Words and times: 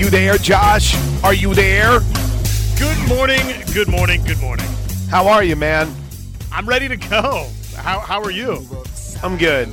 you 0.00 0.08
there, 0.08 0.38
Josh? 0.38 0.94
Are 1.22 1.34
you 1.34 1.52
there? 1.52 2.00
Good 2.78 3.06
morning, 3.06 3.42
good 3.74 3.86
morning, 3.86 4.24
good 4.24 4.40
morning. 4.40 4.64
How 5.10 5.28
are 5.28 5.44
you, 5.44 5.56
man? 5.56 5.94
I'm 6.50 6.66
ready 6.66 6.88
to 6.88 6.96
go. 6.96 7.50
How, 7.76 8.00
how 8.00 8.22
are 8.22 8.30
you? 8.30 8.66
I'm 9.22 9.36
good. 9.36 9.68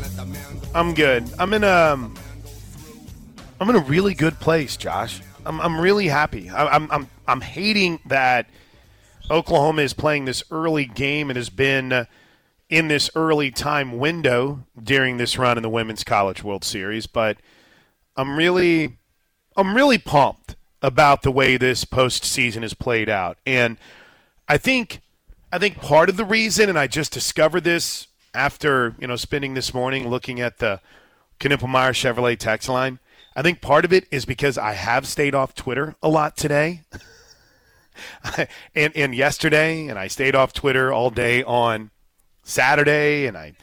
I'm 0.76 0.94
good. 0.94 1.34
I'm 1.40 1.54
in 1.54 1.64
a 1.64 2.12
I'm 3.62 3.70
in 3.70 3.76
a 3.78 3.80
really 3.80 4.14
good 4.14 4.38
place, 4.42 4.76
Josh. 4.76 5.22
I'm, 5.46 5.62
I'm 5.62 5.80
really 5.80 6.08
happy. 6.10 6.50
I, 6.50 6.76
I'm 6.76 6.92
I'm 6.92 7.10
I'm 7.26 7.40
hating 7.40 8.02
that 8.08 8.50
Oklahoma 9.32 9.82
is 9.84 9.94
playing 9.94 10.26
this 10.26 10.44
early 10.52 10.84
game 10.84 11.30
and 11.30 11.38
has 11.38 11.50
been 11.50 12.06
in 12.70 12.90
this 12.90 13.10
early 13.16 13.50
time 13.50 13.98
window 13.98 14.66
during 14.78 15.16
this 15.16 15.38
run 15.38 15.56
in 15.56 15.64
the 15.64 15.70
Women's 15.70 16.04
College 16.04 16.44
World 16.44 16.66
Series, 16.66 17.08
but 17.08 17.38
I'm 18.18 18.38
really 18.38 18.98
I'm 19.58 19.76
really 19.76 19.98
pumped 19.98 20.56
about 20.82 21.24
the 21.24 21.32
way 21.32 21.58
this 21.58 21.84
postseason 21.84 22.62
has 22.62 22.76
played 22.76 23.10
out. 23.10 23.38
And 23.46 23.78
I 24.48 24.58
think 24.58 25.02
I 25.52 25.58
think 25.58 25.82
part 25.82 26.10
of 26.10 26.18
the 26.18 26.26
reason, 26.26 26.70
and 26.70 26.78
I 26.78 26.88
just 26.88 27.12
discovered 27.12 27.64
this 27.64 28.08
after, 28.34 28.96
you 29.00 29.08
know, 29.08 29.16
spending 29.16 29.56
this 29.56 29.74
morning 29.74 30.10
looking 30.10 30.40
at 30.40 30.60
the 30.60 30.82
Knippelmeyer 31.40 31.92
Chevrolet 31.92 32.38
text 32.38 32.70
line, 32.70 33.00
I 33.36 33.42
think 33.42 33.62
part 33.62 33.86
of 33.86 33.94
it 33.94 34.06
is 34.12 34.26
because 34.26 34.58
I 34.58 34.74
have 34.74 35.08
stayed 35.08 35.34
off 35.34 35.56
Twitter 35.56 35.96
a 36.04 36.10
lot 36.10 36.38
today. 36.38 36.82
and 38.76 38.96
and 38.96 39.16
yesterday, 39.16 39.88
and 39.88 39.98
I 39.98 40.08
stayed 40.08 40.36
off 40.36 40.54
Twitter 40.54 40.92
all 40.94 41.10
day 41.10 41.44
on 41.44 41.90
Saturday, 42.44 43.26
and 43.26 43.38
I, 43.38 43.54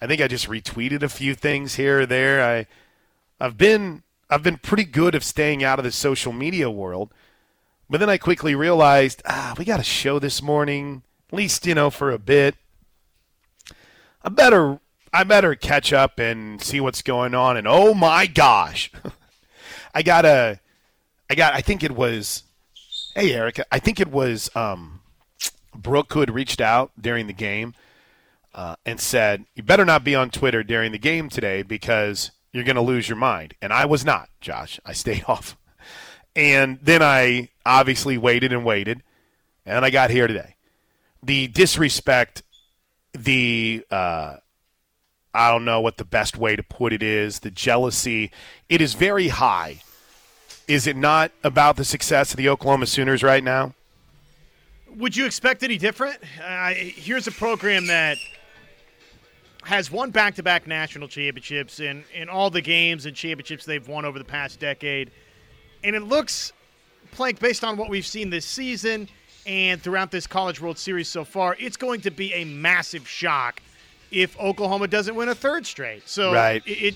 I 0.00 0.06
think 0.06 0.22
I 0.22 0.28
just 0.28 0.48
retweeted 0.48 1.02
a 1.02 1.08
few 1.08 1.34
things 1.34 1.74
here 1.74 2.00
or 2.00 2.06
there. 2.06 2.42
I, 2.42 2.66
I've 3.40 3.58
been 3.58 4.02
I've 4.32 4.42
been 4.42 4.56
pretty 4.56 4.84
good 4.84 5.14
of 5.14 5.22
staying 5.22 5.62
out 5.62 5.78
of 5.78 5.84
the 5.84 5.92
social 5.92 6.32
media 6.32 6.70
world, 6.70 7.12
but 7.90 8.00
then 8.00 8.08
I 8.08 8.16
quickly 8.16 8.54
realized 8.54 9.20
ah, 9.26 9.54
we 9.58 9.66
got 9.66 9.78
a 9.78 9.84
show 9.84 10.18
this 10.18 10.40
morning, 10.40 11.02
at 11.28 11.36
least 11.36 11.66
you 11.66 11.74
know 11.74 11.90
for 11.90 12.10
a 12.10 12.18
bit. 12.18 12.54
I 14.24 14.30
better 14.30 14.80
I 15.12 15.24
better 15.24 15.54
catch 15.54 15.92
up 15.92 16.18
and 16.18 16.62
see 16.62 16.80
what's 16.80 17.02
going 17.02 17.34
on. 17.34 17.58
And 17.58 17.68
oh 17.68 17.92
my 17.92 18.24
gosh, 18.24 18.90
I 19.94 20.02
got 20.02 20.24
a, 20.24 20.60
I 21.28 21.34
got 21.34 21.52
I 21.52 21.60
think 21.60 21.82
it 21.82 21.92
was, 21.92 22.44
hey 23.14 23.34
Erica, 23.34 23.66
I 23.70 23.80
think 23.80 24.00
it 24.00 24.10
was 24.10 24.48
um, 24.56 25.00
Brooke 25.74 26.14
who 26.14 26.20
had 26.20 26.30
reached 26.30 26.62
out 26.62 26.90
during 26.98 27.26
the 27.26 27.34
game 27.34 27.74
uh, 28.54 28.76
and 28.86 28.98
said, 28.98 29.44
You 29.54 29.62
better 29.62 29.84
not 29.84 30.04
be 30.04 30.14
on 30.14 30.30
Twitter 30.30 30.62
during 30.62 30.90
the 30.90 30.98
game 30.98 31.28
today 31.28 31.62
because 31.62 32.30
you're 32.52 32.64
going 32.64 32.76
to 32.76 32.82
lose 32.82 33.08
your 33.08 33.16
mind. 33.16 33.54
And 33.62 33.72
I 33.72 33.86
was 33.86 34.04
not, 34.04 34.28
Josh. 34.40 34.78
I 34.84 34.92
stayed 34.92 35.24
off. 35.28 35.56
And 36.34 36.78
then 36.82 37.02
I 37.02 37.48
obviously 37.66 38.16
waited 38.16 38.52
and 38.52 38.64
waited, 38.64 39.02
and 39.66 39.84
I 39.84 39.90
got 39.90 40.10
here 40.10 40.26
today. 40.26 40.56
The 41.22 41.46
disrespect, 41.48 42.42
the, 43.12 43.84
uh, 43.90 44.36
I 45.34 45.50
don't 45.50 45.64
know 45.66 45.80
what 45.80 45.98
the 45.98 46.04
best 46.04 46.38
way 46.38 46.56
to 46.56 46.62
put 46.62 46.92
it 46.94 47.02
is, 47.02 47.40
the 47.40 47.50
jealousy, 47.50 48.30
it 48.70 48.80
is 48.80 48.94
very 48.94 49.28
high. 49.28 49.82
Is 50.66 50.86
it 50.86 50.96
not 50.96 51.32
about 51.44 51.76
the 51.76 51.84
success 51.84 52.32
of 52.32 52.38
the 52.38 52.48
Oklahoma 52.48 52.86
Sooners 52.86 53.22
right 53.22 53.44
now? 53.44 53.74
Would 54.96 55.16
you 55.16 55.26
expect 55.26 55.62
any 55.62 55.76
different? 55.76 56.18
Uh, 56.42 56.72
here's 56.74 57.26
a 57.26 57.32
program 57.32 57.86
that 57.86 58.16
has 59.62 59.90
won 59.90 60.10
back-to-back 60.10 60.66
national 60.66 61.08
championships 61.08 61.80
in, 61.80 62.04
in 62.14 62.28
all 62.28 62.50
the 62.50 62.60
games 62.60 63.06
and 63.06 63.16
championships 63.16 63.64
they've 63.64 63.86
won 63.86 64.04
over 64.04 64.18
the 64.18 64.24
past 64.24 64.58
decade. 64.58 65.10
And 65.84 65.94
it 65.94 66.02
looks, 66.02 66.52
Plank, 67.12 67.38
based 67.38 67.64
on 67.64 67.76
what 67.76 67.88
we've 67.88 68.06
seen 68.06 68.30
this 68.30 68.44
season 68.44 69.08
and 69.46 69.80
throughout 69.80 70.10
this 70.10 70.26
College 70.26 70.60
World 70.60 70.78
Series 70.78 71.08
so 71.08 71.24
far, 71.24 71.56
it's 71.58 71.76
going 71.76 72.00
to 72.02 72.10
be 72.10 72.32
a 72.34 72.44
massive 72.44 73.06
shock 73.06 73.62
if 74.10 74.38
Oklahoma 74.38 74.88
doesn't 74.88 75.14
win 75.14 75.28
a 75.28 75.34
third 75.34 75.64
straight. 75.64 76.08
So 76.08 76.32
right. 76.32 76.62
it, 76.66 76.70
it 76.70 76.94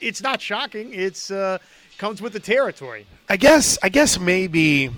it's 0.00 0.22
not 0.22 0.40
shocking. 0.40 0.92
It's 0.92 1.30
uh, 1.30 1.58
comes 1.98 2.20
with 2.20 2.32
the 2.32 2.40
territory. 2.40 3.06
I 3.28 3.36
guess 3.36 3.78
I 3.82 3.88
guess 3.88 4.20
maybe 4.20 4.90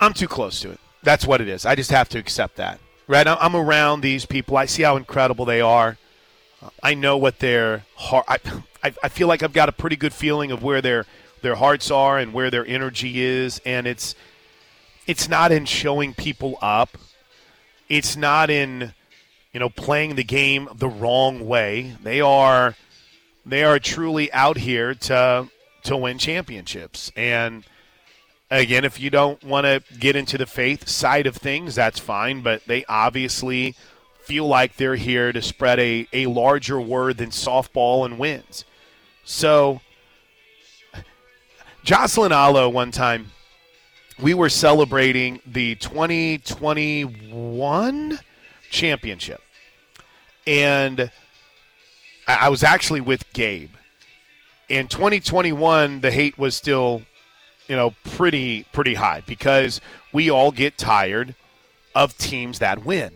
I'm 0.00 0.14
too 0.14 0.28
close 0.28 0.60
to 0.60 0.70
it. 0.70 0.80
That's 1.02 1.26
what 1.26 1.40
it 1.40 1.48
is. 1.48 1.66
I 1.66 1.74
just 1.74 1.90
have 1.90 2.08
to 2.10 2.18
accept 2.18 2.56
that 2.56 2.78
right? 3.06 3.26
I'm 3.26 3.56
around 3.56 4.00
these 4.00 4.26
people. 4.26 4.56
I 4.56 4.66
see 4.66 4.82
how 4.82 4.96
incredible 4.96 5.44
they 5.44 5.60
are. 5.60 5.98
I 6.82 6.94
know 6.94 7.16
what 7.16 7.38
their 7.38 7.84
heart. 7.96 8.26
I, 8.28 8.92
I 9.02 9.08
feel 9.08 9.28
like 9.28 9.42
I've 9.42 9.52
got 9.52 9.68
a 9.68 9.72
pretty 9.72 9.96
good 9.96 10.12
feeling 10.12 10.50
of 10.50 10.62
where 10.62 10.80
their 10.80 11.06
their 11.42 11.54
hearts 11.56 11.90
are 11.90 12.18
and 12.18 12.32
where 12.32 12.50
their 12.50 12.66
energy 12.66 13.20
is, 13.20 13.60
and 13.66 13.86
it's 13.86 14.14
it's 15.06 15.28
not 15.28 15.52
in 15.52 15.66
showing 15.66 16.14
people 16.14 16.58
up. 16.62 16.96
It's 17.88 18.16
not 18.16 18.50
in 18.50 18.94
you 19.52 19.60
know 19.60 19.68
playing 19.68 20.14
the 20.14 20.24
game 20.24 20.68
the 20.74 20.88
wrong 20.88 21.46
way. 21.46 21.96
They 22.02 22.20
are 22.20 22.76
they 23.44 23.62
are 23.62 23.78
truly 23.78 24.32
out 24.32 24.56
here 24.56 24.94
to 24.94 25.48
to 25.84 25.96
win 25.96 26.18
championships 26.18 27.12
and 27.14 27.64
Again, 28.54 28.84
if 28.84 29.00
you 29.00 29.10
don't 29.10 29.42
want 29.42 29.66
to 29.66 29.82
get 29.98 30.14
into 30.14 30.38
the 30.38 30.46
faith 30.46 30.88
side 30.88 31.26
of 31.26 31.34
things, 31.34 31.74
that's 31.74 31.98
fine, 31.98 32.40
but 32.40 32.64
they 32.66 32.84
obviously 32.84 33.74
feel 34.22 34.46
like 34.46 34.76
they're 34.76 34.94
here 34.94 35.32
to 35.32 35.42
spread 35.42 35.80
a, 35.80 36.06
a 36.12 36.26
larger 36.26 36.80
word 36.80 37.16
than 37.16 37.30
softball 37.30 38.04
and 38.04 38.16
wins. 38.16 38.64
So, 39.24 39.80
Jocelyn 41.82 42.30
Alo, 42.30 42.68
one 42.68 42.92
time, 42.92 43.32
we 44.22 44.34
were 44.34 44.48
celebrating 44.48 45.40
the 45.44 45.74
2021 45.74 48.20
championship. 48.70 49.42
And 50.46 51.10
I 52.28 52.50
was 52.50 52.62
actually 52.62 53.00
with 53.00 53.24
Gabe. 53.32 53.72
In 54.68 54.86
2021, 54.86 56.02
the 56.02 56.12
hate 56.12 56.38
was 56.38 56.54
still 56.54 57.02
you 57.68 57.76
know, 57.76 57.94
pretty 58.04 58.64
pretty 58.72 58.94
high 58.94 59.22
because 59.26 59.80
we 60.12 60.30
all 60.30 60.50
get 60.50 60.76
tired 60.78 61.34
of 61.94 62.16
teams 62.18 62.58
that 62.58 62.84
win. 62.84 63.12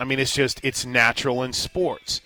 I 0.00 0.04
mean, 0.04 0.18
it's 0.18 0.34
just 0.34 0.60
it's 0.64 0.84
natural 0.84 1.42
in 1.42 1.52
sports. 1.52 2.20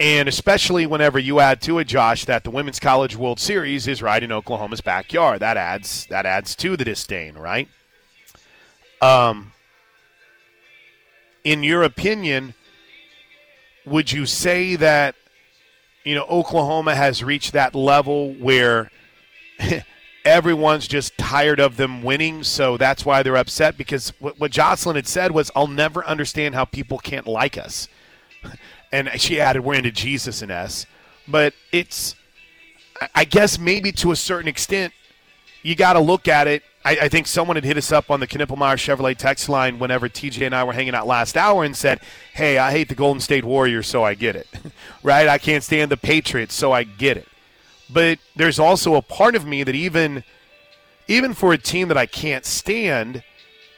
And 0.00 0.28
especially 0.28 0.86
whenever 0.86 1.20
you 1.20 1.38
add 1.38 1.62
to 1.62 1.78
it, 1.78 1.84
Josh, 1.84 2.24
that 2.24 2.42
the 2.42 2.50
Women's 2.50 2.80
College 2.80 3.16
World 3.16 3.38
Series 3.38 3.86
is 3.86 4.02
right 4.02 4.20
in 4.20 4.32
Oklahoma's 4.32 4.80
backyard. 4.80 5.40
That 5.40 5.56
adds 5.56 6.06
that 6.06 6.26
adds 6.26 6.56
to 6.56 6.76
the 6.76 6.84
disdain, 6.84 7.34
right? 7.34 7.68
Um 9.00 9.52
in 11.44 11.62
your 11.62 11.82
opinion, 11.82 12.54
would 13.84 14.10
you 14.10 14.26
say 14.26 14.76
that 14.76 15.14
you 16.02 16.14
know 16.14 16.24
Oklahoma 16.24 16.96
has 16.96 17.22
reached 17.22 17.52
that 17.52 17.74
level 17.74 18.32
where 18.34 18.90
everyone's 20.24 20.88
just 20.88 21.16
tired 21.18 21.60
of 21.60 21.76
them 21.76 22.02
winning, 22.02 22.42
so 22.42 22.76
that's 22.76 23.04
why 23.04 23.22
they're 23.22 23.36
upset. 23.36 23.76
Because 23.76 24.10
what, 24.18 24.38
what 24.40 24.50
Jocelyn 24.50 24.96
had 24.96 25.06
said 25.06 25.32
was, 25.32 25.50
"I'll 25.54 25.66
never 25.66 26.04
understand 26.04 26.54
how 26.54 26.64
people 26.64 26.98
can't 26.98 27.26
like 27.26 27.58
us," 27.58 27.88
and 28.92 29.10
she 29.20 29.40
added, 29.40 29.62
"We're 29.62 29.74
into 29.74 29.90
Jesus 29.90 30.42
and 30.42 30.50
S." 30.50 30.86
But 31.26 31.54
it's, 31.72 32.14
I 33.14 33.24
guess, 33.24 33.58
maybe 33.58 33.92
to 33.92 34.12
a 34.12 34.16
certain 34.16 34.48
extent, 34.48 34.92
you 35.62 35.74
got 35.74 35.94
to 35.94 36.00
look 36.00 36.28
at 36.28 36.46
it. 36.46 36.62
I, 36.84 36.90
I, 37.02 37.08
think 37.08 37.26
someone 37.26 37.56
had 37.56 37.64
hit 37.64 37.78
us 37.78 37.90
up 37.90 38.10
on 38.10 38.20
the 38.20 38.26
Knippelmeyer 38.26 38.76
Chevrolet 38.76 39.16
text 39.16 39.48
line 39.48 39.78
whenever 39.78 40.06
TJ 40.06 40.44
and 40.44 40.54
I 40.54 40.64
were 40.64 40.74
hanging 40.74 40.94
out 40.94 41.06
last 41.06 41.36
hour 41.36 41.64
and 41.64 41.76
said, 41.76 42.00
"Hey, 42.34 42.58
I 42.58 42.70
hate 42.72 42.88
the 42.88 42.94
Golden 42.94 43.20
State 43.20 43.44
Warriors, 43.44 43.86
so 43.86 44.04
I 44.04 44.14
get 44.14 44.36
it." 44.36 44.48
right? 45.02 45.28
I 45.28 45.38
can't 45.38 45.64
stand 45.64 45.90
the 45.90 45.96
Patriots, 45.96 46.54
so 46.54 46.72
I 46.72 46.84
get 46.84 47.16
it. 47.16 47.28
But 47.90 48.18
there's 48.34 48.58
also 48.58 48.94
a 48.94 49.02
part 49.02 49.34
of 49.34 49.46
me 49.46 49.62
that 49.62 49.74
even 49.74 50.24
even 51.06 51.34
for 51.34 51.52
a 51.52 51.58
team 51.58 51.88
that 51.88 51.98
I 51.98 52.06
can't 52.06 52.46
stand, 52.46 53.22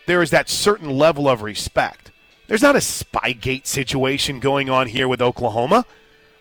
there 0.06 0.22
is 0.22 0.30
that 0.30 0.48
certain 0.48 0.90
level 0.90 1.28
of 1.28 1.42
respect. 1.42 2.12
There's 2.46 2.62
not 2.62 2.76
a 2.76 2.80
Spygate 2.80 3.66
situation 3.66 4.38
going 4.38 4.70
on 4.70 4.86
here 4.86 5.08
with 5.08 5.20
Oklahoma. 5.20 5.84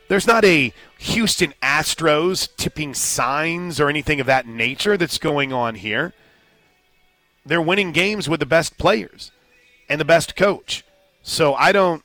There's 0.08 0.28
not 0.28 0.46
a 0.46 0.72
Houston 1.00 1.54
Astros 1.64 2.48
tipping 2.56 2.94
signs 2.94 3.80
or 3.80 3.90
anything 3.90 4.20
of 4.20 4.28
that 4.28 4.46
nature 4.46 4.98
that's 4.98 5.18
going 5.18 5.52
on 5.52 5.76
here. 5.76 6.14
They're 7.44 7.62
winning 7.62 7.92
games 7.92 8.30
with 8.30 8.40
the 8.40 8.46
best 8.46 8.78
players 8.78 9.32
and 9.90 10.00
the 10.00 10.06
best 10.06 10.36
coach. 10.36 10.84
So 11.24 11.56
I 11.56 11.72
don't 11.72 12.04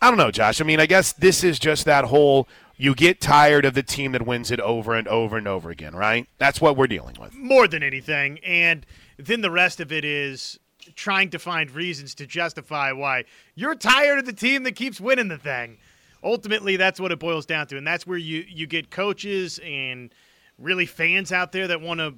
I 0.00 0.08
don't 0.08 0.18
know, 0.18 0.30
Josh. 0.30 0.60
I 0.60 0.64
mean, 0.64 0.80
I 0.80 0.86
guess 0.86 1.12
this 1.12 1.42
is 1.42 1.58
just 1.58 1.84
that 1.84 2.04
whole 2.04 2.46
you 2.78 2.94
get 2.94 3.20
tired 3.20 3.64
of 3.64 3.74
the 3.74 3.82
team 3.82 4.12
that 4.12 4.24
wins 4.24 4.50
it 4.52 4.60
over 4.60 4.94
and 4.94 5.08
over 5.08 5.36
and 5.36 5.48
over 5.48 5.68
again, 5.68 5.94
right? 5.94 6.28
That's 6.38 6.60
what 6.60 6.76
we're 6.76 6.86
dealing 6.86 7.16
with. 7.20 7.34
More 7.34 7.66
than 7.66 7.82
anything. 7.82 8.38
And 8.38 8.86
then 9.18 9.40
the 9.40 9.50
rest 9.50 9.80
of 9.80 9.92
it 9.92 10.04
is 10.04 10.58
trying 10.94 11.28
to 11.30 11.38
find 11.38 11.70
reasons 11.72 12.14
to 12.14 12.26
justify 12.26 12.92
why 12.92 13.24
you're 13.54 13.74
tired 13.74 14.20
of 14.20 14.26
the 14.26 14.32
team 14.32 14.62
that 14.62 14.76
keeps 14.76 15.00
winning 15.00 15.28
the 15.28 15.36
thing. 15.36 15.76
Ultimately, 16.22 16.76
that's 16.76 17.00
what 17.00 17.12
it 17.12 17.18
boils 17.18 17.46
down 17.46 17.66
to. 17.66 17.76
And 17.76 17.86
that's 17.86 18.06
where 18.06 18.18
you, 18.18 18.44
you 18.48 18.66
get 18.66 18.90
coaches 18.90 19.58
and 19.64 20.14
really 20.56 20.86
fans 20.86 21.32
out 21.32 21.52
there 21.52 21.66
that 21.66 21.80
want 21.80 21.98
to 21.98 22.14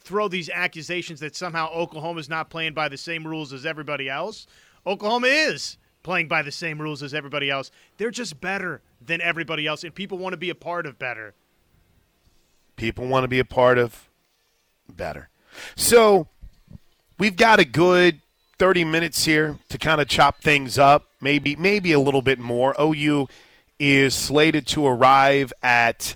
throw 0.00 0.28
these 0.28 0.50
accusations 0.50 1.20
that 1.20 1.34
somehow 1.34 1.70
Oklahoma 1.72 2.20
is 2.20 2.28
not 2.28 2.50
playing 2.50 2.74
by 2.74 2.88
the 2.88 2.98
same 2.98 3.26
rules 3.26 3.54
as 3.54 3.64
everybody 3.64 4.08
else. 4.08 4.46
Oklahoma 4.86 5.28
is 5.28 5.78
playing 6.04 6.28
by 6.28 6.42
the 6.42 6.52
same 6.52 6.80
rules 6.80 7.02
as 7.02 7.12
everybody 7.12 7.50
else. 7.50 7.72
They're 7.98 8.12
just 8.12 8.40
better 8.40 8.80
than 9.04 9.20
everybody 9.20 9.66
else, 9.66 9.82
and 9.82 9.92
people 9.92 10.18
want 10.18 10.34
to 10.34 10.36
be 10.36 10.50
a 10.50 10.54
part 10.54 10.86
of 10.86 10.96
better. 11.00 11.34
People 12.76 13.08
want 13.08 13.24
to 13.24 13.28
be 13.28 13.40
a 13.40 13.44
part 13.44 13.78
of 13.78 14.08
better. 14.88 15.28
So 15.74 16.28
we've 17.18 17.36
got 17.36 17.58
a 17.58 17.64
good 17.64 18.20
30 18.58 18.84
minutes 18.84 19.24
here 19.24 19.58
to 19.68 19.78
kind 19.78 20.00
of 20.00 20.06
chop 20.06 20.40
things 20.42 20.78
up, 20.78 21.06
maybe 21.20 21.56
maybe 21.56 21.92
a 21.92 22.00
little 22.00 22.22
bit 22.22 22.38
more. 22.38 22.74
OU 22.80 23.28
is 23.78 24.14
slated 24.14 24.66
to 24.68 24.86
arrive 24.86 25.52
at 25.62 26.14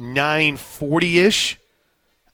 9:40ish 0.00 1.56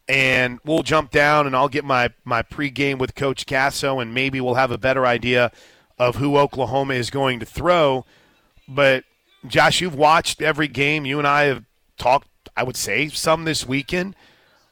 and 0.07 0.59
we'll 0.65 0.83
jump 0.83 1.11
down 1.11 1.47
and 1.47 1.57
I'll 1.57 1.69
get 1.69 1.85
my 1.85 2.11
my 2.25 2.43
pregame 2.43 2.99
with 2.99 3.15
coach 3.15 3.47
Gasso 3.47 4.01
and 4.01 4.13
maybe 4.13 4.41
we'll 4.41 4.55
have 4.55 4.71
a 4.71 4.79
better 4.79 5.07
idea 5.07 5.51
of 5.99 6.17
who 6.17 6.37
Oklahoma 6.37 6.95
is 6.95 7.11
going 7.11 7.41
to 7.41 7.47
throw. 7.47 8.05
But 8.67 9.05
Josh, 9.47 9.81
you've 9.81 9.95
watched 9.95 10.41
every 10.43 10.69
game. 10.69 11.05
You 11.05 11.19
and 11.19 11.29
I 11.29 11.45
have 11.45 11.65
talked, 11.99 12.29
I 12.57 12.63
would 12.63 12.77
say, 12.77 13.09
some 13.09 13.45
this 13.45 13.67
weekend. 13.67 14.17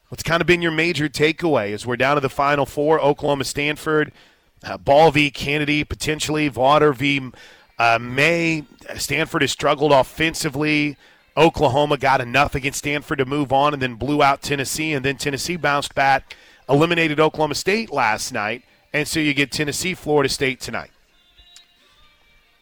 What's 0.08 0.22
kind 0.22 0.40
of 0.40 0.46
been 0.46 0.62
your 0.62 0.72
major 0.72 1.08
takeaway 1.08 1.72
as 1.72 1.86
we're 1.86 1.96
down 1.96 2.16
to 2.16 2.20
the 2.20 2.28
final 2.28 2.66
four? 2.66 3.00
Oklahoma, 3.00 3.44
Stanford, 3.44 4.12
uh, 4.62 4.76
Bahl 4.76 5.10
v. 5.10 5.30
Canady, 5.30 5.84
potentially 5.84 6.50
Vawter 6.50 6.94
v. 6.94 7.30
Uh, 7.78 7.98
May. 7.98 8.64
Stanford 8.96 9.42
has 9.42 9.50
struggled 9.50 9.90
offensively. 9.90 10.96
Oklahoma 11.36 11.96
got 11.96 12.20
enough 12.20 12.54
against 12.54 12.80
Stanford 12.80 13.18
to 13.18 13.24
move 13.24 13.52
on 13.52 13.72
and 13.72 13.82
then 13.82 13.94
blew 13.94 14.22
out 14.22 14.42
Tennessee, 14.42 14.92
and 14.92 15.04
then 15.04 15.16
Tennessee 15.16 15.56
bounced 15.56 15.94
back, 15.94 16.36
eliminated 16.68 17.18
Oklahoma 17.18 17.54
State 17.54 17.90
last 17.90 18.32
night, 18.32 18.64
and 18.92 19.08
so 19.08 19.18
you 19.18 19.32
get 19.32 19.50
Tennessee, 19.50 19.94
Florida 19.94 20.28
State 20.28 20.60
tonight. 20.60 20.90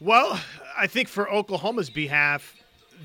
Well, 0.02 0.41
I 0.79 0.87
think 0.87 1.08
for 1.08 1.31
Oklahoma's 1.31 1.91
behalf, 1.91 2.56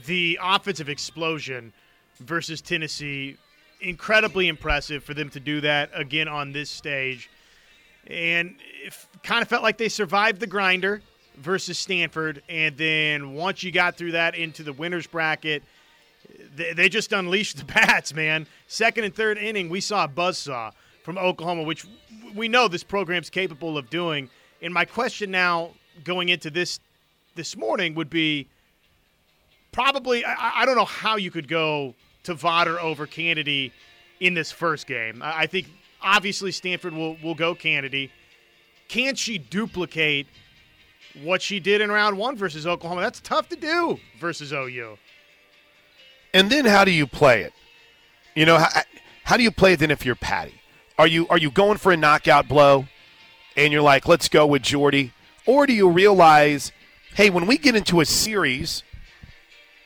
the 0.06 0.40
offensive 0.42 0.88
explosion 0.88 1.74
versus 2.22 2.62
Tennessee, 2.62 3.36
incredibly 3.82 4.48
impressive 4.48 5.04
for 5.04 5.14
them 5.14 5.30
to 5.32 5.42
do 5.42 5.60
that 5.60 5.90
again 5.94 6.30
on 6.30 6.54
this 6.54 6.70
stage. 6.70 7.30
And 8.08 8.56
it 8.82 8.94
kind 9.24 9.42
of 9.42 9.50
felt 9.50 9.62
like 9.62 9.78
they 9.78 9.90
survived 9.90 10.40
the 10.40 10.48
grinder 10.48 11.02
versus 11.36 11.78
Stanford. 11.78 12.42
And 12.48 12.78
then 12.78 13.34
once 13.34 13.62
you 13.62 13.74
got 13.74 13.98
through 13.98 14.14
that 14.14 14.36
into 14.36 14.64
the 14.64 14.72
winner's 14.72 15.06
bracket, 15.06 15.64
they, 16.56 16.72
they 16.72 16.88
just 16.88 17.12
unleashed 17.12 17.58
the 17.66 17.66
bats, 17.66 18.14
man. 18.14 18.48
Second 18.68 19.04
and 19.04 19.14
third 19.14 19.38
inning, 19.38 19.68
we 19.68 19.82
saw 19.82 20.06
a 20.06 20.08
buzzsaw 20.08 20.72
from 21.04 21.18
Oklahoma, 21.18 21.64
which 21.64 21.86
we 22.34 22.48
know 22.48 22.70
this 22.70 22.84
program's 22.84 23.30
capable 23.30 23.78
of 23.78 23.90
doing. 23.90 24.30
And 24.62 24.74
my 24.74 24.86
question 24.86 25.30
now 25.30 25.72
going 26.04 26.30
into 26.30 26.50
this 26.50 26.80
this 27.36 27.56
morning 27.56 27.96
would 27.96 28.10
be 28.10 28.48
probably 29.72 30.26
I, 30.26 30.62
I 30.62 30.66
don't 30.66 30.76
know 30.76 30.86
how 30.86 31.18
you 31.18 31.32
could 31.32 31.48
go 31.48 31.94
to 32.24 32.36
Vawter 32.36 32.80
over 32.80 33.06
Canady 33.06 33.72
in 34.20 34.34
this 34.34 34.52
first 34.52 34.88
game. 34.88 35.22
I, 35.22 35.42
I 35.42 35.46
think 35.48 35.68
obviously 36.02 36.52
Stanford 36.52 36.94
will 36.94 37.18
will 37.22 37.36
go 37.36 37.54
Canady. 37.54 38.12
Can 38.88 39.16
she 39.16 39.38
duplicate 39.38 40.28
what 41.24 41.42
she 41.42 41.60
did 41.60 41.82
in 41.82 41.92
round 41.92 42.18
one 42.18 42.36
versus 42.36 42.66
Oklahoma? 42.68 43.02
That's 43.02 43.20
tough 43.20 43.50
to 43.50 43.56
do 43.56 44.00
versus 44.20 44.52
OU. 44.54 44.98
And 46.34 46.50
then 46.52 46.66
how 46.66 46.86
do 46.86 46.92
you 46.92 47.08
play 47.08 47.42
it? 47.44 47.54
You 48.36 48.46
know, 48.46 48.58
how, 48.58 48.82
how 49.24 49.38
do 49.38 49.44
you 49.44 49.52
play 49.52 49.74
it 49.74 49.80
then 49.80 49.92
if 49.92 50.06
you're 50.06 50.16
Patty? 50.16 50.62
Are 50.98 51.08
you 51.08 51.28
are 51.30 51.38
you 51.38 51.52
going 51.52 51.78
for 51.78 51.92
a 51.92 51.98
knockout 51.98 52.48
blow 52.48 52.86
and 53.58 53.72
you're 53.74 53.82
like, 53.82 54.08
let's 54.08 54.30
go 54.30 54.46
with 54.46 54.62
Jordy? 54.62 55.14
Or 55.46 55.68
do 55.68 55.74
you 55.74 55.90
realize, 55.90 56.72
hey, 57.16 57.30
when 57.30 57.46
we 57.46 57.58
get 57.58 57.76
into 57.76 58.02
a 58.02 58.06
series, 58.06 58.84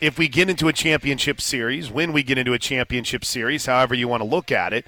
if 0.02 0.18
we 0.18 0.28
get 0.28 0.50
into 0.50 0.68
a 0.68 0.74
championship 0.74 1.40
series, 1.40 1.92
when 1.92 2.12
we 2.12 2.24
get 2.24 2.40
into 2.40 2.54
a 2.54 2.60
championship 2.60 3.24
series, 3.24 3.68
however 3.68 3.94
you 3.94 4.08
want 4.08 4.24
to 4.24 4.28
look 4.28 4.52
at 4.52 4.74
it, 4.74 4.88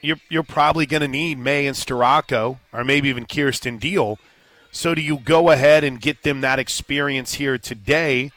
you're, 0.00 0.20
you're 0.28 0.44
probably 0.44 0.86
going 0.86 1.02
to 1.02 1.08
need 1.08 1.38
May 1.38 1.66
and 1.66 1.76
Storako, 1.76 2.58
or 2.72 2.84
maybe 2.84 3.08
even 3.08 3.26
Kierston 3.26 3.80
Deal. 3.80 4.18
So 4.70 4.94
do 4.94 5.02
you 5.02 5.18
go 5.18 5.50
ahead 5.50 5.82
and 5.82 6.00
get 6.00 6.22
them 6.22 6.40
that 6.40 6.60
experience 6.60 7.34
here 7.34 7.58
today 7.58 8.30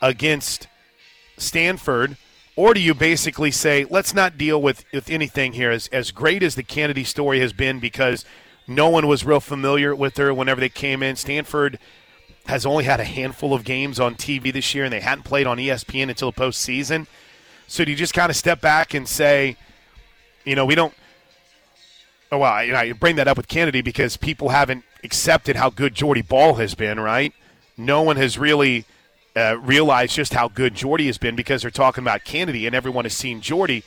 against 0.00 0.66
Stanford? 1.36 2.16
Or 2.56 2.72
do 2.72 2.80
you 2.80 2.94
basically 2.94 3.50
say, 3.50 3.84
let's 3.90 4.14
not 4.14 4.38
deal 4.38 4.60
with, 4.60 4.86
with 4.94 5.10
anything 5.10 5.52
here? 5.52 5.70
As, 5.70 5.88
as 5.88 6.10
great 6.10 6.42
as 6.42 6.54
the 6.54 6.62
Canady 6.62 7.04
story 7.04 7.38
has 7.40 7.52
been, 7.52 7.80
because 7.80 8.24
no 8.66 8.88
one 8.88 9.06
was 9.06 9.26
real 9.26 9.40
familiar 9.40 9.94
with 9.94 10.16
her 10.16 10.32
whenever 10.32 10.60
they 10.60 10.70
came 10.70 11.02
in. 11.02 11.16
Stanford 11.16 11.78
has 12.50 12.66
only 12.66 12.84
had 12.84 13.00
a 13.00 13.04
handful 13.04 13.54
of 13.54 13.64
games 13.64 13.98
on 13.98 14.14
TV 14.14 14.52
this 14.52 14.74
year, 14.74 14.84
and 14.84 14.92
they 14.92 15.00
hadn't 15.00 15.24
played 15.24 15.46
on 15.46 15.56
ESPN 15.56 16.10
until 16.10 16.30
the 16.30 16.40
postseason. 16.40 17.06
So 17.66 17.84
do 17.84 17.90
you 17.90 17.96
just 17.96 18.14
kind 18.14 18.30
of 18.30 18.36
step 18.36 18.60
back 18.60 18.94
and 18.94 19.08
say, 19.08 19.56
you 20.44 20.54
know, 20.54 20.66
we 20.66 20.74
don't. 20.74 20.92
Oh, 22.32 22.38
well, 22.38 22.64
you 22.64 22.72
know, 22.72 22.82
you 22.82 22.94
bring 22.94 23.16
that 23.16 23.26
up 23.26 23.36
with 23.36 23.48
Canady 23.48 23.80
because 23.80 24.16
people 24.16 24.50
haven't 24.50 24.84
accepted 25.02 25.56
how 25.56 25.70
good 25.70 25.94
Jordy 25.94 26.22
Bahl 26.22 26.54
has 26.54 26.74
been, 26.74 27.00
right? 27.00 27.32
No 27.76 28.02
one 28.02 28.16
has 28.16 28.38
really 28.38 28.84
uh, 29.34 29.56
realized 29.58 30.14
just 30.14 30.34
how 30.34 30.48
good 30.48 30.74
Jordy 30.74 31.06
has 31.06 31.18
been 31.18 31.34
because 31.34 31.62
they're 31.62 31.70
talking 31.70 32.04
about 32.04 32.24
Canady 32.24 32.66
and 32.66 32.74
everyone 32.74 33.04
has 33.04 33.14
seen 33.14 33.40
Jordy. 33.40 33.82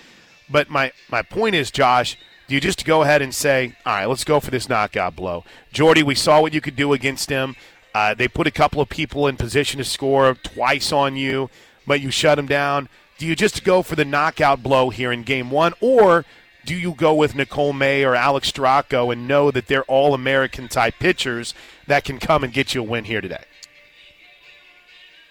But 0.50 0.70
my, 0.70 0.92
my 1.10 1.22
point 1.22 1.56
is, 1.56 1.72
Josh, 1.72 2.18
do 2.48 2.56
you 2.56 2.62
just 2.62 2.86
go 2.86 3.04
ahead 3.04 3.22
and 3.22 3.34
say, 3.34 3.76
all 3.86 3.94
right, 3.94 4.06
let's 4.06 4.24
go 4.24 4.40
for 4.40 4.52
this 4.52 4.68
knockout 4.68 5.16
blow? 5.16 5.46
Jordy, 5.72 6.04
we 6.04 6.16
saw 6.16 6.42
what 6.42 6.54
you 6.54 6.62
could 6.62 6.76
do 6.76 6.94
against 6.94 7.30
him. 7.30 7.56
Uh, 7.94 8.14
they 8.14 8.28
put 8.28 8.48
a 8.48 8.52
couple 8.52 8.82
of 8.82 8.90
people 8.90 9.28
in 9.28 9.38
position 9.38 9.78
to 9.78 9.84
score 9.84 10.34
twice 10.36 10.92
on 10.92 11.16
you, 11.16 11.50
but 11.86 12.02
you 12.02 12.10
shut 12.10 12.38
them 12.38 12.48
down. 12.48 12.90
Do 13.18 13.28
you 13.28 13.36
just 13.36 13.64
go 13.64 13.84
for 13.84 13.96
the 13.96 14.06
knockout 14.06 14.64
blow 14.64 14.90
here 14.90 15.12
in 15.12 15.24
game 15.24 15.52
one, 15.52 15.74
or 15.80 16.26
do 16.66 16.76
you 16.76 16.94
go 16.94 17.14
with 17.14 17.36
Nicole 17.36 17.74
May 17.74 18.04
or 18.04 18.16
Alex 18.16 18.52
Storako 18.52 19.12
and 19.12 19.28
know 19.28 19.52
that 19.52 19.68
they're 19.68 19.84
all 19.84 20.14
American 20.14 20.68
type 20.68 20.96
pitchers 21.00 21.54
that 21.88 22.04
can 22.04 22.20
come 22.20 22.44
and 22.44 22.52
get 22.52 22.74
you 22.74 22.82
a 22.82 22.84
win 22.84 23.04
here 23.04 23.22
today? 23.22 23.44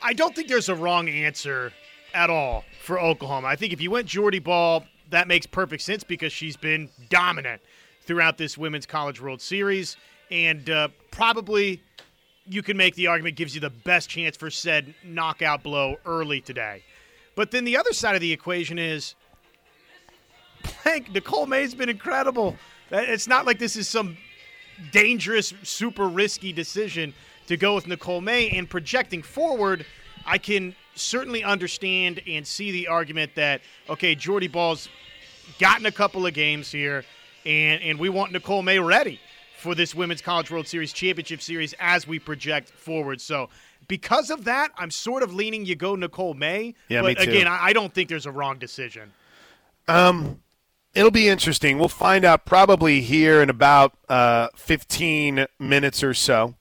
I 0.01 0.13
don't 0.13 0.35
think 0.35 0.49
there's 0.49 0.69
a 0.69 0.75
wrong 0.75 1.09
answer 1.09 1.73
at 2.15 2.29
all 2.29 2.65
for 2.83 3.01
Oklahoma. 3.01 3.49
I 3.49 3.57
think 3.57 3.73
if 3.73 3.81
you 3.81 3.91
went 3.91 4.07
Jordy 4.07 4.41
Bahl, 4.41 4.85
that 5.11 5.29
makes 5.29 5.47
perfect 5.47 5.83
sense 5.83 6.05
because 6.05 6.33
she's 6.33 6.57
been 6.57 6.91
dominant 7.09 7.63
throughout 8.03 8.37
this 8.37 8.59
Women's 8.59 8.87
College 8.87 9.21
World 9.21 9.41
Series 9.41 9.97
and 10.31 10.69
uh, 10.69 10.89
probably 11.11 11.83
you 12.47 12.63
can 12.63 12.77
make 12.77 12.95
the 12.95 13.07
argument 13.07 13.37
gives 13.37 13.55
you 13.55 13.61
the 13.61 13.71
best 13.71 14.09
chance 14.09 14.37
for 14.37 14.51
said 14.51 14.95
knockout 15.05 15.63
blow 15.63 15.97
early 16.05 16.41
today. 16.41 16.83
But 17.35 17.51
then 17.51 17.65
the 17.65 17.77
other 17.77 17.93
side 17.93 18.15
of 18.15 18.21
the 18.21 18.33
equation 18.33 18.79
is 18.79 19.15
Nicole 21.13 21.47
May's 21.47 21.75
been 21.75 21.89
incredible. 21.89 22.57
Uh, 22.91 22.99
it's 22.99 23.27
not 23.27 23.47
like 23.47 23.59
this 23.59 23.77
is 23.77 23.89
some 23.89 24.17
dangerous, 24.91 25.55
super 25.63 26.09
risky 26.09 26.53
decision 26.53 27.15
to 27.47 27.57
go 27.57 27.75
with 27.75 27.87
Nicole 27.87 28.21
May. 28.21 28.51
And 28.51 28.69
projecting 28.69 29.23
forward, 29.23 29.87
I 30.27 30.39
can 30.39 30.75
certainly 30.95 31.43
understand 31.43 32.21
and 32.27 32.47
see 32.47 32.71
the 32.71 32.89
argument 32.89 33.35
that, 33.37 33.63
okay, 33.89 34.15
Jordy 34.15 34.49
Bahl's 34.49 34.89
gotten 35.59 35.87
a 35.87 35.93
couple 35.93 36.27
of 36.27 36.35
games 36.35 36.71
here, 36.71 37.05
and, 37.47 37.83
and 37.83 37.99
we 37.99 38.09
want 38.09 38.33
Nicole 38.33 38.63
May 38.63 38.79
ready 38.79 39.21
for 39.63 39.75
this 39.77 39.95
Women's 39.95 40.21
College 40.21 40.51
World 40.51 40.67
Series 40.67 40.93
Championship 40.93 41.41
Series 41.41 41.73
as 41.79 42.07
we 42.07 42.19
project 42.19 42.69
forward. 42.69 43.21
So, 43.21 43.49
because 43.89 44.31
of 44.31 44.45
that, 44.45 44.73
I'm 44.77 44.91
sort 44.91 45.23
of 45.23 45.33
leaning 45.33 45.65
you 45.65 45.77
go 45.77 45.95
Nicole 45.95 46.35
May. 46.35 46.75
Yeah, 46.89 47.03
but 47.03 47.19
me 47.19 47.25
too. 47.25 47.31
again, 47.31 47.47
I 47.47 47.73
don't 47.73 47.95
think 47.95 48.09
there's 48.09 48.27
a 48.27 48.33
wrong 48.33 48.59
decision. 48.59 49.13
Um, 49.89 50.41
it'll 50.95 51.11
be 51.11 51.29
interesting. 51.29 51.79
We'll 51.79 51.89
find 51.89 52.25
out 52.25 52.45
probably 52.45 53.01
here 53.01 53.41
in 53.41 53.51
about 53.51 53.97
uh, 54.09 54.49
15 54.57 55.47
minutes 55.59 56.03
or 56.03 56.13
so, 56.13 56.55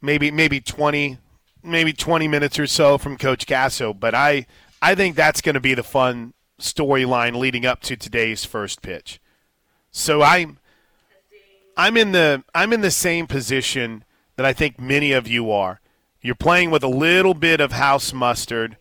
maybe 0.00 0.30
maybe 0.30 0.60
20, 0.60 1.18
maybe 1.62 1.92
20 1.92 2.28
minutes 2.28 2.58
or 2.58 2.66
so 2.66 2.96
from 2.96 3.18
Coach 3.18 3.46
Gasso. 3.46 3.98
But 3.98 4.14
I 4.14 4.46
I 4.80 4.94
think 4.94 5.16
that's 5.16 5.40
going 5.40 5.54
to 5.54 5.60
be 5.60 5.74
the 5.74 5.82
fun 5.82 6.32
storyline 6.60 7.36
leading 7.36 7.66
up 7.66 7.80
to 7.82 7.96
today's 7.96 8.44
first 8.44 8.82
pitch. 8.82 9.20
So 9.90 10.22
I'm 10.22 10.58
I'm 11.76 11.96
in 11.96 12.12
the 12.12 12.42
I'm 12.54 12.72
in 12.72 12.80
the 12.80 12.90
same 12.90 13.26
position 13.26 14.04
that 14.36 14.46
I 14.46 14.52
think 14.52 14.80
many 14.80 15.12
of 15.12 15.28
you 15.28 15.50
are. 15.50 15.80
You're 16.20 16.34
playing 16.34 16.70
with 16.70 16.82
a 16.82 16.88
little 16.88 17.34
bit 17.34 17.60
of 17.60 17.72
house 17.72 18.12
mustard. 18.12 18.76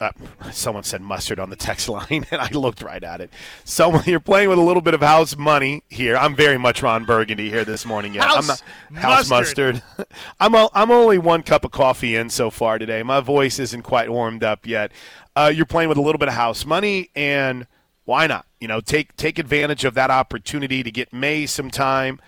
Uh, 0.00 0.10
someone 0.50 0.82
said 0.82 1.00
mustard 1.00 1.38
on 1.38 1.50
the 1.50 1.56
text 1.56 1.88
line, 1.88 2.26
and 2.30 2.40
I 2.40 2.48
looked 2.50 2.82
right 2.82 3.02
at 3.02 3.20
it. 3.20 3.30
Someone, 3.64 4.02
you're 4.06 4.20
playing 4.20 4.48
with 4.48 4.58
a 4.58 4.62
little 4.62 4.82
bit 4.82 4.92
of 4.92 5.00
house 5.00 5.36
money 5.36 5.84
here. 5.88 6.16
I'm 6.16 6.34
very 6.34 6.58
much 6.58 6.82
Ron 6.82 7.04
Burgundy 7.04 7.48
here 7.48 7.64
this 7.64 7.86
morning. 7.86 8.12
Yeah, 8.12 8.24
house 8.24 8.36
I'm 8.36 8.94
not, 8.94 9.02
house 9.02 9.30
mustard. 9.30 9.82
mustard. 9.96 10.06
I'm 10.40 10.54
i 10.56 10.68
I'm 10.74 10.90
only 10.90 11.18
one 11.18 11.42
cup 11.44 11.64
of 11.64 11.70
coffee 11.70 12.16
in 12.16 12.28
so 12.28 12.50
far 12.50 12.78
today. 12.78 13.02
My 13.04 13.20
voice 13.20 13.58
isn't 13.60 13.82
quite 13.82 14.10
warmed 14.10 14.42
up 14.42 14.66
yet. 14.66 14.90
uh, 15.36 15.52
you're 15.54 15.64
playing 15.64 15.88
with 15.88 15.98
a 15.98 16.02
little 16.02 16.18
bit 16.18 16.28
of 16.28 16.34
house 16.34 16.66
money, 16.66 17.10
and 17.14 17.66
why 18.04 18.26
not? 18.26 18.46
You 18.64 18.68
know, 18.68 18.80
take 18.80 19.14
take 19.16 19.38
advantage 19.38 19.84
of 19.84 19.92
that 19.92 20.10
opportunity 20.10 20.82
to 20.82 20.90
get 20.90 21.12
May 21.12 21.44
some 21.44 21.70
time, 21.70 22.18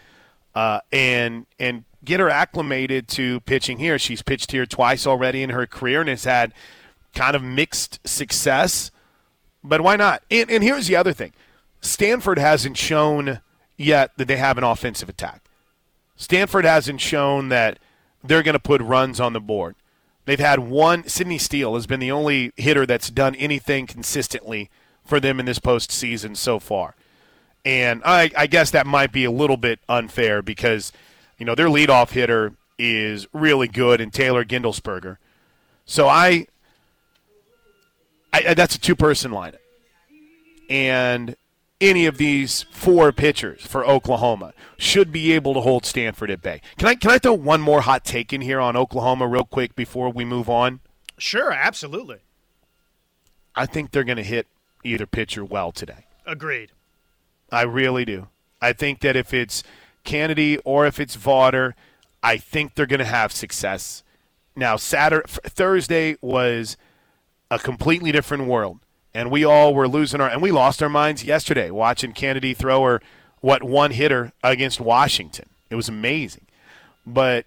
uh, 0.55 0.81
and 0.93 1.47
and 1.59 1.85
get 2.05 2.21
her 2.21 2.29
acclimated 2.29 3.09
to 3.09 3.41
pitching 3.41 3.79
here. 3.79 3.99
She's 3.99 4.21
pitched 4.21 4.53
here 4.53 4.67
twice 4.67 5.07
already 5.07 5.43
in 5.43 5.49
her 5.49 5.67
career 5.67 6.01
and 6.01 6.11
has 6.11 6.25
had 6.25 6.53
kind 7.15 7.37
of 7.37 7.43
mixed 7.43 8.07
success. 8.07 8.91
But 9.65 9.81
why 9.81 9.97
not? 9.97 10.25
And, 10.31 10.51
and 10.51 10.63
here's 10.63 10.89
the 10.89 10.97
other 10.97 11.15
thing: 11.15 11.33
Stanford 11.81 12.39
hasn't 12.39 12.77
shown 12.77 13.41
yet 13.79 14.11
that 14.19 14.29
they 14.29 14.37
have 14.37 14.59
an 14.59 14.65
offensive 14.65 15.09
attack. 15.09 15.41
Stanford 16.17 16.67
hasn't 16.67 17.01
shown 17.01 17.49
that 17.49 17.79
they're 18.23 18.43
going 18.43 18.53
to 18.53 18.59
put 18.59 18.83
runs 18.83 19.21
on 19.21 19.33
the 19.33 19.41
board. 19.41 19.75
They've 20.27 20.39
had 20.39 20.59
one. 20.59 21.09
Sydney 21.09 21.39
Steele 21.39 21.77
has 21.77 21.87
been 21.87 22.01
the 22.01 22.13
only 22.13 22.53
hitter 22.59 22.85
that's 22.85 23.09
done 23.09 23.35
anything 23.37 23.87
consistently 23.87 24.69
for 25.07 25.21
them 25.21 25.41
in 25.41 25.47
this 25.47 25.59
postseason 25.59 26.37
so 26.37 26.59
far. 26.59 26.95
And 27.65 28.03
I, 28.05 28.31
I 28.37 28.47
guess 28.47 28.71
that 28.71 28.87
might 28.87 29.13
be 29.13 29.25
a 29.25 29.31
little 29.31 29.57
bit 29.57 29.81
unfair 29.89 30.43
because, 30.43 30.93
you 31.39 31.47
know, 31.47 31.55
their 31.55 31.69
leadoff 31.69 32.11
hitter 32.11 32.53
is 32.79 33.27
really 33.33 33.69
good 33.69 34.01
in 34.01 34.11
Taylor 34.11 34.45
Gindlesperger. 34.45 35.17
So 35.85 36.09
I, 36.09 36.47
I 38.33 38.55
that's 38.55 38.75
a 38.75 38.81
two-person 38.81 39.31
lineup, 39.31 39.59
and 40.69 41.37
any 41.81 42.07
of 42.07 42.19
these 42.19 42.65
four 42.71 43.13
pitchers 43.13 43.65
for 43.67 43.87
Oklahoma 43.87 44.53
should 44.77 45.13
be 45.13 45.33
able 45.33 45.55
to 45.55 45.61
hold 45.61 45.87
Stanford 45.87 46.31
at 46.31 46.43
bay. 46.43 46.61
Can 46.77 46.89
I 46.89 46.95
can 46.95 47.11
I 47.11 47.19
throw 47.19 47.35
one 47.35 47.61
more 47.61 47.83
hot 47.83 48.05
take 48.05 48.33
in 48.33 48.41
here 48.41 48.61
on 48.61 48.77
Oklahoma 48.77 49.27
real 49.27 49.45
quick 49.45 49.75
before 49.77 50.11
we 50.11 50.25
move 50.25 50.49
on? 50.51 50.81
Sure, 51.19 51.53
absolutely. 51.53 52.19
I 53.55 53.67
think 53.67 53.91
they're 53.91 54.05
going 54.05 54.17
to 54.17 54.23
hit 54.23 54.47
either 54.87 55.07
pitcher 55.07 55.45
well 55.45 55.73
today. 55.73 56.07
Agreed. 56.25 56.71
I 57.51 57.63
really 57.63 58.05
do. 58.05 58.29
I 58.61 58.73
think 58.73 59.01
that 59.01 59.17
if 59.17 59.35
it's 59.35 59.63
Canady 60.05 60.59
or 60.59 60.87
if 60.87 60.99
it's 60.99 61.17
Vawter, 61.17 61.75
I 62.23 62.37
think 62.37 62.75
they're 62.75 62.87
going 62.87 62.99
to 62.99 63.05
have 63.05 63.33
success. 63.33 64.03
Now, 64.57 64.77
Saturday, 64.77 65.29
Thursday 65.29 66.17
was 66.21 66.77
a 67.51 67.59
completely 67.59 68.11
different 68.11 68.47
world 68.47 68.81
and 69.17 69.31
we 69.31 69.47
all 69.47 69.73
were 69.73 69.89
losing 69.89 70.21
our 70.21 70.29
and 70.29 70.43
we 70.43 70.53
lost 70.53 70.83
our 70.83 70.91
minds 70.91 71.25
yesterday 71.25 71.71
watching 71.71 72.13
Canady 72.13 72.53
throw 72.53 72.85
her 72.85 73.01
what 73.41 73.63
one 73.63 73.93
hitter 73.93 74.33
against 74.45 74.79
Washington. 74.79 75.49
It 75.71 75.75
was 75.75 75.89
amazing, 75.89 76.45
but 77.07 77.47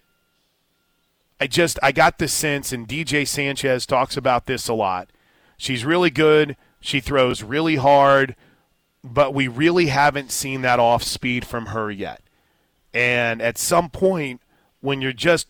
I 1.40 1.46
just 1.46 1.78
I 1.80 1.92
got 1.92 2.18
this 2.18 2.32
sense, 2.32 2.72
and 2.72 2.88
DJ 2.88 3.26
Sanchez 3.26 3.86
talks 3.86 4.16
about 4.16 4.46
this 4.46 4.66
a 4.66 4.74
lot. 4.74 5.10
She's 5.56 5.84
really 5.84 6.10
good. 6.10 6.56
She 6.80 7.00
throws 7.00 7.42
really 7.42 7.76
hard, 7.76 8.34
but 9.04 9.34
we 9.34 9.48
really 9.48 9.86
haven't 9.86 10.30
seen 10.30 10.62
that 10.62 10.78
off 10.78 11.02
speed 11.02 11.44
from 11.44 11.66
her 11.66 11.90
yet. 11.90 12.22
And 12.92 13.40
at 13.40 13.58
some 13.58 13.90
point, 13.90 14.40
when 14.80 15.00
you're 15.00 15.12
just 15.12 15.48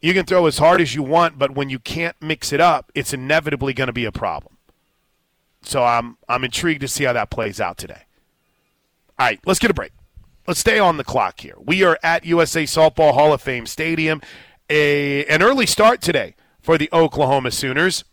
you 0.00 0.14
can 0.14 0.26
throw 0.26 0.46
as 0.46 0.58
hard 0.58 0.80
as 0.80 0.94
you 0.94 1.02
want, 1.02 1.38
but 1.38 1.52
when 1.52 1.70
you 1.70 1.78
can't 1.78 2.14
mix 2.20 2.52
it 2.52 2.60
up, 2.60 2.92
it's 2.94 3.12
inevitably 3.12 3.72
going 3.72 3.88
to 3.88 3.92
be 3.92 4.04
a 4.04 4.12
problem. 4.12 4.56
So 5.62 5.84
I'm 5.84 6.16
I'm 6.28 6.44
intrigued 6.44 6.80
to 6.82 6.88
see 6.88 7.04
how 7.04 7.12
that 7.12 7.30
plays 7.30 7.60
out 7.60 7.78
today. 7.78 8.02
All 9.18 9.26
right, 9.26 9.40
let's 9.44 9.58
get 9.58 9.70
a 9.70 9.74
break. 9.74 9.92
Let's 10.46 10.60
stay 10.60 10.78
on 10.78 10.96
the 10.96 11.04
clock 11.04 11.40
here. 11.40 11.56
We 11.58 11.82
are 11.82 11.98
at 12.02 12.24
USA 12.24 12.62
Softball 12.64 13.14
Hall 13.14 13.32
of 13.32 13.42
Fame 13.42 13.66
Stadium. 13.66 14.22
A 14.70 15.24
an 15.26 15.42
early 15.42 15.66
start 15.66 16.00
today 16.00 16.34
for 16.60 16.78
the 16.78 16.88
Oklahoma 16.92 17.50
Sooners. 17.50 18.04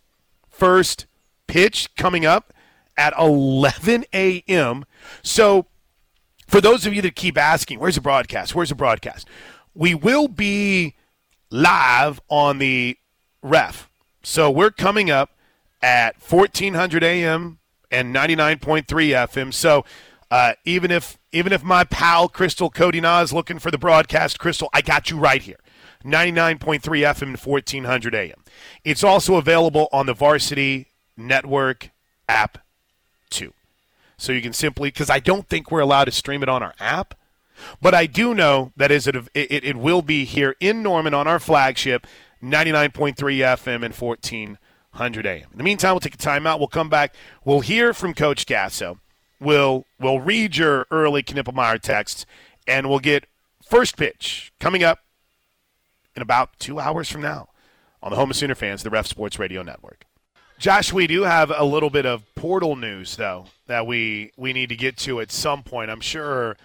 First 0.49 1.05
pitch 1.47 1.93
coming 1.95 2.25
up 2.25 2.53
at 2.97 3.13
11 3.17 4.05
a.m. 4.13 4.85
So, 5.23 5.65
for 6.47 6.61
those 6.61 6.85
of 6.85 6.93
you 6.93 7.01
that 7.01 7.15
keep 7.15 7.37
asking, 7.37 7.79
where's 7.79 7.95
the 7.95 8.01
broadcast? 8.01 8.55
Where's 8.55 8.69
the 8.69 8.75
broadcast? 8.75 9.27
We 9.73 9.95
will 9.95 10.27
be 10.27 10.95
live 11.49 12.21
on 12.29 12.59
the 12.59 12.97
ref. 13.41 13.89
So, 14.23 14.49
we're 14.49 14.71
coming 14.71 15.09
up 15.09 15.31
at 15.81 16.15
1400 16.21 17.03
AM 17.03 17.59
and 17.91 18.13
99.3 18.13 18.85
FM. 18.85 19.53
So 19.53 19.85
uh, 20.31 20.53
even 20.65 20.91
if 20.91 21.17
even 21.31 21.53
if 21.53 21.63
my 21.63 21.83
pal 21.83 22.27
Crystal 22.27 22.69
Cody 22.69 22.99
Na 22.99 23.21
is 23.21 23.31
looking 23.31 23.59
for 23.59 23.71
the 23.71 23.77
broadcast, 23.77 24.39
Crystal, 24.39 24.69
I 24.73 24.81
got 24.81 25.09
you 25.09 25.17
right 25.17 25.41
here. 25.41 25.59
99.3 26.03 26.81
FM 26.81 27.21
and 27.21 27.37
1400 27.37 28.15
AM. 28.15 28.43
It's 28.83 29.03
also 29.03 29.35
available 29.35 29.87
on 29.91 30.05
the 30.05 30.13
Varsity 30.13 30.87
Network 31.17 31.89
app 32.27 32.59
too. 33.29 33.53
So 34.17 34.31
you 34.31 34.41
can 34.41 34.53
simply 34.53 34.89
because 34.89 35.09
I 35.09 35.19
don't 35.19 35.47
think 35.47 35.71
we're 35.71 35.81
allowed 35.81 36.05
to 36.05 36.11
stream 36.11 36.43
it 36.43 36.49
on 36.49 36.63
our 36.63 36.73
app. 36.79 37.15
But 37.81 37.93
I 37.93 38.05
do 38.05 38.33
know 38.33 38.71
that 38.75 38.91
is 38.91 39.07
it, 39.07 39.15
it, 39.33 39.63
it 39.63 39.75
will 39.77 40.01
be 40.01 40.25
here 40.25 40.55
in 40.59 40.83
Norman 40.83 41.13
on 41.13 41.27
our 41.27 41.39
flagship, 41.39 42.05
99.3 42.43 43.15
FM 43.15 43.83
and 43.83 43.93
1400 43.93 45.25
AM. 45.25 45.47
In 45.51 45.57
the 45.57 45.63
meantime, 45.63 45.93
we'll 45.93 45.99
take 46.01 46.15
a 46.15 46.17
timeout. 46.17 46.59
We'll 46.59 46.67
come 46.67 46.89
back. 46.89 47.15
We'll 47.43 47.61
hear 47.61 47.93
from 47.93 48.13
Coach 48.13 48.45
Gasso. 48.45 48.99
We'll, 49.39 49.85
we'll 49.99 50.19
read 50.19 50.57
your 50.57 50.85
early 50.91 51.23
Knippelmeyer 51.23 51.79
texts, 51.81 52.25
and 52.67 52.89
we'll 52.89 52.99
get 52.99 53.25
first 53.65 53.97
pitch 53.97 54.51
coming 54.59 54.83
up 54.83 54.99
in 56.15 56.21
about 56.21 56.57
two 56.59 56.79
hours 56.79 57.09
from 57.09 57.21
now 57.21 57.49
on 58.01 58.11
the 58.11 58.15
Home 58.15 58.31
of 58.31 58.37
Sooner 58.37 58.55
Fans, 58.55 58.83
the 58.83 58.89
Ref 58.89 59.07
Sports 59.07 59.39
Radio 59.39 59.61
Network. 59.61 60.05
Josh, 60.57 60.93
we 60.93 61.05
do 61.05 61.23
have 61.23 61.51
a 61.55 61.65
little 61.65 61.89
bit 61.89 62.05
of 62.05 62.23
portal 62.35 62.75
news, 62.75 63.17
though, 63.17 63.45
that 63.67 63.85
we, 63.85 64.31
we 64.37 64.53
need 64.53 64.69
to 64.69 64.75
get 64.75 64.95
to 64.97 65.19
at 65.19 65.31
some 65.31 65.63
point. 65.63 65.91
I'm 65.91 65.99
sure 65.99 66.55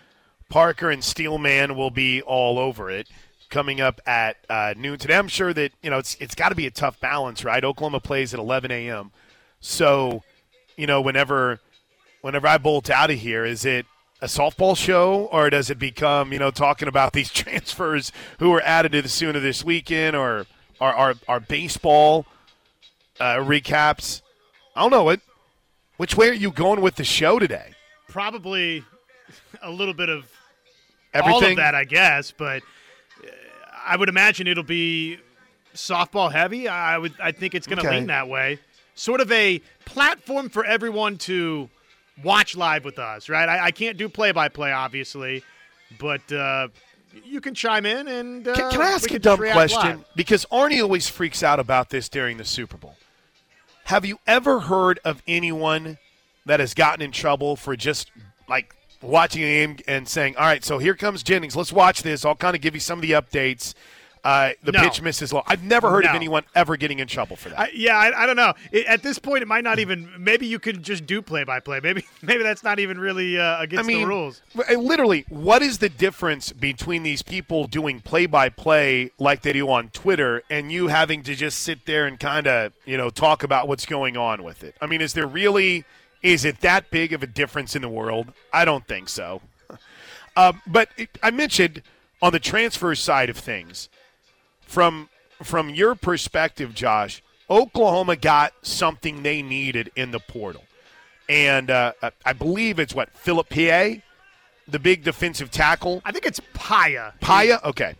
Parker 0.48 0.90
and 0.90 1.02
Steelman 1.02 1.76
will 1.76 1.90
be 1.90 2.22
all 2.22 2.58
over 2.58 2.90
it 2.90 3.08
coming 3.50 3.80
up 3.80 4.00
at 4.06 4.36
uh, 4.48 4.74
noon 4.76 4.98
today. 4.98 5.16
I'm 5.16 5.28
sure 5.28 5.52
that 5.52 5.72
you 5.82 5.90
know 5.90 5.98
it's 5.98 6.16
it's 6.20 6.34
got 6.34 6.50
to 6.50 6.54
be 6.54 6.66
a 6.66 6.70
tough 6.70 7.00
balance, 7.00 7.44
right? 7.44 7.62
Oklahoma 7.62 8.00
plays 8.00 8.32
at 8.32 8.40
11 8.40 8.70
a.m. 8.70 9.10
So, 9.60 10.22
you 10.76 10.86
know, 10.86 11.00
whenever 11.00 11.60
whenever 12.22 12.46
I 12.46 12.58
bolt 12.58 12.90
out 12.90 13.10
of 13.10 13.18
here, 13.18 13.44
is 13.44 13.64
it 13.64 13.86
a 14.22 14.26
softball 14.26 14.76
show 14.76 15.28
or 15.32 15.50
does 15.50 15.70
it 15.70 15.78
become 15.78 16.32
you 16.32 16.38
know 16.38 16.50
talking 16.50 16.88
about 16.88 17.12
these 17.14 17.30
transfers 17.30 18.12
who 18.38 18.50
were 18.50 18.62
added 18.62 18.92
to 18.92 19.02
the 19.02 19.08
Sooner 19.08 19.40
this 19.40 19.64
weekend 19.64 20.16
or 20.16 20.46
our 20.80 21.40
baseball 21.40 22.24
uh, 23.20 23.36
recaps? 23.36 24.22
I 24.74 24.82
don't 24.82 24.90
know 24.90 25.04
what. 25.04 25.20
Which 25.96 26.16
way 26.16 26.30
are 26.30 26.34
you 26.34 26.50
going 26.50 26.80
with 26.80 26.96
the 26.96 27.04
show 27.04 27.38
today? 27.38 27.72
Probably 28.08 28.84
a 29.62 29.70
little 29.70 29.94
bit 29.94 30.08
of 30.08 30.30
Everything? 31.12 31.44
all 31.44 31.50
of 31.50 31.56
that, 31.56 31.74
I 31.74 31.84
guess, 31.84 32.32
but 32.32 32.62
I 33.84 33.96
would 33.96 34.08
imagine 34.08 34.46
it'll 34.46 34.62
be 34.62 35.18
softball 35.74 36.32
heavy. 36.32 36.68
I 36.68 36.98
would. 36.98 37.14
I 37.20 37.32
think 37.32 37.54
it's 37.54 37.66
going 37.66 37.78
to 37.80 37.86
okay. 37.86 37.98
lean 37.98 38.06
that 38.08 38.28
way. 38.28 38.58
Sort 38.94 39.20
of 39.20 39.30
a 39.32 39.60
platform 39.84 40.48
for 40.48 40.64
everyone 40.64 41.16
to 41.18 41.68
watch 42.22 42.56
live 42.56 42.84
with 42.84 42.98
us, 42.98 43.28
right? 43.28 43.48
I, 43.48 43.66
I 43.66 43.70
can't 43.70 43.96
do 43.96 44.08
play 44.08 44.32
by 44.32 44.48
play, 44.48 44.72
obviously, 44.72 45.42
but 45.98 46.30
uh, 46.32 46.68
you 47.24 47.40
can 47.40 47.54
chime 47.54 47.86
in 47.86 48.08
and. 48.08 48.46
Uh, 48.46 48.54
can, 48.54 48.70
can, 48.72 48.82
I 48.82 48.90
ask 48.90 49.10
a 49.10 49.18
dumb 49.18 49.38
question? 49.38 49.80
Live. 49.80 50.04
Because 50.14 50.46
Arnie 50.52 50.82
always 50.82 51.08
freaks 51.08 51.42
out 51.42 51.60
about 51.60 51.90
this 51.90 52.08
during 52.08 52.36
the 52.36 52.44
Super 52.44 52.76
Bowl. 52.76 52.94
Have 53.90 54.04
you 54.04 54.20
ever 54.24 54.60
heard 54.60 55.00
of 55.04 55.20
anyone 55.26 55.98
that 56.46 56.60
has 56.60 56.74
gotten 56.74 57.02
in 57.02 57.10
trouble 57.10 57.56
for 57.56 57.74
just 57.74 58.12
like 58.48 58.72
watching 59.02 59.42
a 59.42 59.46
game 59.46 59.78
and 59.88 60.08
saying, 60.08 60.36
"All 60.36 60.44
right, 60.44 60.64
so 60.64 60.78
here 60.78 60.94
comes 60.94 61.24
Jennings. 61.24 61.56
Let's 61.56 61.72
watch 61.72 62.04
this. 62.04 62.24
I'll 62.24 62.36
kind 62.36 62.54
of 62.54 62.62
give 62.62 62.74
you 62.74 62.80
some 62.80 63.00
of 63.00 63.02
the 63.02 63.10
updates." 63.10 63.74
Uh, 64.22 64.50
the 64.62 64.72
no. 64.72 64.80
pitch 64.80 65.00
misses 65.00 65.32
low. 65.32 65.42
I've 65.46 65.62
never 65.62 65.88
heard 65.90 66.04
no. 66.04 66.10
of 66.10 66.16
anyone 66.16 66.44
ever 66.54 66.76
getting 66.76 66.98
in 66.98 67.08
trouble 67.08 67.36
for 67.36 67.48
that. 67.48 67.58
I, 67.58 67.70
yeah, 67.74 67.96
I, 67.96 68.24
I, 68.24 68.26
don't 68.26 68.36
know. 68.36 68.52
It, 68.70 68.86
at 68.86 69.02
this 69.02 69.18
point, 69.18 69.42
it 69.42 69.48
might 69.48 69.64
not 69.64 69.78
even. 69.78 70.10
Maybe 70.18 70.46
you 70.46 70.58
could 70.58 70.82
just 70.82 71.06
do 71.06 71.22
play 71.22 71.44
by 71.44 71.60
play. 71.60 71.80
Maybe 71.82 72.04
maybe 72.22 72.42
that's 72.42 72.62
not 72.62 72.78
even 72.78 72.98
really 72.98 73.38
uh, 73.38 73.62
against 73.62 73.84
I 73.84 73.86
mean, 73.86 74.02
the 74.02 74.06
rules. 74.06 74.42
Literally, 74.76 75.24
what 75.30 75.62
is 75.62 75.78
the 75.78 75.88
difference 75.88 76.52
between 76.52 77.02
these 77.02 77.22
people 77.22 77.66
doing 77.66 78.00
play 78.00 78.26
by 78.26 78.50
play 78.50 79.10
like 79.18 79.40
they 79.40 79.54
do 79.54 79.70
on 79.70 79.88
Twitter 79.88 80.42
and 80.50 80.70
you 80.70 80.88
having 80.88 81.22
to 81.22 81.34
just 81.34 81.60
sit 81.60 81.86
there 81.86 82.06
and 82.06 82.20
kind 82.20 82.46
of 82.46 82.72
you 82.84 82.98
know 82.98 83.08
talk 83.08 83.42
about 83.42 83.68
what's 83.68 83.86
going 83.86 84.18
on 84.18 84.42
with 84.42 84.62
it? 84.62 84.76
I 84.82 84.86
mean, 84.86 85.00
is 85.00 85.14
there 85.14 85.26
really? 85.26 85.84
Is 86.22 86.44
it 86.44 86.60
that 86.60 86.90
big 86.90 87.14
of 87.14 87.22
a 87.22 87.26
difference 87.26 87.74
in 87.74 87.80
the 87.80 87.88
world? 87.88 88.34
I 88.52 88.66
don't 88.66 88.86
think 88.86 89.08
so. 89.08 89.40
Um, 90.36 90.60
but 90.66 90.90
it, 90.98 91.08
I 91.22 91.30
mentioned 91.30 91.82
on 92.20 92.32
the 92.32 92.38
transfer 92.38 92.94
side 92.94 93.30
of 93.30 93.36
things, 93.38 93.88
from 94.70 95.08
from 95.42 95.70
your 95.70 95.96
perspective, 95.96 96.74
Josh, 96.74 97.22
Oklahoma 97.50 98.14
got 98.14 98.52
something 98.62 99.22
they 99.22 99.42
needed 99.42 99.90
in 99.96 100.12
the 100.12 100.20
portal, 100.20 100.62
and 101.28 101.70
uh, 101.70 101.92
I 102.24 102.32
believe 102.32 102.78
it's 102.78 102.94
what 102.94 103.10
Philip 103.12 103.50
Pie, 103.50 104.02
the 104.68 104.78
big 104.78 105.02
defensive 105.02 105.50
tackle. 105.50 106.02
I 106.04 106.12
think 106.12 106.24
it's 106.24 106.40
Paea. 106.54 107.14
Paea, 107.20 107.62
okay, 107.64 107.96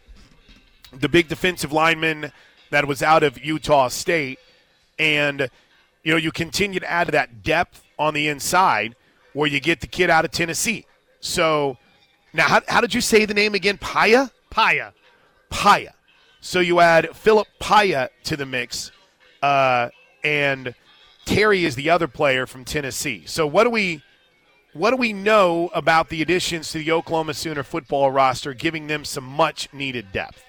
the 0.93 1.09
big 1.09 1.27
defensive 1.27 1.73
lineman 1.73 2.31
that 2.71 2.87
was 2.87 3.03
out 3.03 3.25
of 3.25 3.45
Utah 3.45 3.89
State, 3.89 4.39
and 4.97 5.51
you 6.05 6.13
know, 6.13 6.19
you 6.19 6.31
continue 6.31 6.79
to 6.79 6.89
add 6.89 7.09
to 7.09 7.13
that 7.13 7.43
depth 7.43 7.83
on 7.99 8.15
the 8.15 8.29
inside 8.29 8.95
where 9.33 9.49
you 9.49 9.59
get 9.59 9.81
the 9.81 9.89
kid 9.89 10.09
out 10.09 10.25
of 10.25 10.31
Tennessee. 10.31 10.87
So 11.19 11.79
now, 12.33 12.45
how, 12.45 12.61
how 12.69 12.81
did 12.81 12.95
you 12.95 13.01
say 13.01 13.25
the 13.25 13.35
name 13.35 13.55
again? 13.55 13.77
Paea? 13.77 14.31
Paea. 14.53 14.93
Paea. 15.51 15.91
So 16.41 16.61
you 16.61 16.81
add 16.81 17.15
Philip 17.15 17.49
Paea 17.61 18.09
to 18.25 18.37
the 18.37 18.47
mix, 18.47 18.91
uh, 19.43 19.91
and 20.25 20.75
Terry 21.27 21.65
is 21.65 21.75
the 21.75 21.91
other 21.91 22.09
player 22.09 22.47
from 22.47 22.65
Tennessee. 22.65 23.25
So 23.27 23.47
what 23.47 23.65
do 23.65 23.71
we 23.71 24.03
what 24.73 24.91
do 24.91 24.97
we 24.97 25.13
know 25.13 25.71
about 25.75 26.09
the 26.09 26.23
additions 26.23 26.71
to 26.73 26.79
the 26.79 26.93
Oklahoma 26.93 27.35
Sooner 27.35 27.63
football 27.63 28.11
roster, 28.11 28.55
giving 28.55 28.87
them 28.87 29.05
some 29.05 29.25
much 29.25 29.69
needed 29.73 30.13
depth? 30.13 30.45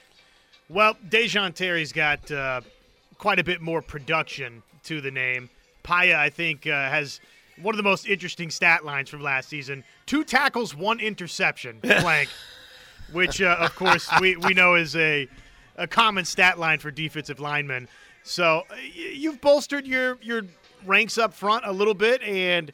Well, 0.70 0.96
Da'Jon 1.10 1.54
Terry's 1.54 1.92
got 1.92 2.32
uh, 2.32 2.62
quite 3.18 3.40
a 3.40 3.44
bit 3.44 3.62
more 3.62 3.82
production 3.82 4.64
to 4.84 5.02
the 5.02 5.12
name. 5.12 5.50
Paea, 5.84 6.16
I 6.16 6.30
think, 6.30 6.68
uh, 6.68 6.90
has 6.90 7.20
one 7.62 7.74
of 7.74 7.78
the 7.78 7.84
most 7.84 8.08
interesting 8.08 8.50
stat 8.50 8.86
lines 8.86 9.10
from 9.10 9.22
last 9.22 9.50
season: 9.50 9.84
two 10.06 10.24
tackles, 10.24 10.74
one 10.74 11.00
interception, 11.02 11.80
blank. 11.82 12.30
which, 13.12 13.42
uh, 13.42 13.58
of 13.60 13.76
course, 13.76 14.10
we, 14.20 14.36
we 14.38 14.54
know 14.54 14.76
is 14.76 14.96
a 14.96 15.28
a 15.82 15.88
common 15.88 16.24
stat 16.24 16.60
line 16.60 16.80
for 16.80 16.92
defensive 16.92 17.40
linemen. 17.40 17.88
So 18.24 18.64
uh, 18.70 18.76
you've 18.94 19.42
bolstered 19.42 19.88
your 19.88 20.18
your 20.22 20.44
ranks 20.86 21.18
up 21.18 21.34
front 21.34 21.66
a 21.66 21.72
little 21.72 21.96
bit, 21.96 22.22
and 22.22 22.72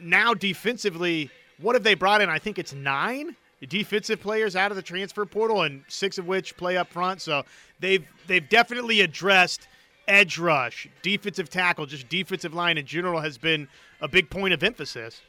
now 0.00 0.34
defensively, 0.34 1.30
what 1.60 1.74
have 1.74 1.84
they 1.84 1.94
brought 1.94 2.20
in? 2.20 2.28
I 2.28 2.38
think 2.38 2.58
it's 2.58 2.74
nine 2.74 3.36
defensive 3.68 4.20
players 4.20 4.54
out 4.54 4.70
of 4.70 4.76
the 4.76 4.82
transfer 4.82 5.24
portal, 5.24 5.62
and 5.62 5.84
six 5.88 6.18
of 6.18 6.26
which 6.26 6.56
play 6.56 6.76
up 6.76 6.90
front. 6.92 7.22
So 7.22 7.44
they've 7.80 8.04
they've 8.26 8.46
definitely 8.48 9.00
addressed 9.00 9.68
edge 10.08 10.38
rush, 10.38 10.88
defensive 11.02 11.48
tackle, 11.48 11.86
just 11.86 12.08
defensive 12.08 12.54
line 12.54 12.76
in 12.76 12.86
general 12.86 13.20
has 13.20 13.38
been 13.38 13.68
a 14.00 14.08
big 14.08 14.30
point 14.30 14.52
of 14.52 14.62
emphasis. 14.62 15.20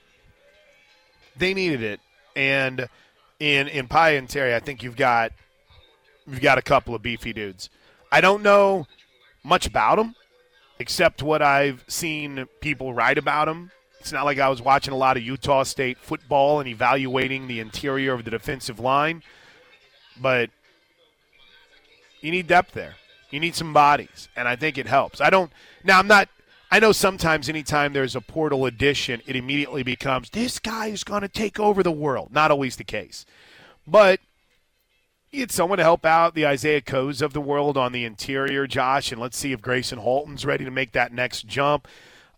They 1.36 1.54
needed 1.54 1.84
it, 1.84 2.00
and 2.36 2.90
in 3.40 3.68
in 3.68 3.88
Paea 3.88 4.18
and 4.18 4.28
Terry, 4.28 4.56
I 4.56 4.60
think 4.60 4.82
you've 4.82 4.96
got 4.96 5.32
you've 6.28 6.42
got 6.42 6.58
a 6.58 6.62
couple 6.62 6.94
of 6.94 7.02
beefy 7.02 7.34
dudes. 7.34 7.70
I 8.12 8.22
don't 8.22 8.44
know 8.44 8.88
much 9.44 9.66
about 9.66 9.96
them, 9.96 10.16
except 10.80 11.24
what 11.24 11.42
I've 11.42 11.84
seen 11.88 12.48
people 12.62 12.94
write 12.94 13.18
about 13.18 13.46
them. 13.46 13.72
It's 14.00 14.12
not 14.12 14.26
like 14.26 14.40
I 14.40 14.50
was 14.50 14.62
watching 14.62 14.94
a 14.94 14.98
lot 14.98 15.18
of 15.18 15.24
Utah 15.24 15.64
State 15.64 15.98
football 15.98 16.60
and 16.60 16.70
evaluating 16.70 17.48
the 17.48 17.60
interior 17.60 18.14
of 18.14 18.24
the 18.24 18.32
defensive 18.32 18.80
line, 18.80 19.24
but 20.22 20.50
you 22.22 22.32
need 22.32 22.48
depth 22.48 22.74
there. 22.74 22.96
You 23.30 23.40
need 23.40 23.56
some 23.56 23.74
bodies, 23.74 24.30
and 24.36 24.48
I 24.48 24.56
think 24.56 24.78
it 24.78 24.88
helps. 24.88 25.20
I 25.20 25.30
don't. 25.30 25.52
Now, 25.84 26.00
I'm 26.00 26.08
not. 26.08 26.30
I 26.72 26.80
know 26.80 26.92
sometimes 26.92 27.50
anytime 27.50 27.94
there's 27.94 28.16
a 28.16 28.22
portal 28.22 28.66
addition, 28.66 29.22
it 29.26 29.36
immediately 29.36 29.84
becomes 29.84 30.30
this 30.30 30.60
guy 30.60 30.88
is 30.88 31.04
going 31.04 31.22
to 31.22 31.28
take 31.28 31.60
over 31.60 31.84
the 31.84 31.92
world. 31.92 32.30
Not 32.32 32.52
always 32.52 32.76
the 32.78 32.84
case. 32.84 33.26
But 33.86 34.20
you 35.32 35.40
get 35.40 35.52
someone 35.52 35.78
to 35.78 35.84
help 35.84 36.06
out 36.06 36.36
the 36.36 36.46
Isaiah 36.48 36.82
Coes 36.82 37.22
of 37.22 37.34
the 37.34 37.42
world 37.42 37.78
on 37.78 37.92
the 37.92 38.06
interior, 38.06 38.66
Josh, 38.68 39.12
and 39.12 39.20
let's 39.20 39.38
see 39.38 39.52
if 39.52 39.62
Gracen 39.62 40.00
Halton's 40.00 40.46
ready 40.46 40.66
to 40.66 40.72
make 40.72 40.94
that 40.94 41.12
next 41.12 41.48
jump. 41.48 41.88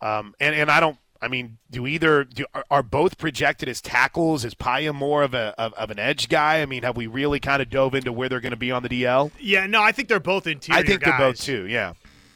Um, 0.01 0.33
and, 0.39 0.55
and 0.55 0.71
I 0.71 0.79
don't 0.79 0.97
I 1.21 1.27
mean, 1.27 1.57
do 1.69 1.85
either 1.85 2.23
do, 2.23 2.45
are, 2.53 2.63
are, 2.71 2.83
both 2.83 3.17
projected 3.17 3.67
as 3.67 3.81
tackles? 3.81 4.45
Is 4.45 4.55
Paea 4.55 4.93
more 4.93 5.23
of 5.23 5.33
a 5.33 5.53
of, 5.57 5.73
of, 5.73 5.91
an 5.91 5.99
edge 5.99 6.29
guy? 6.29 6.61
I 6.61 6.65
mean, 6.65 6.83
have 6.83 6.95
we 6.95 7.07
really 7.07 7.41
kind 7.41 7.61
of 7.61 7.69
dove 7.69 7.93
into 7.93 8.13
where 8.13 8.29
they're 8.29 8.39
going 8.39 8.51
to 8.51 8.57
be 8.57 8.71
on 8.71 8.83
the 8.83 8.89
DL? 8.89 9.31
Yeah, 9.37 9.67
no, 9.67 9.81
I 9.81 9.91
think 9.91 10.07
they're 10.07 10.21
both 10.21 10.47
interior. 10.47 10.79
I 10.79 10.85
think 10.85 11.01
guys. 11.01 11.11
they're 11.11 11.27
both 11.27 11.41
too. 11.41 11.67
Yeah, 11.67 11.93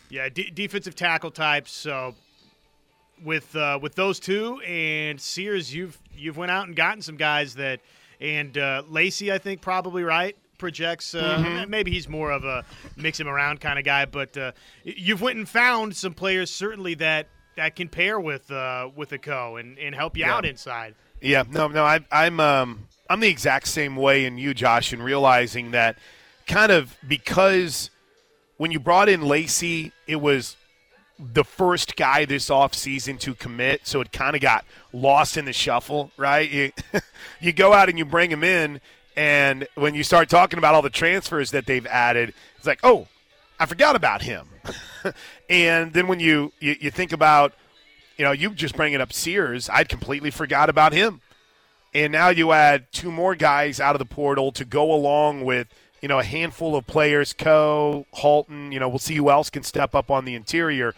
yeah, 0.10 0.28
d- 0.28 0.52
defensive 0.54 0.96
tackle 0.96 1.32
types. 1.32 1.72
So 1.72 2.14
with 3.24 3.56
uh, 3.56 3.80
with 3.82 3.96
those 3.96 4.20
two 4.20 4.60
and 4.62 5.20
Sears, 5.20 5.74
you've 5.74 5.98
you've 6.14 6.36
went 6.36 6.52
out 6.52 6.68
and 6.68 6.76
gotten 6.76 7.02
some 7.02 7.16
guys 7.16 7.56
that, 7.56 7.80
and 8.20 8.58
uh, 8.58 8.84
Lacey, 8.90 9.32
I 9.32 9.38
think 9.38 9.62
probably 9.62 10.04
right 10.04 10.36
projects. 10.64 11.14
Uh, 11.14 11.38
mm-hmm. 11.40 11.70
Maybe 11.70 11.92
he's 11.92 12.08
more 12.08 12.32
of 12.32 12.46
a 12.46 12.64
mix 12.96 13.20
him 13.20 13.28
around 13.28 13.60
kind 13.60 13.78
of 13.78 13.84
guy, 13.84 14.06
but 14.06 14.38
uh, 14.38 14.54
you've 14.86 15.22
went 15.22 15.38
and 15.38 15.48
found 15.48 15.94
some 15.94 16.14
players 16.14 16.50
certainly 16.50 16.94
that 16.96 17.28
that 17.58 17.76
can 17.76 17.90
pair 17.90 18.18
with 18.18 18.50
uh, 18.50 18.90
with 18.96 19.12
a 19.12 19.18
Coe 19.18 19.58
and, 19.58 19.78
and 19.78 19.94
help 19.94 20.16
you 20.16 20.24
yeah. 20.24 20.34
out 20.34 20.46
inside. 20.46 20.96
Yeah, 21.22 21.44
no, 21.50 21.68
no, 21.68 21.84
I, 21.84 22.00
I'm 22.14 22.40
um, 22.40 22.88
I'm 23.10 23.20
the 23.20 23.28
exact 23.28 23.68
same 23.68 23.98
way 23.98 24.24
in 24.24 24.38
you, 24.38 24.54
Josh, 24.54 24.94
in 24.94 25.02
realizing 25.02 25.72
that 25.72 25.98
kind 26.48 26.72
of 26.72 26.98
because 27.06 27.90
when 28.56 28.72
you 28.72 28.80
brought 28.80 29.10
in 29.10 29.22
Lacey, 29.22 29.92
it 30.08 30.22
was 30.22 30.56
the 31.20 31.44
first 31.44 31.98
guy 31.98 32.24
this 32.24 32.48
offseason 32.50 33.20
to 33.20 33.36
commit, 33.36 33.86
so 33.86 34.00
it 34.00 34.14
kind 34.14 34.34
of 34.34 34.42
got 34.42 34.64
lost 34.94 35.36
in 35.36 35.44
the 35.44 35.52
shuffle, 35.52 36.10
right? 36.16 36.50
You, 36.50 36.72
you 37.42 37.52
go 37.52 37.74
out 37.74 37.90
and 37.90 37.98
you 37.98 38.06
bring 38.06 38.32
him 38.32 38.46
in, 38.46 38.80
and 39.16 39.68
when 39.76 39.94
you 39.94 40.04
start 40.04 40.30
talking 40.30 40.58
about 40.58 40.76
all 40.76 40.82
the 40.82 40.90
transfers 40.90 41.52
that 41.52 41.66
they've 41.66 41.86
added, 41.86 42.34
it's 42.58 42.66
like, 42.66 42.80
oh, 42.84 43.08
I 43.60 43.66
forgot 43.66 43.96
about 43.96 44.24
him. 44.24 44.48
and 45.50 45.94
then 45.94 46.08
when 46.08 46.20
you, 46.20 46.52
you, 46.60 46.76
you 46.80 46.92
think 46.92 47.12
about, 47.12 47.54
you 48.18 48.26
know, 48.26 48.32
you 48.32 48.50
just 48.52 48.76
bringing 48.76 49.02
up 49.02 49.14
Sears, 49.14 49.70
I'd 49.70 49.90
completely 49.90 50.32
forgot 50.32 50.70
about 50.70 50.94
him. 50.94 51.22
And 51.94 52.12
now 52.12 52.30
you 52.30 52.52
add 52.52 52.92
two 52.92 53.12
more 53.12 53.36
guys 53.36 53.80
out 53.80 53.94
of 53.94 54.00
the 54.00 54.06
portal 54.06 54.52
to 54.54 54.66
go 54.66 54.92
along 54.92 55.44
with, 55.44 55.68
you 56.02 56.08
know, 56.08 56.20
a 56.20 56.24
handful 56.24 56.76
of 56.76 56.88
players, 56.88 57.34
Coe, 57.34 58.08
Halton, 58.14 58.72
you 58.72 58.80
know, 58.80 58.90
we'll 58.90 59.00
see 59.00 59.16
who 59.16 59.30
else 59.30 59.50
can 59.52 59.64
step 59.64 59.94
up 59.94 60.10
on 60.10 60.26
the 60.26 60.34
interior. 60.34 60.96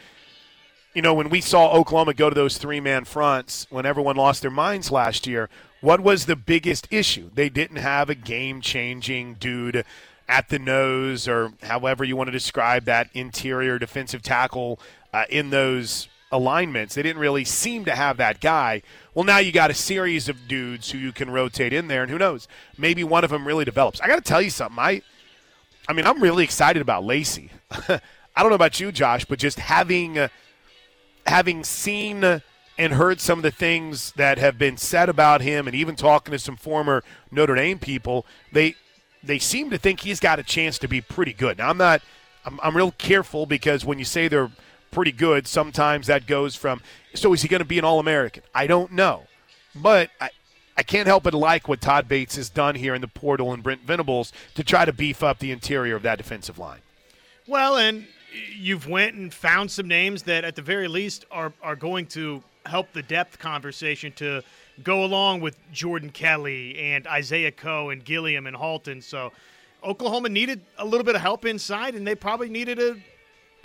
You 0.93 1.01
know, 1.01 1.13
when 1.13 1.30
we 1.30 1.41
saw 1.41 1.73
Oklahoma 1.73 2.13
go 2.13 2.30
to 2.30 2.36
those 2.36 2.58
three 2.58 2.80
man 2.80 3.04
fronts 3.04 3.67
when 3.69 3.86
everyone 3.86 4.15
lost 4.15 4.41
their 4.41 4.51
minds 4.51 4.89
last 4.89 5.28
year, 5.28 5.49
what 5.86 6.02
was 6.02 6.26
the 6.26 6.36
biggest 6.36 6.88
issue? 6.89 7.30
They 7.36 7.48
didn't 7.48 7.78
have 7.78 8.10
a 8.10 8.15
game 8.15 8.60
changing 8.60 9.36
dude 9.36 9.86
at 10.28 10.50
the 10.50 10.58
nose, 10.58 11.28
or 11.28 11.54
however 11.62 12.04
you 12.04 12.15
want 12.15 12.28
to 12.28 12.32
describe 12.32 12.86
that 12.86 13.08
interior 13.13 13.78
defensive 13.78 14.24
tackle 14.24 14.80
uh, 15.13 15.26
in 15.30 15.52
those 15.52 16.08
alignments. 16.32 16.95
They 16.95 17.04
didn't 17.04 17.21
really 17.21 17.45
seem 17.45 17.86
to 17.86 17.95
have 17.95 18.17
that 18.17 18.41
guy. 18.41 18.82
Well, 19.13 19.26
now 19.26 19.38
you 19.38 19.52
got 19.52 19.69
a 19.69 19.76
series 19.76 20.28
of 20.28 20.48
dudes 20.48 20.89
who 20.89 20.98
you 20.98 21.12
can 21.12 21.30
rotate 21.30 21.71
in 21.71 21.88
there, 21.88 22.02
and 22.02 22.10
who 22.10 22.17
knows? 22.17 22.48
Maybe 22.80 23.04
one 23.04 23.24
of 23.24 23.30
them 23.30 23.45
really 23.45 23.63
develops. 23.63 24.02
I 24.02 24.08
got 24.08 24.15
to 24.15 24.21
tell 24.21 24.41
you 24.41 24.50
something. 24.50 24.80
I, 24.80 25.04
I 25.88 25.93
mean, 25.93 26.08
I'm 26.08 26.19
really 26.19 26.43
excited 26.43 26.82
about 26.82 27.04
Lacey. 27.04 27.52
I 27.71 28.41
don't 28.41 28.50
know 28.50 28.56
about 28.56 28.80
you, 28.80 28.91
Josh, 28.91 29.26
but 29.26 29.38
just 29.38 29.60
having, 29.60 30.17
uh, 30.17 30.30
having 31.28 31.63
seen 31.63 32.41
and 32.77 32.93
heard 32.93 33.21
some 33.21 33.39
of 33.39 33.43
the 33.43 33.51
things 33.51 34.11
that 34.13 34.38
have 34.38 34.57
been 34.57 34.77
said 34.77 35.09
about 35.09 35.41
him, 35.41 35.67
and 35.67 35.75
even 35.75 35.95
talking 35.95 36.31
to 36.31 36.39
some 36.39 36.55
former 36.57 37.03
Notre 37.31 37.55
Dame 37.55 37.79
people, 37.79 38.25
they 38.51 38.75
they 39.23 39.39
seem 39.39 39.69
to 39.71 39.77
think 39.77 40.01
he's 40.01 40.19
got 40.19 40.39
a 40.39 40.43
chance 40.43 40.77
to 40.79 40.88
be 40.88 41.01
pretty 41.01 41.33
good. 41.33 41.57
Now, 41.57 41.69
I'm 41.69 41.77
not, 41.77 42.01
I'm, 42.45 42.59
I'm 42.61 42.77
real 42.77 42.91
careful 42.91 43.45
because 43.45 43.83
when 43.83 43.97
you 43.97 44.05
say 44.05 44.27
they're 44.27 44.51
pretty 44.91 45.11
good, 45.11 45.47
sometimes 45.47 46.07
that 46.07 46.27
goes 46.27 46.55
from, 46.55 46.81
so 47.15 47.33
is 47.33 47.41
he 47.41 47.47
going 47.47 47.59
to 47.59 47.65
be 47.65 47.79
an 47.79 47.85
All 47.85 47.99
American? 47.99 48.43
I 48.53 48.67
don't 48.67 48.91
know. 48.91 49.23
But 49.75 50.11
I, 50.21 50.29
I 50.77 50.83
can't 50.83 51.07
help 51.07 51.23
but 51.23 51.33
like 51.33 51.67
what 51.67 51.81
Todd 51.81 52.07
Bates 52.07 52.35
has 52.35 52.49
done 52.49 52.75
here 52.75 52.93
in 52.93 53.01
the 53.01 53.07
portal 53.07 53.51
and 53.51 53.63
Brent 53.63 53.81
Venables 53.81 54.31
to 54.53 54.63
try 54.63 54.85
to 54.85 54.93
beef 54.93 55.23
up 55.23 55.39
the 55.39 55.51
interior 55.51 55.95
of 55.95 56.03
that 56.03 56.17
defensive 56.17 56.59
line. 56.59 56.81
Well, 57.47 57.77
and 57.77 58.07
you've 58.55 58.88
went 58.88 59.15
and 59.15 59.33
found 59.33 59.71
some 59.71 59.88
names 59.88 60.23
that 60.23 60.43
at 60.43 60.55
the 60.55 60.61
very 60.61 60.88
least 60.88 61.25
are, 61.31 61.53
are 61.61 61.75
going 61.75 62.05
to 62.07 62.43
help 62.65 62.91
the 62.93 63.04
depth 63.04 63.39
conversation 63.39 64.12
to– 64.13 64.43
go 64.84 65.04
along 65.04 65.41
with 65.41 65.58
Jordan 65.71 66.10
Kelly 66.10 66.78
and 66.78 67.08
Isaiah 67.08 67.51
Coe 67.51 67.89
and 67.89 68.04
Gilliam 68.04 68.47
and 68.47 68.56
Halton. 68.56 69.01
So 69.01 69.32
Oklahoma 69.84 70.30
needed 70.30 70.62
a 70.78 70.86
little 70.86 71.06
bit 71.06 71.15
of 71.15 71.21
help 71.21 71.45
inside, 71.45 71.95
and 71.95 72.06
they 72.06 72.15
probably 72.15 72.49
needed 72.49 72.80
a 72.80 72.97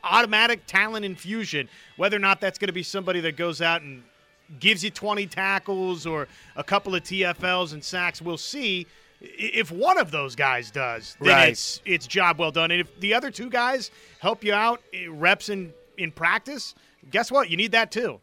automatic 0.04 0.66
talent 0.66 1.04
infusion. 1.04 1.68
Whether 1.96 2.16
or 2.16 2.20
not 2.20 2.40
that's 2.40 2.58
going 2.58 2.68
to 2.68 2.72
be 2.74 2.82
somebody 2.82 3.20
that 3.20 3.36
goes 3.36 3.60
out 3.60 3.82
and 3.82 4.02
gives 4.58 4.82
you 4.82 4.90
20 4.90 5.26
tackles 5.26 6.06
or 6.06 6.28
a 6.56 6.64
couple 6.64 6.94
of 6.94 7.02
TFLs 7.02 7.72
and 7.72 7.82
sacks, 7.82 8.22
we'll 8.22 8.38
see. 8.38 8.86
If 9.20 9.70
one 9.70 9.98
of 9.98 10.10
those 10.10 10.34
guys 10.34 10.70
does, 10.70 11.16
then 11.20 11.28
right. 11.28 11.48
it's 11.50 11.82
it's 11.84 12.06
job 12.06 12.38
well 12.38 12.50
done. 12.50 12.70
And 12.70 12.80
if 12.80 13.00
the 13.00 13.12
other 13.12 13.30
two 13.30 13.50
guys 13.50 13.90
help 14.18 14.42
you 14.42 14.54
out, 14.54 14.80
eh, 14.94 15.06
reps 15.10 15.50
in 15.50 15.74
in 15.98 16.10
practice, 16.10 16.74
guess 17.10 17.30
what? 17.30 17.50
You 17.50 17.58
need 17.58 17.72
that 17.72 17.92
too. 17.92 18.20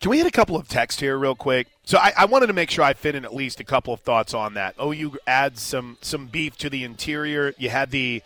Can 0.00 0.10
we 0.10 0.18
hit 0.18 0.26
a 0.26 0.30
couple 0.30 0.56
of 0.56 0.68
texts 0.68 1.00
here 1.00 1.16
real 1.18 1.34
quick? 1.34 1.68
So 1.84 1.98
I, 1.98 2.12
I, 2.16 2.24
wanted 2.26 2.48
to 2.48 2.52
make 2.52 2.70
sure 2.70 2.84
I 2.84 2.92
fit 2.92 3.14
in 3.14 3.24
at 3.24 3.34
least 3.34 3.60
a 3.60 3.64
couple 3.64 3.94
of 3.94 4.00
thoughts 4.00 4.34
on 4.34 4.54
that. 4.54 4.74
OU 4.80 5.16
adds 5.26 5.62
some 5.62 5.96
some 6.02 6.26
beef 6.26 6.56
to 6.58 6.68
the 6.68 6.84
interior. 6.84 7.54
You 7.56 7.70
had 7.70 7.90
the 7.90 8.22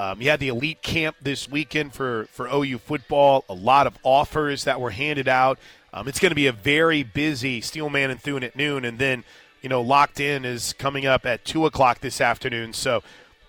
um, 0.00 0.20
you 0.20 0.30
had 0.30 0.40
the 0.40 0.48
elite 0.48 0.82
camp 0.82 1.16
this 1.22 1.48
weekend 1.48 1.94
for 1.94 2.26
for 2.32 2.48
OU 2.52 2.78
football. 2.78 3.44
A 3.48 3.54
lot 3.54 3.86
of 3.86 3.96
offers 4.02 4.64
that 4.64 4.80
were 4.80 4.90
handed 4.90 5.28
out. 5.28 5.58
Um, 5.94 6.08
it's 6.08 6.18
going 6.18 6.30
to 6.30 6.36
be 6.36 6.48
a 6.48 6.52
very 6.52 7.02
busy 7.02 7.60
Steelman 7.60 8.10
and 8.10 8.20
Thune 8.20 8.42
at 8.42 8.56
noon, 8.56 8.84
and 8.84 8.98
then 8.98 9.22
you 9.62 9.68
know 9.68 9.80
locked 9.80 10.18
in 10.18 10.44
is 10.44 10.72
coming 10.72 11.06
up 11.06 11.24
at 11.24 11.44
two 11.44 11.66
o'clock 11.66 12.00
this 12.00 12.20
afternoon. 12.20 12.72
So 12.72 13.02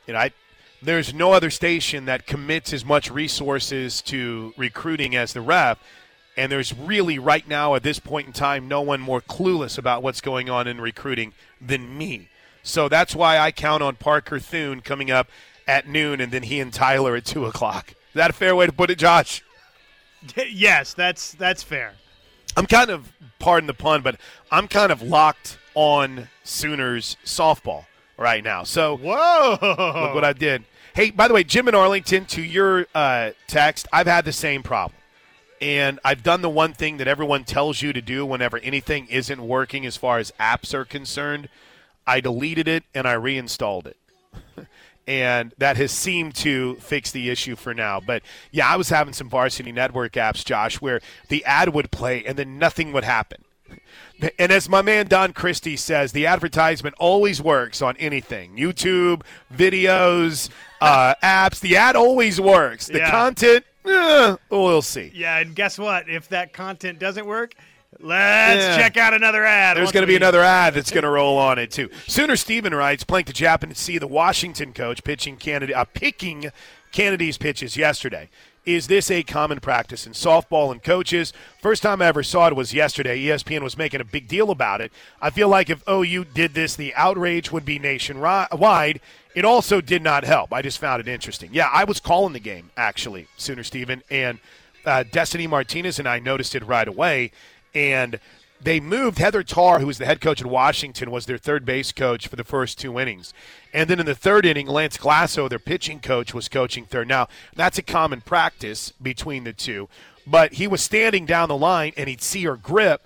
you 0.05 0.13
know 0.13 0.19
I 0.19 0.31
there's 0.79 1.13
no 1.13 1.31
other 1.31 1.49
station 1.49 2.05
that 2.05 2.27
commits 2.27 2.71
as 2.71 2.86
much 2.86 3.09
resources 3.09 4.01
to 4.03 4.53
recruiting 4.57 5.15
as 5.15 5.33
the 5.33 5.41
ref. 5.41 5.79
And 6.36 6.52
there's 6.52 6.74
really, 6.74 7.19
right 7.19 7.48
now, 7.48 7.76
at 7.76 7.84
this 7.84 8.00
point 8.00 8.28
in 8.28 8.34
time, 8.34 8.67
no 8.67 8.82
one 8.82 9.00
more 9.00 9.22
clueless 9.22 9.78
about 9.78 10.02
what's 10.02 10.22
going 10.22 10.50
on 10.50 10.67
in 10.67 10.82
recruiting 10.82 11.34
than 11.62 11.96
me. 11.98 12.30
So 12.63 12.89
that's 12.89 13.13
why 13.13 13.38
I 13.38 13.52
count 13.52 13.84
on 13.84 13.98
Parker 13.98 14.39
Thune 14.39 14.82
coming 14.82 15.12
up 15.12 15.28
at 15.67 15.88
noon 15.88 16.22
and 16.22 16.32
then 16.32 16.43
he 16.43 16.60
and 16.60 16.74
Tyler 16.74 17.15
at 17.15 17.26
2 17.26 17.46
o'clock. 17.46 17.91
Is 17.91 18.15
that 18.15 18.30
a 18.30 18.34
fair 18.34 18.56
way 18.56 18.65
to 18.65 18.72
put 18.72 18.89
it, 18.89 18.98
Josh? 18.98 19.43
Yes, 20.50 20.93
that's 20.93 21.34
that's 21.34 21.63
fair. 21.63 21.96
I'm 22.56 22.65
kind 22.65 22.89
of, 22.89 23.12
pardon 23.39 23.67
the 23.67 23.74
pun, 23.74 24.02
but 24.02 24.15
I'm 24.50 24.69
kind 24.69 24.89
of 24.89 25.02
locked 25.02 25.58
on 25.76 26.30
Sooners 26.46 27.17
softball 27.26 27.88
right 28.17 28.41
now. 28.41 28.63
So 28.63 28.96
Whoa! 28.96 29.58
look 29.62 30.15
what 30.15 30.24
I 30.24 30.32
did. 30.32 30.63
Hey, 30.96 31.12
by 31.12 31.28
the 31.28 31.34
way, 31.34 31.43
Jim 31.43 31.67
in 31.67 31.76
Arlington, 31.76 32.26
to 32.28 32.41
your 32.41 32.86
uh, 32.96 33.32
text, 33.48 33.88
I've 33.91 34.08
had 34.08 34.24
the 34.24 34.32
same 34.32 34.63
problem. 34.63 34.98
And 35.63 35.97
I've 36.04 36.23
done 36.23 36.41
the 36.41 36.49
one 36.49 36.73
thing 36.73 36.97
that 36.97 37.08
everyone 37.08 37.45
tells 37.45 37.82
you 37.82 37.93
to 37.93 38.02
do 38.02 38.26
whenever 38.26 38.58
anything 38.58 39.08
isn't 39.08 39.41
working 39.41 39.86
as 39.86 39.95
far 39.95 40.19
as 40.19 40.34
apps 40.38 40.73
are 40.73 40.84
concerned. 40.84 41.47
I 42.06 42.19
deleted 42.19 42.67
it 42.67 42.84
and 42.93 43.08
I 43.08 43.13
reinstalled 43.13 43.88
it. 43.88 43.97
and 45.08 45.54
that 45.60 45.78
has 45.78 45.91
seemed 45.93 46.36
to 46.36 46.76
fix 46.82 47.12
the 47.12 47.30
issue 47.30 47.56
for 47.56 47.73
now. 47.73 48.02
But 48.02 48.23
yeah, 48.52 48.67
I 48.67 48.76
was 48.76 48.89
having 48.89 49.13
some 49.13 49.30
varsity 49.30 49.71
network 49.71 50.12
apps, 50.13 50.43
Josh, 50.43 50.82
where 50.82 50.99
the 51.30 51.45
ad 51.45 51.73
would 51.73 51.91
play 51.91 52.26
and 52.26 52.38
then 52.38 52.60
nothing 52.60 52.91
would 52.91 53.06
happen. 53.06 53.45
And 54.39 54.52
as 54.54 54.69
my 54.69 54.82
man 54.82 55.08
Don 55.08 55.34
Christie 55.34 55.76
says, 55.76 56.12
the 56.12 56.28
advertisement 56.28 56.95
always 56.99 57.41
works 57.41 57.82
on 57.82 57.97
anything 57.97 58.56
YouTube, 58.56 59.23
videos, 59.54 60.49
uh, 60.80 61.15
apps. 61.23 61.60
The 61.60 61.76
ad 61.76 61.95
always 61.95 62.39
works. 62.39 62.88
The 62.88 62.99
Yeah. 62.99 63.12
content, 63.12 63.65
eh, 63.86 64.36
we'll 64.50 64.82
see. 64.82 65.12
Yeah, 65.13 65.39
and 65.39 65.56
guess 65.56 65.78
what? 65.78 66.10
If 66.10 66.30
that 66.30 66.54
content 66.54 67.00
doesn't 67.00 67.26
work, 67.26 67.56
let's 68.00 68.62
Yeah. 68.62 68.78
check 68.78 68.98
out 68.98 69.13
another 69.13 69.43
ad. 69.46 69.78
There's 69.78 69.91
going 69.91 70.04
to 70.04 70.08
be 70.08 70.15
another 70.15 70.41
ad 70.41 70.74
that's 70.74 70.91
going 70.91 71.04
to 71.04 71.10
roll 71.10 71.38
on 71.38 71.60
it 71.60 71.72
too. 71.72 71.89
Sooner 72.08 72.36
Steven 72.36 72.74
writes, 72.74 73.04
playing 73.04 73.26
to 73.26 73.34
Japan 73.34 73.69
to 73.69 73.76
see 73.76 73.98
the 73.98 74.08
Washington 74.08 74.74
coach 74.74 75.04
pitching 75.04 75.38
Canady, 75.38 75.74
uh, 75.74 75.86
picking 75.86 76.52
Canady's 76.91 77.38
pitches 77.38 77.76
yesterday. 77.78 78.30
Is 78.65 78.88
this 78.88 79.12
a 79.12 79.23
common 79.23 79.60
practice 79.60 80.08
in 80.08 80.13
softball 80.13 80.71
and 80.71 80.82
coaches? 80.82 81.34
First 81.62 81.84
time 81.84 82.02
I 82.02 82.06
ever 82.06 82.23
saw 82.23 82.47
it 82.47 82.56
was 82.56 82.73
yesterday. 82.73 83.21
ESPN 83.26 83.62
was 83.62 83.78
making 83.78 83.99
a 83.99 84.06
big 84.06 84.30
deal 84.30 84.52
about 84.52 84.80
it. 84.80 84.93
I 85.21 85.32
feel 85.32 85.49
like 85.49 85.69
if 85.69 85.84
OU 85.88 86.26
did 86.34 86.54
this, 86.54 86.76
the 86.76 86.93
outrage 86.95 87.52
would 87.52 87.65
be 87.65 87.78
nationwide. 87.78 89.02
It 89.36 89.43
also 89.43 89.82
did 89.82 90.02
not 90.02 90.23
help. 90.23 90.54
I 90.54 90.62
just 90.62 90.80
found 90.80 91.02
it 91.02 91.10
interesting. 91.10 91.49
Yeah, 91.52 91.69
I 91.73 91.84
was 91.84 91.99
calling 91.99 92.32
the 92.32 92.39
game 92.39 92.71
actually, 92.78 93.28
Sooner 93.36 93.63
Steven, 93.63 94.02
and 94.10 94.39
uh, 94.86 95.04
Destiny 95.12 95.45
Martinez 95.45 95.99
and 95.99 96.08
I 96.08 96.19
noticed 96.19 96.56
it 96.56 96.65
right 96.65 96.88
away. 96.88 97.32
And 97.76 98.17
they 98.63 98.80
moved 98.80 99.17
Heather 99.17 99.43
Tarr, 99.43 99.80
who 99.80 99.88
was 99.88 99.97
the 99.97 100.06
head 100.06 100.21
coach 100.21 100.41
at 100.41 100.47
Washington, 100.47 101.12
was 101.12 101.26
their 101.26 101.38
third 101.38 101.65
base 101.65 101.91
coach 101.91 102.28
for 102.28 102.36
the 102.36 102.43
first 102.43 102.80
two 102.80 102.99
innings. 102.99 103.34
And 103.73 103.89
then 103.89 103.99
in 103.99 104.06
the 104.06 104.15
third 104.15 104.45
inning, 104.45 104.67
Lance 104.67 104.97
Glasoe, 104.97 105.49
their 105.49 105.60
pitching 105.60 105.99
coach, 105.99 106.34
was 106.34 106.47
coaching 106.47 106.86
third. 106.86 107.08
Now, 107.08 107.28
that's 107.56 107.78
a 107.78 107.84
common 107.84 108.21
practice 108.21 108.91
between 109.02 109.43
the 109.43 109.54
two, 109.54 109.89
but 110.26 110.54
he 110.54 110.67
was 110.67 110.82
standing 110.82 111.26
down 111.26 111.49
the 111.49 111.58
line 111.58 111.93
and 111.97 112.08
he'd 112.08 112.21
see 112.21 112.43
her 112.43 112.56
grip. 112.56 113.06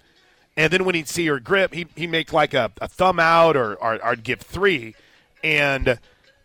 And 0.55 0.71
then 0.71 0.85
when 0.85 0.95
he'd 0.95 1.07
see 1.07 1.25
her 1.27 1.39
grip, 1.39 1.73
he, 1.73 1.87
he'd 1.95 2.11
make 2.11 2.33
like 2.33 2.53
a, 2.53 2.71
a 2.79 2.87
thumb 2.87 3.19
out 3.19 3.55
or, 3.55 3.75
or, 3.75 3.95
or 3.95 4.05
I'd 4.05 4.23
give 4.23 4.41
three. 4.41 4.95
And 5.43 5.99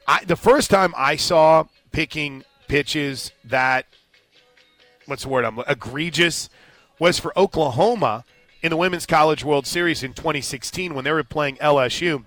I, 0.07 0.25
the 0.25 0.37
first 0.37 0.71
time 0.71 0.95
I 0.97 1.17
saw 1.17 1.65
picking 1.93 2.45
pitches 2.69 3.33
that 3.45 3.87
what's 5.07 5.25
the 5.25 5.29
word 5.29 5.45
I'm 5.45 5.59
egregious 5.69 6.49
was 6.99 7.19
for 7.19 7.37
Oklahoma 7.39 8.25
in 8.63 8.71
the 8.71 8.77
Women's 8.77 9.07
College 9.07 9.45
World 9.45 9.67
Series 9.67 10.03
in 10.03 10.15
2016 10.15 10.95
when 10.95 11.05
they 11.05 11.13
were 11.13 11.25
playing 11.25 11.57
LSU. 11.57 12.25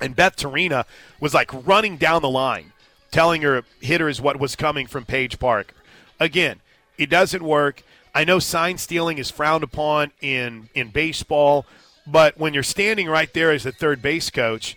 And 0.00 0.16
Beth 0.16 0.36
Torina 0.36 0.84
was 1.20 1.32
like 1.32 1.50
running 1.66 1.96
down 1.96 2.22
the 2.22 2.28
line, 2.28 2.72
telling 3.12 3.42
her 3.42 3.62
hitters 3.80 4.20
what 4.20 4.40
was 4.40 4.56
coming 4.56 4.86
from 4.86 5.04
Paige 5.04 5.38
Parker. 5.38 5.74
Again, 6.18 6.60
it 6.98 7.08
doesn't 7.08 7.42
work. 7.42 7.82
I 8.14 8.24
know 8.24 8.38
sign 8.40 8.78
stealing 8.78 9.18
is 9.18 9.30
frowned 9.30 9.62
upon 9.62 10.10
in, 10.20 10.68
in 10.74 10.90
baseball, 10.90 11.66
but 12.06 12.36
when 12.36 12.54
you're 12.54 12.62
standing 12.62 13.08
right 13.08 13.32
there 13.32 13.52
as 13.52 13.64
a 13.64 13.72
third 13.72 14.02
base 14.02 14.30
coach, 14.30 14.76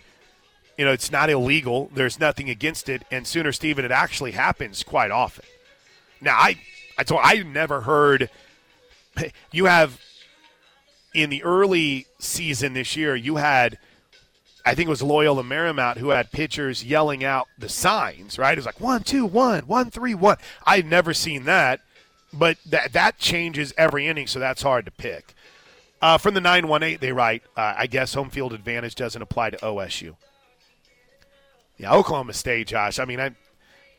you 0.76 0.84
know, 0.84 0.92
it's 0.92 1.10
not 1.10 1.28
illegal. 1.28 1.90
There's 1.92 2.20
nothing 2.20 2.48
against 2.48 2.88
it. 2.88 3.02
And 3.10 3.26
sooner, 3.26 3.50
Stephen, 3.50 3.84
it 3.84 3.90
actually 3.90 4.30
happens 4.32 4.84
quite 4.84 5.10
often. 5.10 5.44
Now, 6.20 6.36
I, 6.36 6.56
I 6.96 7.02
told, 7.02 7.20
I 7.24 7.42
never 7.42 7.80
heard. 7.82 8.30
You 9.50 9.64
have 9.64 10.00
in 11.14 11.30
the 11.30 11.42
early 11.42 12.06
season 12.18 12.74
this 12.74 12.96
year, 12.96 13.16
you 13.16 13.36
had, 13.36 13.78
I 14.64 14.74
think 14.74 14.86
it 14.86 14.90
was 14.90 15.02
Loyola 15.02 15.42
Marymount 15.42 15.98
who 15.98 16.10
had 16.10 16.30
pitchers 16.32 16.84
yelling 16.84 17.24
out 17.24 17.46
the 17.58 17.68
signs. 17.68 18.38
Right, 18.38 18.52
it 18.52 18.58
was 18.58 18.66
like 18.66 18.80
one, 18.80 19.02
two, 19.02 19.24
one, 19.24 19.62
one, 19.62 19.90
three, 19.90 20.14
one. 20.14 20.36
I've 20.66 20.86
never 20.86 21.14
seen 21.14 21.44
that, 21.44 21.80
but 22.32 22.58
that 22.66 22.92
that 22.92 23.18
changes 23.18 23.72
every 23.76 24.06
inning, 24.06 24.26
so 24.26 24.38
that's 24.38 24.62
hard 24.62 24.84
to 24.84 24.90
pick. 24.90 25.34
Uh, 26.00 26.16
from 26.16 26.34
the 26.34 26.40
918, 26.40 26.98
they 27.00 27.12
write, 27.12 27.42
uh, 27.56 27.74
I 27.76 27.88
guess 27.88 28.14
home 28.14 28.30
field 28.30 28.52
advantage 28.52 28.94
doesn't 28.94 29.20
apply 29.20 29.50
to 29.50 29.56
OSU. 29.56 30.14
Yeah, 31.76 31.92
Oklahoma 31.92 32.34
State, 32.34 32.68
Josh. 32.68 32.98
I 32.98 33.04
mean, 33.04 33.20
I 33.20 33.32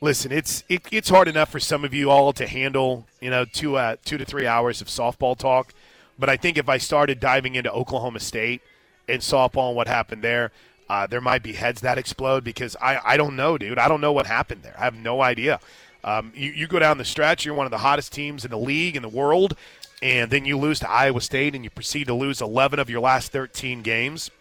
listen. 0.02 0.32
It's 0.32 0.64
it, 0.70 0.82
it's 0.92 1.10
hard 1.10 1.28
enough 1.28 1.50
for 1.50 1.60
some 1.60 1.86
of 1.86 1.94
you 1.94 2.10
all 2.10 2.34
to 2.34 2.46
handle, 2.46 3.08
you 3.22 3.30
know, 3.30 3.46
two 3.46 3.78
uh, 3.78 3.96
two 4.04 4.18
to 4.18 4.26
three 4.26 4.46
hours 4.46 4.82
of 4.82 4.88
softball 4.88 5.38
talk. 5.38 5.74
But 6.20 6.30
I 6.30 6.38
think 6.38 6.58
if 6.58 6.68
I 6.68 6.78
started 6.78 7.20
diving 7.20 7.56
into 7.56 7.72
Oklahoma 7.72 8.20
State 8.20 8.62
and 9.08 9.22
softball 9.22 9.70
and 9.70 9.76
what 9.76 9.88
happened 9.88 10.22
there, 10.22 10.52
uh, 10.90 11.08
there 11.08 11.22
might 11.22 11.42
be 11.42 11.54
heads 11.54 11.82
that 11.82 11.98
explode 11.98 12.44
because 12.44 12.76
I 12.82 13.00
I 13.04 13.18
don't 13.18 13.36
know, 13.36 13.58
dude. 13.58 13.80
I 13.80 13.88
don't 13.88 14.02
know 14.02 14.12
what 14.12 14.26
happened 14.28 14.64
there. 14.64 14.76
I 14.78 14.84
have 14.84 14.96
no 14.96 15.22
idea. 15.22 15.60
Um, 16.04 16.32
you, 16.36 16.52
you 16.52 16.68
go 16.68 16.80
down 16.80 16.98
the 16.98 17.06
stretch, 17.06 17.46
you're 17.46 17.56
one 17.56 17.66
of 17.66 17.72
the 17.72 17.80
hottest 17.80 18.14
teams 18.14 18.46
in 18.46 18.52
the 18.52 18.58
league 18.58 18.96
in 18.96 19.02
the 19.02 19.10
world, 19.10 19.56
and 20.02 20.32
then 20.32 20.46
you 20.46 20.58
lose 20.58 20.80
to 20.80 20.90
Iowa 20.90 21.22
State 21.22 21.56
and 21.56 21.64
you 21.64 21.70
proceed 21.70 22.08
to 22.08 22.14
lose 22.14 22.42
11 22.42 22.80
of 22.80 22.90
your 22.90 23.02
last 23.02 23.32
13 23.32 23.82
games. 23.82 24.32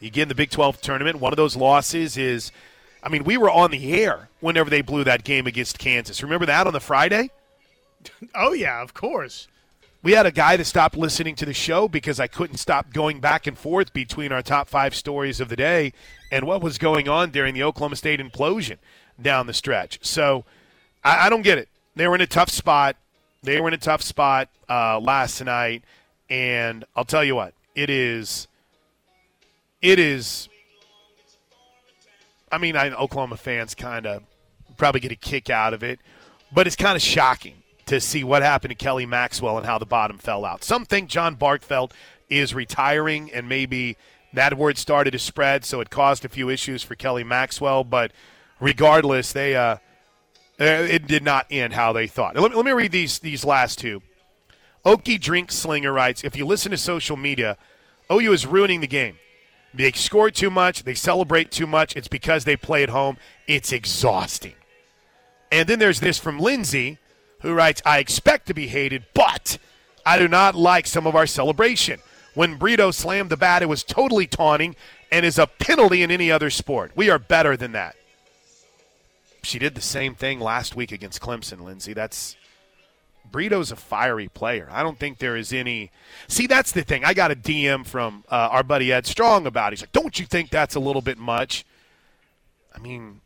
You 0.00 0.10
get 0.10 0.22
in 0.22 0.28
the 0.28 0.34
Big 0.34 0.50
12 0.50 0.80
tournament. 0.80 1.20
One 1.20 1.32
of 1.32 1.36
those 1.36 1.54
losses 1.54 2.16
is, 2.16 2.50
I 3.02 3.08
mean, 3.08 3.22
we 3.22 3.36
were 3.36 3.50
on 3.50 3.70
the 3.70 3.92
air 3.92 4.28
whenever 4.40 4.68
they 4.68 4.82
blew 4.82 5.04
that 5.04 5.22
game 5.22 5.46
against 5.46 5.78
Kansas. 5.78 6.20
Remember 6.22 6.46
that 6.46 6.66
on 6.66 6.72
the 6.72 6.80
Friday? 6.80 7.30
Oh 8.34 8.52
yeah, 8.52 8.82
of 8.82 8.94
course. 8.94 9.46
We 10.04 10.12
had 10.12 10.26
a 10.26 10.32
guy 10.32 10.56
that 10.56 10.64
stopped 10.64 10.96
listening 10.96 11.36
to 11.36 11.46
the 11.46 11.54
show 11.54 11.86
because 11.86 12.18
I 12.18 12.26
couldn't 12.26 12.56
stop 12.56 12.92
going 12.92 13.20
back 13.20 13.46
and 13.46 13.56
forth 13.56 13.92
between 13.92 14.32
our 14.32 14.42
top 14.42 14.68
five 14.68 14.96
stories 14.96 15.38
of 15.38 15.48
the 15.48 15.54
day 15.54 15.92
and 16.32 16.44
what 16.44 16.60
was 16.60 16.76
going 16.76 17.08
on 17.08 17.30
during 17.30 17.54
the 17.54 17.62
Oklahoma 17.62 17.94
State 17.94 18.18
implosion 18.18 18.78
down 19.20 19.46
the 19.46 19.54
stretch. 19.54 20.00
So 20.02 20.44
I, 21.04 21.26
I 21.26 21.30
don't 21.30 21.42
get 21.42 21.56
it. 21.56 21.68
They 21.94 22.08
were 22.08 22.16
in 22.16 22.20
a 22.20 22.26
tough 22.26 22.50
spot. 22.50 22.96
They 23.44 23.60
were 23.60 23.68
in 23.68 23.74
a 23.74 23.78
tough 23.78 24.02
spot 24.02 24.48
uh, 24.68 24.98
last 24.98 25.44
night, 25.44 25.84
and 26.28 26.84
I'll 26.96 27.04
tell 27.04 27.22
you 27.22 27.36
what, 27.36 27.54
it 27.76 27.88
is. 27.88 28.48
It 29.80 30.00
is. 30.00 30.48
I 32.50 32.58
mean, 32.58 32.76
I, 32.76 32.90
Oklahoma 32.90 33.36
fans 33.36 33.76
kind 33.76 34.06
of 34.06 34.24
probably 34.76 35.00
get 35.00 35.12
a 35.12 35.16
kick 35.16 35.48
out 35.48 35.74
of 35.74 35.84
it, 35.84 36.00
but 36.52 36.66
it's 36.66 36.76
kind 36.76 36.96
of 36.96 37.02
shocking 37.02 37.61
to 37.92 38.00
see 38.00 38.24
what 38.24 38.42
happened 38.42 38.70
to 38.70 38.74
Kelly 38.74 39.04
Maxwell 39.04 39.58
and 39.58 39.66
how 39.66 39.78
the 39.78 39.84
bottom 39.84 40.16
fell 40.16 40.46
out. 40.46 40.64
Some 40.64 40.86
think 40.86 41.10
John 41.10 41.36
Barkfeld 41.36 41.92
is 42.30 42.54
retiring, 42.54 43.30
and 43.30 43.46
maybe 43.46 43.98
that 44.32 44.56
word 44.56 44.78
started 44.78 45.10
to 45.10 45.18
spread, 45.18 45.66
so 45.66 45.80
it 45.80 45.90
caused 45.90 46.24
a 46.24 46.30
few 46.30 46.48
issues 46.48 46.82
for 46.82 46.94
Kelly 46.94 47.22
Maxwell. 47.22 47.84
But 47.84 48.12
regardless, 48.60 49.32
they 49.32 49.54
uh, 49.54 49.76
it 50.58 51.06
did 51.06 51.22
not 51.22 51.46
end 51.50 51.74
how 51.74 51.92
they 51.92 52.06
thought. 52.06 52.34
Let 52.34 52.50
me, 52.50 52.56
let 52.56 52.64
me 52.64 52.72
read 52.72 52.92
these 52.92 53.18
these 53.18 53.44
last 53.44 53.78
two. 53.78 54.00
Okie 54.86 55.20
Drink 55.20 55.52
Slinger 55.52 55.92
writes, 55.92 56.24
if 56.24 56.34
you 56.34 56.46
listen 56.46 56.70
to 56.70 56.78
social 56.78 57.18
media, 57.18 57.58
OU 58.10 58.32
is 58.32 58.46
ruining 58.46 58.80
the 58.80 58.88
game. 58.88 59.18
They 59.74 59.92
score 59.92 60.30
too 60.30 60.50
much. 60.50 60.84
They 60.84 60.94
celebrate 60.94 61.50
too 61.50 61.66
much. 61.66 61.94
It's 61.94 62.08
because 62.08 62.44
they 62.44 62.56
play 62.56 62.82
at 62.82 62.88
home. 62.88 63.18
It's 63.46 63.70
exhausting. 63.70 64.54
And 65.52 65.68
then 65.68 65.78
there's 65.78 66.00
this 66.00 66.18
from 66.18 66.40
Lindsay, 66.40 66.98
who 67.42 67.54
writes, 67.54 67.82
I 67.84 67.98
expect 67.98 68.46
to 68.46 68.54
be 68.54 68.68
hated, 68.68 69.04
but 69.14 69.58
I 70.06 70.18
do 70.18 70.28
not 70.28 70.54
like 70.54 70.86
some 70.86 71.06
of 71.06 71.14
our 71.14 71.26
celebration. 71.26 72.00
When 72.34 72.56
Brito 72.56 72.90
slammed 72.90 73.30
the 73.30 73.36
bat, 73.36 73.62
it 73.62 73.68
was 73.68 73.84
totally 73.84 74.26
taunting 74.26 74.74
and 75.10 75.26
is 75.26 75.38
a 75.38 75.46
penalty 75.46 76.02
in 76.02 76.10
any 76.10 76.30
other 76.30 76.50
sport. 76.50 76.92
We 76.94 77.10
are 77.10 77.18
better 77.18 77.56
than 77.56 77.72
that. 77.72 77.96
She 79.42 79.58
did 79.58 79.74
the 79.74 79.80
same 79.82 80.14
thing 80.14 80.40
last 80.40 80.74
week 80.76 80.92
against 80.92 81.20
Clemson, 81.20 81.60
Lindsay. 81.60 81.92
That's 81.92 82.36
Brito's 83.30 83.72
a 83.72 83.76
fiery 83.76 84.28
player. 84.28 84.68
I 84.70 84.82
don't 84.82 84.98
think 84.98 85.18
there 85.18 85.36
is 85.36 85.52
any. 85.52 85.90
See, 86.28 86.46
that's 86.46 86.72
the 86.72 86.82
thing. 86.82 87.04
I 87.04 87.12
got 87.12 87.32
a 87.32 87.36
DM 87.36 87.84
from 87.84 88.24
uh, 88.30 88.48
our 88.52 88.62
buddy 88.62 88.92
Ed 88.92 89.06
Strong 89.06 89.46
about. 89.46 89.72
it. 89.72 89.78
He's 89.78 89.82
like, 89.82 89.92
"Don't 89.92 90.18
you 90.18 90.26
think 90.26 90.50
that's 90.50 90.74
a 90.76 90.80
little 90.80 91.02
bit 91.02 91.18
much?" 91.18 91.64
I 92.74 92.78
mean, 92.78 93.20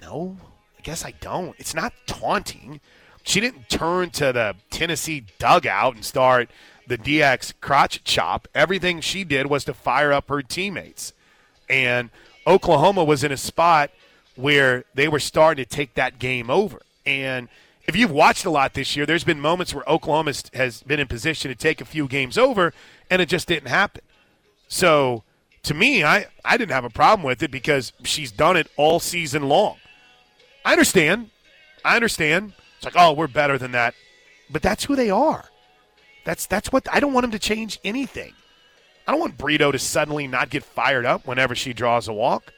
No, 0.00 0.36
I 0.78 0.82
guess 0.82 1.04
I 1.04 1.12
don't. 1.20 1.54
It's 1.58 1.74
not 1.74 1.92
taunting. 2.06 2.80
She 3.30 3.38
didn't 3.38 3.68
turn 3.68 4.10
to 4.10 4.32
the 4.32 4.56
Tennessee 4.70 5.24
dugout 5.38 5.94
and 5.94 6.04
start 6.04 6.50
the 6.88 6.98
DX 6.98 7.54
crotch 7.60 8.02
chop. 8.02 8.48
Everything 8.56 9.00
she 9.00 9.22
did 9.22 9.46
was 9.46 9.62
to 9.66 9.72
fire 9.72 10.12
up 10.12 10.28
her 10.30 10.42
teammates. 10.42 11.12
And 11.68 12.10
Oklahoma 12.44 13.04
was 13.04 13.22
in 13.22 13.30
a 13.30 13.36
spot 13.36 13.92
where 14.34 14.84
they 14.96 15.06
were 15.06 15.20
starting 15.20 15.64
to 15.64 15.70
take 15.70 15.94
that 15.94 16.18
game 16.18 16.50
over. 16.50 16.82
And 17.06 17.48
if 17.86 17.94
you've 17.94 18.10
watched 18.10 18.46
a 18.46 18.50
lot 18.50 18.74
this 18.74 18.96
year, 18.96 19.06
there's 19.06 19.22
been 19.22 19.40
moments 19.40 19.72
where 19.72 19.84
Oklahoma 19.86 20.32
has 20.54 20.82
been 20.82 20.98
in 20.98 21.06
position 21.06 21.52
to 21.52 21.54
take 21.54 21.80
a 21.80 21.84
few 21.84 22.08
games 22.08 22.36
over, 22.36 22.74
and 23.10 23.22
it 23.22 23.28
just 23.28 23.46
didn't 23.46 23.68
happen. 23.68 24.02
So 24.66 25.22
to 25.62 25.72
me, 25.72 26.02
I, 26.02 26.26
I 26.44 26.56
didn't 26.56 26.72
have 26.72 26.84
a 26.84 26.90
problem 26.90 27.24
with 27.24 27.44
it 27.44 27.52
because 27.52 27.92
she's 28.02 28.32
done 28.32 28.56
it 28.56 28.68
all 28.76 28.98
season 28.98 29.48
long. 29.48 29.76
I 30.64 30.72
understand. 30.72 31.30
I 31.84 31.94
understand. 31.94 32.54
It's 32.80 32.84
like, 32.86 32.94
oh, 32.96 33.12
we're 33.12 33.26
better 33.26 33.58
than 33.58 33.72
that. 33.72 33.94
But 34.48 34.62
that's 34.62 34.84
who 34.84 34.96
they 34.96 35.10
are. 35.10 35.44
That's 36.24 36.46
that's 36.46 36.72
what 36.72 36.88
I 36.90 36.98
don't 36.98 37.12
want 37.12 37.24
them 37.24 37.30
to 37.32 37.38
change 37.38 37.78
anything. 37.84 38.32
I 39.06 39.12
don't 39.12 39.20
want 39.20 39.36
Brito 39.36 39.70
to 39.70 39.78
suddenly 39.78 40.26
not 40.26 40.48
get 40.48 40.64
fired 40.64 41.04
up 41.04 41.26
whenever 41.26 41.54
she 41.54 41.74
draws 41.74 42.08
a 42.08 42.12
walk. 42.14 42.54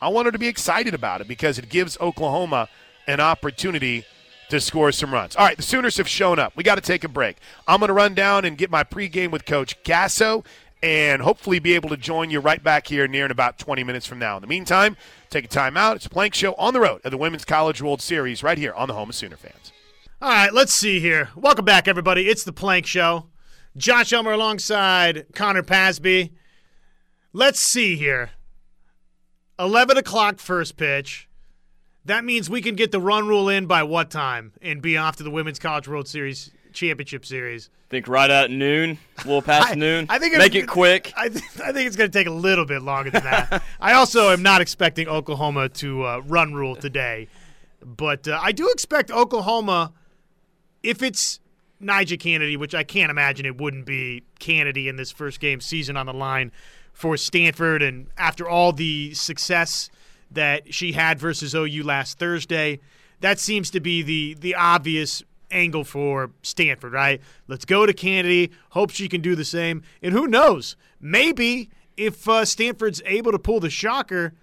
I 0.00 0.08
want 0.08 0.26
her 0.26 0.32
to 0.32 0.38
be 0.38 0.48
excited 0.48 0.94
about 0.94 1.20
it 1.20 1.28
because 1.28 1.60
it 1.60 1.68
gives 1.68 1.96
Oklahoma 2.00 2.68
an 3.06 3.20
opportunity 3.20 4.04
to 4.48 4.60
score 4.60 4.90
some 4.90 5.14
runs. 5.14 5.36
All 5.36 5.46
right, 5.46 5.56
the 5.56 5.62
Sooners 5.62 5.96
have 5.96 6.08
shown 6.08 6.40
up. 6.40 6.56
We 6.56 6.64
got 6.64 6.74
to 6.74 6.80
take 6.80 7.04
a 7.04 7.08
break. 7.08 7.36
I'm 7.68 7.78
going 7.78 7.88
to 7.88 7.94
run 7.94 8.14
down 8.14 8.44
and 8.44 8.58
get 8.58 8.68
my 8.68 8.82
pregame 8.82 9.30
with 9.30 9.46
Coach 9.46 9.80
Gasso 9.84 10.44
and 10.82 11.22
hopefully 11.22 11.60
be 11.60 11.74
able 11.74 11.88
to 11.90 11.96
join 11.96 12.30
you 12.30 12.40
right 12.40 12.62
back 12.62 12.88
here 12.88 13.06
near 13.06 13.24
in 13.24 13.30
about 13.30 13.58
20 13.58 13.84
minutes 13.84 14.04
from 14.04 14.18
now. 14.18 14.36
In 14.36 14.40
the 14.40 14.48
meantime, 14.48 14.96
take 15.30 15.44
a 15.44 15.48
time 15.48 15.76
out. 15.76 15.96
It's 15.96 16.06
a 16.06 16.10
Plank 16.10 16.34
Show 16.34 16.54
on 16.54 16.74
the 16.74 16.80
road 16.80 17.00
at 17.04 17.10
the 17.10 17.16
Women's 17.16 17.44
College 17.44 17.80
World 17.80 18.02
Series 18.02 18.42
right 18.42 18.58
here 18.58 18.74
on 18.74 18.88
the 18.88 18.94
home 18.94 19.08
of 19.08 19.14
Sooner 19.14 19.36
fans. 19.36 19.72
All 20.20 20.30
right, 20.30 20.52
let's 20.52 20.74
see 20.74 21.00
here. 21.00 21.30
Welcome 21.36 21.64
back, 21.64 21.86
everybody. 21.86 22.28
It's 22.28 22.44
the 22.44 22.52
Plank 22.52 22.86
Show. 22.86 23.28
Josh 23.76 24.12
Elmer 24.12 24.32
alongside 24.32 25.26
Connor 25.34 25.62
Pasby. 25.62 26.32
Let's 27.32 27.60
see 27.60 27.96
here. 27.96 28.30
11 29.58 29.96
o'clock 29.96 30.38
first 30.38 30.76
pitch. 30.76 31.28
That 32.04 32.24
means 32.24 32.50
we 32.50 32.60
can 32.60 32.74
get 32.74 32.90
the 32.90 33.00
run 33.00 33.28
rule 33.28 33.48
in 33.48 33.66
by 33.66 33.84
what 33.84 34.10
time 34.10 34.52
and 34.60 34.82
be 34.82 34.96
off 34.96 35.16
to 35.16 35.22
the 35.22 35.30
Women's 35.30 35.60
College 35.60 35.86
World 35.86 36.08
Series 36.08 36.50
Championship 36.72 37.24
Series? 37.24 37.70
think 37.92 38.08
right 38.08 38.30
at 38.30 38.50
noon, 38.50 38.98
a 39.18 39.26
little 39.26 39.42
past 39.42 39.72
I, 39.72 39.74
noon. 39.74 40.06
I 40.08 40.18
think 40.18 40.34
make 40.38 40.54
it 40.54 40.66
quick. 40.66 41.12
I, 41.14 41.28
th- 41.28 41.44
I 41.62 41.72
think 41.72 41.86
it's 41.86 41.94
going 41.94 42.10
to 42.10 42.18
take 42.18 42.26
a 42.26 42.32
little 42.32 42.64
bit 42.64 42.80
longer 42.80 43.10
than 43.10 43.22
that. 43.24 43.62
I 43.80 43.92
also 43.92 44.30
am 44.30 44.42
not 44.42 44.62
expecting 44.62 45.08
Oklahoma 45.08 45.68
to 45.68 46.02
uh, 46.02 46.22
run 46.24 46.54
rule 46.54 46.74
today, 46.74 47.28
but 47.84 48.26
uh, 48.26 48.40
I 48.42 48.52
do 48.52 48.70
expect 48.70 49.10
Oklahoma, 49.10 49.92
if 50.82 51.02
it's 51.02 51.38
Nija 51.82 52.18
Canady, 52.18 52.56
which 52.56 52.74
I 52.74 52.82
can't 52.82 53.10
imagine 53.10 53.44
it 53.44 53.60
wouldn't 53.60 53.84
be 53.84 54.22
Canady 54.38 54.88
in 54.88 54.96
this 54.96 55.10
first 55.10 55.38
game 55.38 55.60
season 55.60 55.94
on 55.98 56.06
the 56.06 56.14
line 56.14 56.50
for 56.94 57.18
Stanford, 57.18 57.82
and 57.82 58.06
after 58.16 58.48
all 58.48 58.72
the 58.72 59.12
success 59.12 59.90
that 60.30 60.72
she 60.72 60.92
had 60.92 61.18
versus 61.18 61.54
OU 61.54 61.82
last 61.84 62.18
Thursday, 62.18 62.80
that 63.20 63.38
seems 63.38 63.70
to 63.70 63.80
be 63.80 64.02
the 64.02 64.34
the 64.40 64.54
obvious 64.54 65.22
angle 65.52 65.84
for 65.84 66.30
Stanford, 66.42 66.92
right? 66.92 67.20
Let's 67.46 67.64
go 67.64 67.86
to 67.86 67.92
Canady. 67.92 68.50
Hope 68.70 68.90
she 68.90 69.08
can 69.08 69.20
do 69.20 69.34
the 69.34 69.44
same. 69.44 69.82
And 70.02 70.12
who 70.12 70.26
knows? 70.26 70.76
Maybe 71.00 71.70
if 71.96 72.28
uh, 72.28 72.44
Stanford's 72.44 73.02
able 73.04 73.32
to 73.32 73.38
pull 73.38 73.60
the 73.60 73.70
shocker, 73.70 74.34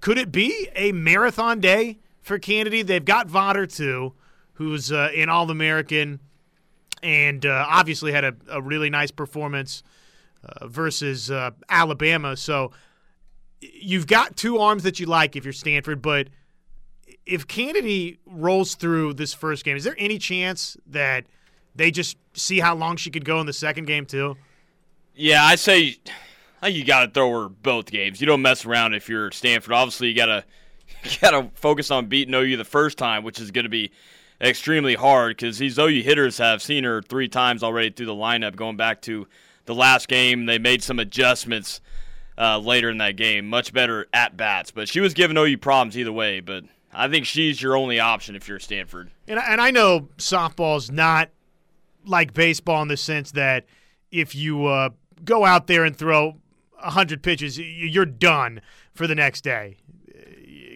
could 0.00 0.18
it 0.18 0.30
be 0.30 0.68
a 0.74 0.92
marathon 0.92 1.60
day 1.60 1.98
for 2.20 2.38
Canady? 2.38 2.82
They've 2.82 3.04
got 3.04 3.28
Vawter 3.28 3.72
too, 3.72 4.12
who's 4.54 4.92
uh, 4.92 5.10
an 5.16 5.28
All 5.28 5.50
American 5.50 6.20
and 7.02 7.46
uh, 7.46 7.64
obviously 7.68 8.12
had 8.12 8.24
a, 8.24 8.34
a, 8.50 8.60
really 8.60 8.90
nice 8.90 9.10
performance 9.10 9.82
uh, 10.44 10.66
versus 10.66 11.30
uh, 11.30 11.52
Alabama. 11.68 12.36
So 12.36 12.72
you've 13.60 14.06
got 14.06 14.36
two 14.36 14.58
arms 14.58 14.82
that 14.82 14.98
you 14.98 15.06
like 15.06 15.36
if 15.36 15.44
you're 15.44 15.52
Stanford, 15.52 16.02
but 16.02 16.28
if 17.28 17.46
Canady 17.46 18.18
rolls 18.26 18.74
through 18.74 19.14
this 19.14 19.34
first 19.34 19.64
game, 19.64 19.76
is 19.76 19.84
there 19.84 19.94
any 19.98 20.18
chance 20.18 20.76
that 20.86 21.24
they 21.76 21.90
just 21.90 22.16
see 22.32 22.58
how 22.58 22.74
long 22.74 22.96
she 22.96 23.10
could 23.10 23.24
go 23.24 23.38
in 23.38 23.46
the 23.46 23.52
second 23.52 23.86
game 23.86 24.06
too? 24.06 24.36
Yeah, 25.14 25.44
I 25.44 25.56
say 25.56 25.96
you 26.66 26.84
got 26.84 27.04
to 27.04 27.10
throw 27.12 27.42
her 27.42 27.48
both 27.48 27.90
games. 27.90 28.20
You 28.20 28.26
don't 28.26 28.42
mess 28.42 28.64
around 28.64 28.94
if 28.94 29.08
you're 29.08 29.30
Stanford. 29.30 29.74
Obviously, 29.74 30.08
you 30.08 30.14
got 30.14 30.26
to 30.26 30.44
you 31.04 31.10
got 31.20 31.30
to 31.30 31.50
focus 31.54 31.90
on 31.90 32.06
beating 32.06 32.34
OU 32.34 32.56
the 32.56 32.64
first 32.64 32.96
time, 32.96 33.22
which 33.22 33.38
is 33.38 33.50
going 33.50 33.64
to 33.64 33.70
be 33.70 33.92
extremely 34.40 34.94
hard 34.94 35.36
because 35.36 35.58
these 35.58 35.78
OU 35.78 36.02
hitters 36.02 36.38
have 36.38 36.62
seen 36.62 36.84
her 36.84 37.02
three 37.02 37.28
times 37.28 37.62
already 37.62 37.90
through 37.90 38.06
the 38.06 38.14
lineup. 38.14 38.56
Going 38.56 38.76
back 38.76 39.02
to 39.02 39.28
the 39.66 39.74
last 39.74 40.08
game, 40.08 40.46
they 40.46 40.58
made 40.58 40.82
some 40.82 40.98
adjustments 40.98 41.82
uh, 42.38 42.58
later 42.58 42.88
in 42.88 42.98
that 42.98 43.16
game, 43.16 43.48
much 43.48 43.72
better 43.72 44.06
at 44.14 44.36
bats. 44.36 44.70
But 44.70 44.88
she 44.88 45.00
was 45.00 45.12
giving 45.12 45.36
OU 45.36 45.58
problems 45.58 45.98
either 45.98 46.12
way. 46.12 46.40
But 46.40 46.64
I 46.92 47.08
think 47.08 47.26
she's 47.26 47.60
your 47.60 47.76
only 47.76 48.00
option 48.00 48.34
if 48.34 48.48
you're 48.48 48.58
Stanford. 48.58 49.10
And, 49.26 49.38
and 49.38 49.60
I 49.60 49.70
know 49.70 50.08
softball's 50.16 50.90
not 50.90 51.30
like 52.04 52.32
baseball 52.32 52.82
in 52.82 52.88
the 52.88 52.96
sense 52.96 53.32
that 53.32 53.66
if 54.10 54.34
you 54.34 54.66
uh, 54.66 54.90
go 55.24 55.44
out 55.44 55.66
there 55.66 55.84
and 55.84 55.96
throw 55.96 56.36
100 56.80 57.22
pitches, 57.22 57.58
you're 57.58 58.06
done 58.06 58.60
for 58.94 59.06
the 59.06 59.14
next 59.14 59.42
day. 59.42 59.76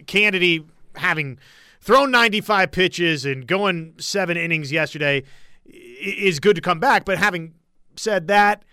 Canady 0.05 0.65
having 0.95 1.39
thrown 1.81 2.11
95 2.11 2.71
pitches 2.71 3.25
and 3.25 3.47
going 3.47 3.93
seven 3.97 4.37
innings 4.37 4.71
yesterday 4.71 5.23
is 5.65 6.39
good 6.39 6.55
to 6.55 6.61
come 6.61 6.79
back. 6.79 7.05
But 7.05 7.17
having 7.17 7.53
said 7.95 8.27
that, 8.27 8.63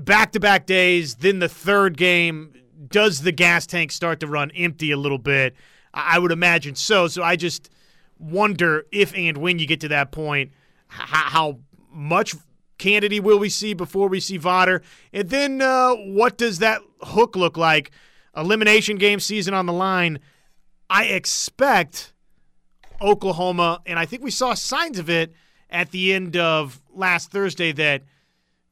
back 0.00 0.32
to 0.32 0.40
back 0.40 0.66
days, 0.66 1.16
then 1.16 1.38
the 1.38 1.48
third 1.48 1.96
game, 1.96 2.54
does 2.88 3.22
the 3.22 3.32
gas 3.32 3.66
tank 3.66 3.92
start 3.92 4.20
to 4.20 4.26
run 4.26 4.50
empty 4.52 4.90
a 4.90 4.96
little 4.96 5.18
bit? 5.18 5.54
I 5.92 6.18
would 6.18 6.32
imagine 6.32 6.74
so. 6.74 7.08
So 7.08 7.22
I 7.22 7.36
just 7.36 7.70
wonder 8.18 8.86
if 8.92 9.14
and 9.14 9.38
when 9.38 9.58
you 9.58 9.66
get 9.66 9.80
to 9.80 9.88
that 9.88 10.12
point, 10.12 10.52
how, 10.88 11.58
much 11.90 12.34
Canady 12.78 13.20
will 13.20 13.38
we 13.38 13.48
see 13.48 13.72
before 13.72 14.08
we 14.08 14.18
see 14.18 14.36
Vawter? 14.36 14.82
And 15.12 15.30
then 15.30 15.62
uh, 15.62 15.94
what 15.94 16.36
does 16.36 16.58
that 16.58 16.80
hook 17.02 17.36
look 17.36 17.56
like? 17.56 17.92
Elimination 18.36 18.96
game 18.96 19.20
season 19.20 19.54
on 19.54 19.66
the 19.66 19.72
line. 19.72 20.18
I 20.90 21.04
expect 21.04 22.12
Oklahoma, 23.00 23.80
and 23.86 23.96
I 23.96 24.06
think 24.06 24.24
we 24.24 24.32
saw 24.32 24.54
signs 24.54 24.98
of 24.98 25.08
it 25.08 25.32
at 25.70 25.92
the 25.92 26.12
end 26.12 26.36
of 26.36 26.80
last 26.92 27.30
Thursday 27.30 27.70
that 27.72 28.02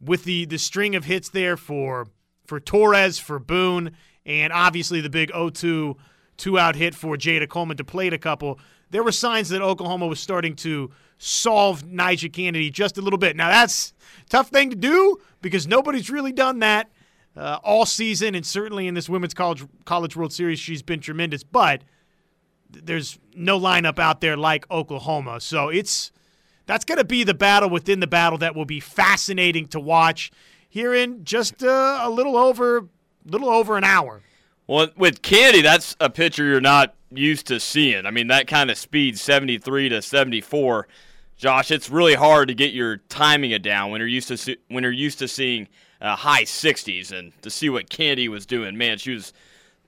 with 0.00 0.24
the 0.24 0.46
the 0.46 0.58
string 0.58 0.96
of 0.96 1.04
hits 1.04 1.28
there 1.28 1.56
for 1.56 2.08
for 2.52 2.60
Torres, 2.60 3.18
for 3.18 3.38
Boone, 3.38 3.92
and 4.26 4.52
obviously 4.52 5.00
the 5.00 5.08
big 5.08 5.30
0-2 5.30 5.96
two 6.36 6.58
out 6.58 6.76
hit 6.76 6.94
for 6.94 7.16
Jayda 7.16 7.48
Coleman 7.48 7.78
to 7.78 7.84
plate 7.84 8.12
a 8.12 8.18
couple, 8.18 8.60
there 8.90 9.02
were 9.02 9.10
signs 9.10 9.48
that 9.48 9.62
Oklahoma 9.62 10.06
was 10.06 10.20
starting 10.20 10.54
to 10.56 10.90
solve 11.16 11.82
Nija 11.82 12.30
Canady 12.30 12.68
just 12.68 12.98
a 12.98 13.00
little 13.00 13.18
bit. 13.18 13.36
Now 13.36 13.48
that's 13.48 13.94
tough 14.28 14.50
thing 14.50 14.68
to 14.68 14.76
do 14.76 15.16
because 15.40 15.66
nobody's 15.66 16.10
really 16.10 16.30
done 16.30 16.58
that 16.58 16.90
uh, 17.38 17.58
all 17.64 17.86
season, 17.86 18.34
and 18.34 18.44
certainly 18.44 18.86
in 18.86 18.92
this 18.92 19.08
Women's 19.08 19.32
College 19.32 19.64
College 19.86 20.14
World 20.14 20.34
Series, 20.34 20.58
she's 20.58 20.82
been 20.82 21.00
tremendous. 21.00 21.42
But 21.42 21.84
there's 22.68 23.18
no 23.34 23.58
lineup 23.58 23.98
out 23.98 24.20
there 24.20 24.36
like 24.36 24.70
Oklahoma, 24.70 25.40
so 25.40 25.70
it's 25.70 26.12
that's 26.66 26.84
going 26.84 26.98
to 26.98 27.04
be 27.04 27.24
the 27.24 27.32
battle 27.32 27.70
within 27.70 28.00
the 28.00 28.06
battle 28.06 28.36
that 28.38 28.54
will 28.54 28.66
be 28.66 28.78
fascinating 28.78 29.68
to 29.68 29.80
watch 29.80 30.30
here 30.72 30.94
in 30.94 31.22
just 31.22 31.62
uh, 31.62 32.00
a 32.00 32.08
little 32.08 32.34
over 32.34 32.88
little 33.26 33.50
over 33.50 33.76
an 33.76 33.84
hour. 33.84 34.22
Well, 34.66 34.88
with 34.96 35.20
Candy, 35.20 35.60
that's 35.60 35.94
a 36.00 36.08
pitcher 36.08 36.46
you're 36.46 36.62
not 36.62 36.94
used 37.10 37.46
to 37.48 37.60
seeing. 37.60 38.06
I 38.06 38.10
mean, 38.10 38.28
that 38.28 38.46
kind 38.46 38.70
of 38.70 38.78
speed, 38.78 39.18
73 39.18 39.90
to 39.90 40.00
74. 40.00 40.88
Josh, 41.36 41.70
it's 41.70 41.90
really 41.90 42.14
hard 42.14 42.48
to 42.48 42.54
get 42.54 42.72
your 42.72 42.96
timing 43.10 43.50
it 43.50 43.62
down 43.62 43.90
when 43.90 44.00
you're 44.00 44.08
used 44.08 44.28
to 44.28 44.38
see, 44.38 44.56
when 44.68 44.82
you're 44.82 44.92
used 44.92 45.18
to 45.18 45.28
seeing 45.28 45.68
uh, 46.00 46.16
high 46.16 46.44
60s 46.44 47.12
and 47.12 47.34
to 47.42 47.50
see 47.50 47.68
what 47.68 47.90
Candy 47.90 48.30
was 48.30 48.46
doing. 48.46 48.78
Man, 48.78 48.96
she 48.96 49.12
was 49.12 49.34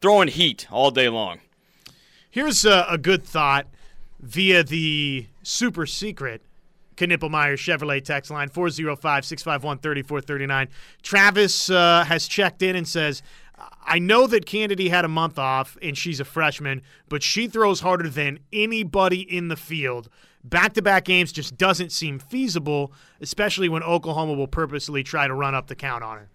throwing 0.03 0.29
heat 0.29 0.67
all 0.71 0.91
day 0.91 1.09
long. 1.09 1.41
Here's 2.31 2.67
a, 2.67 2.85
a 2.91 2.99
good 2.99 3.25
thought 3.25 3.69
via 4.21 4.63
the 4.63 5.29
super 5.43 5.87
secret 5.87 6.43
Knippelmeyer 6.97 7.55
Chevrolet 7.55 8.05
text 8.05 8.31
line 8.31 8.49
405 8.49 9.25
651 9.25 9.79
3439. 9.79 10.69
Travis 11.03 11.71
uh, 11.71 12.05
has 12.05 12.27
checked 12.29 12.63
in 12.63 12.77
and 12.77 12.87
says, 12.87 13.23
I 13.87 13.99
know 13.99 14.27
that 14.27 14.47
Canady 14.47 14.89
had 14.89 15.05
a 15.05 15.09
month 15.09 15.39
off 15.39 15.77
and 15.83 15.97
she's 15.97 16.21
a 16.21 16.25
freshman, 16.25 16.83
but 17.09 17.23
she 17.23 17.47
throws 17.47 17.81
harder 17.81 18.09
than 18.09 18.41
anybody 18.53 19.21
in 19.21 19.49
the 19.49 19.57
field. 19.57 20.09
Back 20.43 20.75
to 20.75 20.83
back 20.83 21.05
games 21.05 21.33
just 21.33 21.57
doesn't 21.57 21.91
seem 21.91 22.19
feasible, 22.19 22.93
especially 23.21 23.69
when 23.69 23.83
Oklahoma 23.83 24.35
will 24.35 24.47
purposely 24.47 25.03
try 25.03 25.27
to 25.27 25.35
run 25.35 25.55
up 25.55 25.69
the 25.69 25.75
count 25.75 26.05
on 26.05 26.19
her. 26.19 26.29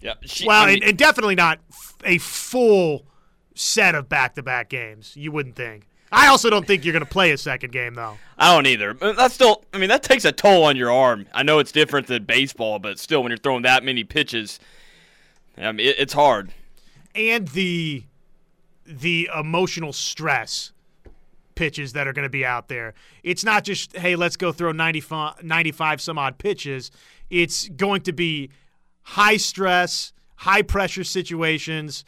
Yeah. 0.00 0.14
She, 0.22 0.46
well, 0.46 0.62
I 0.62 0.66
mean, 0.66 0.74
and, 0.76 0.90
and 0.90 0.98
definitely 0.98 1.34
not 1.34 1.58
a 2.04 2.18
full 2.18 3.06
set 3.54 3.94
of 3.94 4.08
back-to-back 4.08 4.68
games. 4.68 5.16
You 5.16 5.32
wouldn't 5.32 5.56
think. 5.56 5.86
I 6.12 6.28
also 6.28 6.50
don't 6.50 6.66
think 6.66 6.84
you're 6.84 6.92
going 6.92 7.04
to 7.04 7.10
play 7.10 7.32
a 7.32 7.38
second 7.38 7.72
game 7.72 7.94
though. 7.94 8.16
I 8.38 8.54
don't 8.54 8.66
either. 8.66 8.94
But 8.94 9.16
That's 9.16 9.34
still. 9.34 9.64
I 9.72 9.78
mean, 9.78 9.88
that 9.88 10.02
takes 10.02 10.24
a 10.24 10.32
toll 10.32 10.64
on 10.64 10.76
your 10.76 10.92
arm. 10.92 11.26
I 11.32 11.42
know 11.42 11.58
it's 11.58 11.72
different 11.72 12.06
than 12.06 12.24
baseball, 12.24 12.78
but 12.78 12.98
still, 12.98 13.22
when 13.22 13.30
you're 13.30 13.38
throwing 13.38 13.62
that 13.62 13.82
many 13.82 14.04
pitches, 14.04 14.60
I 15.58 15.72
mean, 15.72 15.86
it, 15.86 15.96
it's 15.98 16.12
hard. 16.12 16.52
and 17.14 17.48
the 17.48 18.04
the 18.84 19.28
emotional 19.36 19.92
stress 19.92 20.72
pitches 21.56 21.94
that 21.94 22.06
are 22.06 22.12
going 22.12 22.24
to 22.24 22.30
be 22.30 22.44
out 22.44 22.68
there. 22.68 22.94
It's 23.22 23.42
not 23.44 23.64
just 23.64 23.96
hey, 23.96 24.14
let's 24.14 24.36
go 24.36 24.52
throw 24.52 24.72
95, 24.72 25.42
95 25.42 26.00
some 26.00 26.18
odd 26.18 26.38
pitches. 26.38 26.90
It's 27.30 27.68
going 27.68 28.02
to 28.02 28.12
be 28.12 28.50
high 29.02 29.38
stress, 29.38 30.12
high 30.36 30.62
pressure 30.62 31.02
situations. 31.04 32.04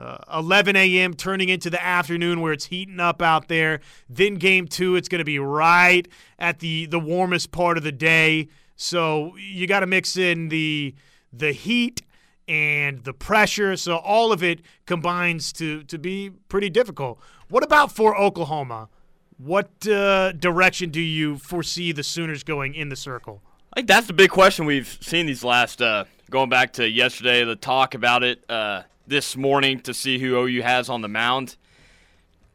Uh, 0.00 0.16
11 0.38 0.76
a.m. 0.76 1.12
turning 1.12 1.50
into 1.50 1.68
the 1.68 1.84
afternoon 1.84 2.40
where 2.40 2.52
it's 2.54 2.66
heating 2.66 3.00
up 3.00 3.20
out 3.20 3.48
there. 3.48 3.80
Then 4.08 4.36
game 4.36 4.66
two, 4.66 4.96
it's 4.96 5.08
going 5.08 5.18
to 5.18 5.24
be 5.24 5.38
right 5.38 6.08
at 6.38 6.60
the 6.60 6.86
the 6.86 6.98
warmest 6.98 7.52
part 7.52 7.76
of 7.76 7.84
the 7.84 7.92
day. 7.92 8.48
So 8.76 9.36
you 9.36 9.66
got 9.66 9.80
to 9.80 9.86
mix 9.86 10.16
in 10.16 10.48
the 10.48 10.94
the 11.32 11.52
heat 11.52 12.02
and 12.48 13.04
the 13.04 13.12
pressure. 13.12 13.76
So 13.76 13.96
all 13.96 14.32
of 14.32 14.42
it 14.42 14.60
combines 14.86 15.52
to 15.54 15.82
to 15.84 15.98
be 15.98 16.30
pretty 16.48 16.70
difficult. 16.70 17.20
What 17.48 17.62
about 17.62 17.92
for 17.92 18.16
Oklahoma? 18.16 18.88
What 19.36 19.86
uh, 19.86 20.32
direction 20.32 20.90
do 20.90 21.00
you 21.00 21.36
foresee 21.36 21.92
the 21.92 22.02
Sooners 22.02 22.42
going 22.42 22.74
in 22.74 22.88
the 22.88 22.96
circle? 22.96 23.42
I 23.72 23.80
think 23.80 23.88
that's 23.88 24.06
the 24.06 24.12
big 24.12 24.30
question 24.30 24.66
we've 24.66 24.98
seen 25.00 25.26
these 25.26 25.44
last. 25.44 25.80
Uh, 25.80 26.04
going 26.30 26.48
back 26.48 26.72
to 26.74 26.88
yesterday, 26.88 27.44
the 27.44 27.56
talk 27.56 27.94
about 27.94 28.22
it 28.22 28.44
uh, 28.48 28.82
this 29.10 29.36
morning 29.36 29.80
to 29.80 29.92
see 29.92 30.18
who 30.18 30.36
OU 30.36 30.62
has 30.62 30.88
on 30.88 31.02
the 31.02 31.08
mound. 31.08 31.56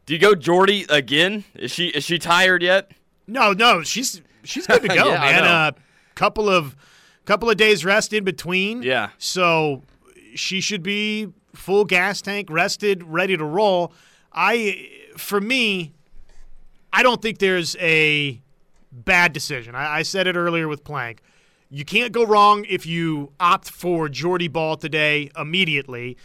Do 0.05 0.13
you 0.13 0.19
go 0.19 0.33
Jordy 0.33 0.85
again? 0.89 1.43
Is 1.53 1.71
she 1.71 1.89
is 1.89 2.03
she 2.03 2.17
tired 2.17 2.63
yet? 2.63 2.91
No, 3.27 3.53
no, 3.53 3.83
she's 3.83 4.21
she's 4.43 4.65
good 4.65 4.81
to 4.81 4.87
go, 4.87 5.09
Yeah, 5.09 5.19
man. 5.19 5.43
A 5.43 5.47
uh, 5.47 5.71
couple 6.15 6.49
of 6.49 6.75
couple 7.25 7.49
of 7.49 7.57
days 7.57 7.85
rest 7.85 8.13
in 8.13 8.23
between. 8.23 8.81
Yeah. 8.81 9.09
So 9.17 9.83
she 10.33 10.61
should 10.61 10.81
be 10.81 11.27
full 11.53 11.85
gas 11.85 12.21
tank, 12.21 12.49
rested, 12.49 13.03
ready 13.03 13.37
to 13.37 13.43
roll. 13.45 13.93
I 14.31 14.89
for 15.17 15.41
me, 15.41 15.93
I 16.93 17.03
don't 17.03 17.21
think 17.21 17.39
there's 17.39 17.75
a 17.77 18.41
bad 18.91 19.33
decision. 19.33 19.75
I, 19.75 19.97
I 19.97 20.01
said 20.03 20.25
it 20.25 20.35
earlier 20.35 20.67
with 20.67 20.83
Plank. 20.83 21.21
You 21.69 21.83
can't 21.83 22.13
go 22.13 22.23
wrong 22.23 22.65
if 22.69 22.85
you 22.85 23.33
opt 23.39 23.69
for 23.69 24.07
Jordy 24.07 24.47
Bahl 24.47 24.77
today 24.77 25.29
immediately. 25.35 26.15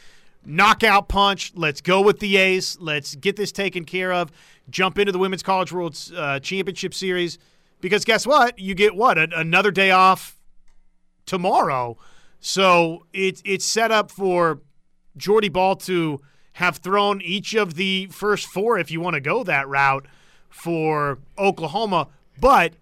Knockout 0.44 1.09
punch. 1.09 1.53
Let's 1.55 1.81
go 1.81 2.00
with 2.00 2.18
the 2.20 2.37
ace. 2.37 2.79
Let's 2.81 3.14
get 3.14 3.37
this 3.37 3.53
taken 3.53 3.85
care 3.85 4.12
of. 4.12 4.31
Jump 4.70 4.98
into 4.98 5.12
the 5.12 5.18
Women's 5.18 5.42
College 5.42 5.72
World 5.72 5.98
uh, 6.16 6.40
Championship 6.40 6.94
Series. 6.94 7.38
Because 7.81 8.05
guess 8.05 8.26
what? 8.26 8.59
You 8.59 8.74
get 8.74 8.94
what? 8.94 9.18
A- 9.18 9.29
another 9.38 9.70
day 9.70 9.90
off 9.90 10.37
tomorrow. 11.26 11.96
So 12.40 13.07
it's 13.12 13.42
it's 13.44 13.64
set 13.64 13.90
up 13.90 14.11
for 14.11 14.61
Jordy 15.16 15.48
Bahl 15.48 15.76
to 15.76 16.20
have 16.55 16.79
thrown 16.79 17.20
each 17.22 17.55
of 17.55 17.74
the 17.74 18.07
first 18.07 18.46
four, 18.46 18.79
if 18.79 18.90
you 18.90 19.00
want 19.00 19.14
to 19.14 19.20
go 19.20 19.44
that 19.44 19.68
route, 19.68 20.07
for 20.48 21.18
Oklahoma. 21.38 22.09
But 22.38 22.74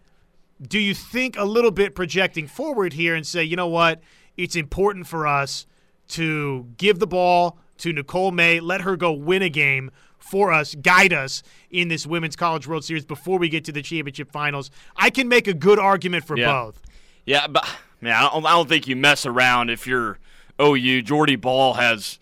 do 0.61 0.79
you 0.79 0.95
think 0.95 1.37
a 1.37 1.45
little 1.45 1.71
bit 1.71 1.95
projecting 1.95 2.47
forward 2.47 2.95
here 2.95 3.15
and 3.15 3.27
say, 3.27 3.45
you 3.45 3.57
know 3.57 3.69
what, 3.69 4.01
it's 4.37 4.57
important 4.57 5.07
for 5.07 5.27
us 5.27 5.67
to 6.09 6.67
give 6.77 6.99
the 6.99 7.07
ball 7.07 7.59
to 7.79 7.93
Nicole 7.93 8.31
May, 8.33 8.61
let 8.61 8.81
her 8.83 8.97
go 8.97 9.13
win 9.13 9.43
a 9.43 9.49
game 9.49 9.91
for 10.19 10.53
us, 10.53 10.75
guide 10.75 11.13
us 11.13 11.43
in 11.71 11.89
this 11.89 12.07
Women's 12.07 12.37
College 12.37 12.67
World 12.67 12.85
Series 12.85 13.05
before 13.05 13.39
we 13.39 13.49
get 13.49 13.65
to 13.67 13.73
the 13.73 13.83
championship 13.83 14.31
finals? 14.31 14.71
I 14.97 15.11
can 15.11 15.29
make 15.29 15.47
a 15.47 15.55
good 15.55 15.79
argument 15.79 16.25
for 16.25 16.37
Yeah. 16.37 16.47
both. 16.53 16.83
Yeah, 17.25 17.47
but 17.47 17.67
man, 18.01 18.15
I 18.15 18.23
don't, 18.29 18.47
I 18.47 18.51
don't 18.51 18.69
think 18.69 18.89
you 18.89 18.97
mess 18.97 19.25
around 19.27 19.71
if 19.71 19.87
you're 19.87 20.19
OU. 20.61 21.03
Jordy 21.03 21.37
Bahl 21.37 21.75
has 21.75 22.19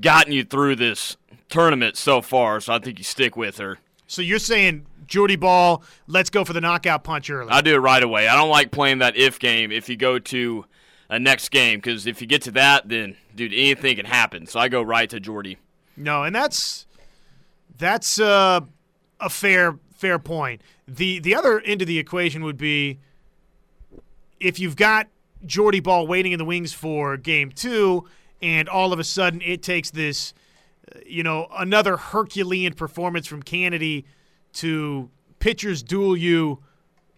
gotten 0.00 0.32
you 0.32 0.42
through 0.44 0.76
this 0.76 1.16
tournament 1.48 1.96
so 1.96 2.20
far, 2.20 2.60
so 2.60 2.72
I 2.74 2.78
think 2.78 2.98
you 2.98 3.04
stick 3.04 3.36
with 3.36 3.58
her. 3.58 3.78
So 4.06 4.20
you're 4.22 4.38
saying 4.38 4.86
Jordy 5.06 5.36
Bahl, 5.36 5.82
let's 6.06 6.30
go 6.30 6.44
for 6.44 6.52
the 6.52 6.60
knockout 6.60 7.04
punch 7.04 7.30
early. 7.30 7.50
I 7.50 7.60
do 7.60 7.74
it 7.74 7.78
right 7.78 8.02
away. 8.02 8.26
I 8.28 8.34
don't 8.36 8.50
like 8.50 8.70
playing 8.70 8.98
that 8.98 9.16
if 9.16 9.38
game 9.38 9.70
if 9.70 9.88
you 9.88 9.96
go 9.96 10.18
to 10.18 10.64
a 11.08 11.18
next 11.18 11.50
game 11.50 11.78
because 11.78 12.06
if 12.06 12.20
you 12.20 12.26
get 12.26 12.42
to 12.42 12.50
that, 12.52 12.88
then 12.88 13.16
dude, 13.34 13.52
anything 13.52 13.96
can 13.96 14.06
happen. 14.06 14.46
So 14.46 14.60
I 14.60 14.68
go 14.68 14.82
right 14.82 15.08
to 15.10 15.20
Jordy. 15.20 15.58
No, 15.96 16.22
and 16.22 16.34
that's 16.34 16.86
that's 17.76 18.20
uh, 18.20 18.60
a 19.20 19.28
fair 19.28 19.78
fair 19.94 20.18
point. 20.18 20.62
The 20.86 21.18
the 21.18 21.34
other 21.34 21.60
end 21.60 21.82
of 21.82 21.88
the 21.88 21.98
equation 21.98 22.44
would 22.44 22.58
be 22.58 22.98
if 24.40 24.58
you've 24.58 24.76
got 24.76 25.08
Jordy 25.46 25.80
Bahl 25.80 26.06
waiting 26.06 26.32
in 26.32 26.38
the 26.38 26.44
wings 26.44 26.72
for 26.72 27.16
game 27.16 27.50
two, 27.50 28.04
and 28.42 28.68
all 28.68 28.92
of 28.92 28.98
a 28.98 29.04
sudden 29.04 29.40
it 29.42 29.62
takes 29.62 29.90
this, 29.90 30.34
uh, 30.94 30.98
you 31.06 31.22
know, 31.22 31.48
another 31.56 31.96
Herculean 31.96 32.74
performance 32.74 33.26
from 33.26 33.42
Canady 33.42 34.04
to 34.54 35.10
pitchers 35.38 35.82
duel 35.82 36.16
you 36.16 36.58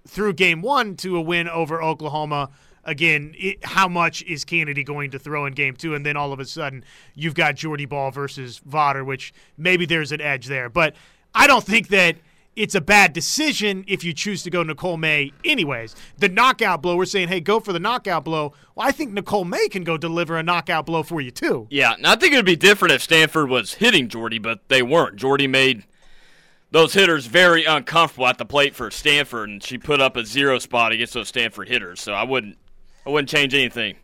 through 0.06 0.32
game 0.34 0.62
one 0.62 0.96
to 0.96 1.16
a 1.16 1.20
win 1.20 1.48
over 1.48 1.82
Oklahoma. 1.82 2.50
Again, 2.84 3.34
it, 3.36 3.64
how 3.64 3.88
much 3.88 4.22
is 4.22 4.44
Canady 4.44 4.82
going 4.84 5.10
to 5.10 5.18
throw 5.18 5.46
in 5.46 5.52
game 5.52 5.76
two? 5.76 5.94
And 5.94 6.04
then 6.04 6.16
all 6.16 6.32
of 6.32 6.40
a 6.40 6.44
sudden, 6.44 6.84
you've 7.14 7.34
got 7.34 7.54
Jordy 7.54 7.86
Bahl 7.86 8.10
versus 8.10 8.60
Vawter, 8.68 9.04
which 9.04 9.32
maybe 9.58 9.86
there's 9.86 10.12
an 10.12 10.20
edge 10.20 10.46
there. 10.46 10.68
But 10.68 10.94
I 11.34 11.46
don't 11.46 11.64
think 11.64 11.88
that 11.88 12.16
it's 12.56 12.74
a 12.74 12.80
bad 12.80 13.12
decision 13.12 13.84
if 13.86 14.02
you 14.02 14.12
choose 14.12 14.42
to 14.42 14.50
go 14.50 14.62
Nicole 14.62 14.96
May, 14.96 15.32
anyways. 15.44 15.94
The 16.18 16.28
knockout 16.28 16.82
blow, 16.82 16.96
we're 16.96 17.04
saying, 17.04 17.28
hey, 17.28 17.40
go 17.40 17.60
for 17.60 17.72
the 17.72 17.78
knockout 17.78 18.24
blow. 18.24 18.54
Well, 18.74 18.88
I 18.88 18.90
think 18.90 19.12
Nicole 19.12 19.44
May 19.44 19.68
can 19.68 19.84
go 19.84 19.96
deliver 19.96 20.36
a 20.36 20.42
knockout 20.42 20.84
blow 20.84 21.02
for 21.02 21.20
you, 21.20 21.30
too. 21.30 21.68
Yeah, 21.70 21.94
now 22.00 22.12
I 22.12 22.16
think 22.16 22.32
it 22.32 22.36
would 22.36 22.44
be 22.44 22.56
different 22.56 22.92
if 22.92 23.02
Stanford 23.02 23.48
was 23.48 23.74
hitting 23.74 24.08
Jordy, 24.08 24.38
but 24.38 24.68
they 24.68 24.82
weren't. 24.82 25.16
Jordy 25.16 25.46
made 25.46 25.84
those 26.72 26.92
hitters 26.92 27.26
very 27.26 27.64
uncomfortable 27.64 28.26
at 28.26 28.38
the 28.38 28.44
plate 28.44 28.74
for 28.74 28.90
Stanford, 28.90 29.48
and 29.48 29.62
she 29.62 29.78
put 29.78 30.00
up 30.00 30.16
a 30.16 30.24
zero 30.24 30.58
spot 30.58 30.92
against 30.92 31.14
those 31.14 31.28
Stanford 31.28 31.68
hitters. 31.68 32.00
So 32.00 32.14
I 32.14 32.24
wouldn't, 32.24 32.58
I 33.10 33.12
wouldn't 33.12 33.28
change 33.28 33.54
anything. 33.54 33.96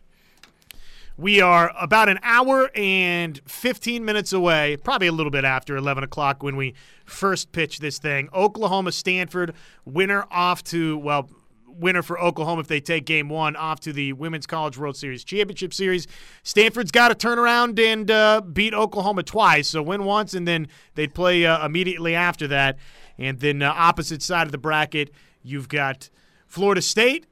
We 1.15 1.39
are 1.39 1.73
about 1.79 2.09
an 2.09 2.19
hour 2.23 2.69
and 2.75 3.39
15 3.45 4.03
minutes 4.03 4.33
away, 4.33 4.75
probably 4.83 5.07
a 5.07 5.13
little 5.13 5.31
bit 5.31 5.45
after 5.45 5.77
11 5.77 6.03
o'clock 6.03 6.43
when 6.43 6.57
we 6.57 6.75
first 7.05 7.53
pitch 7.53 7.79
this 7.79 7.99
thing. 7.99 8.27
Oklahoma 8.33 8.91
Stanford, 8.91 9.53
winner 9.85 10.25
off 10.29 10.61
to, 10.65 10.97
well, 10.97 11.29
winner 11.65 12.03
for 12.03 12.19
Oklahoma 12.19 12.59
if 12.59 12.67
they 12.67 12.81
take 12.81 13.05
game 13.05 13.29
one 13.29 13.55
off 13.55 13.79
to 13.79 13.93
the 13.93 14.11
Women's 14.11 14.45
College 14.45 14.77
World 14.77 14.97
Series 14.97 15.23
Championship 15.23 15.73
Series. 15.73 16.05
Stanford's 16.43 16.91
got 16.91 17.07
to 17.07 17.15
turn 17.15 17.39
around 17.39 17.79
and 17.79 18.11
uh, 18.11 18.41
beat 18.41 18.73
Oklahoma 18.73 19.23
twice. 19.23 19.69
So 19.69 19.81
win 19.81 20.03
once, 20.03 20.33
and 20.33 20.45
then 20.45 20.67
they'd 20.95 21.13
play 21.13 21.45
uh, 21.45 21.65
immediately 21.65 22.13
after 22.13 22.45
that. 22.49 22.77
And 23.17 23.39
then 23.39 23.61
uh, 23.61 23.73
opposite 23.73 24.21
side 24.21 24.47
of 24.47 24.51
the 24.51 24.57
bracket, 24.57 25.11
you've 25.43 25.69
got 25.69 26.09
Florida 26.45 26.81
State 26.81 27.25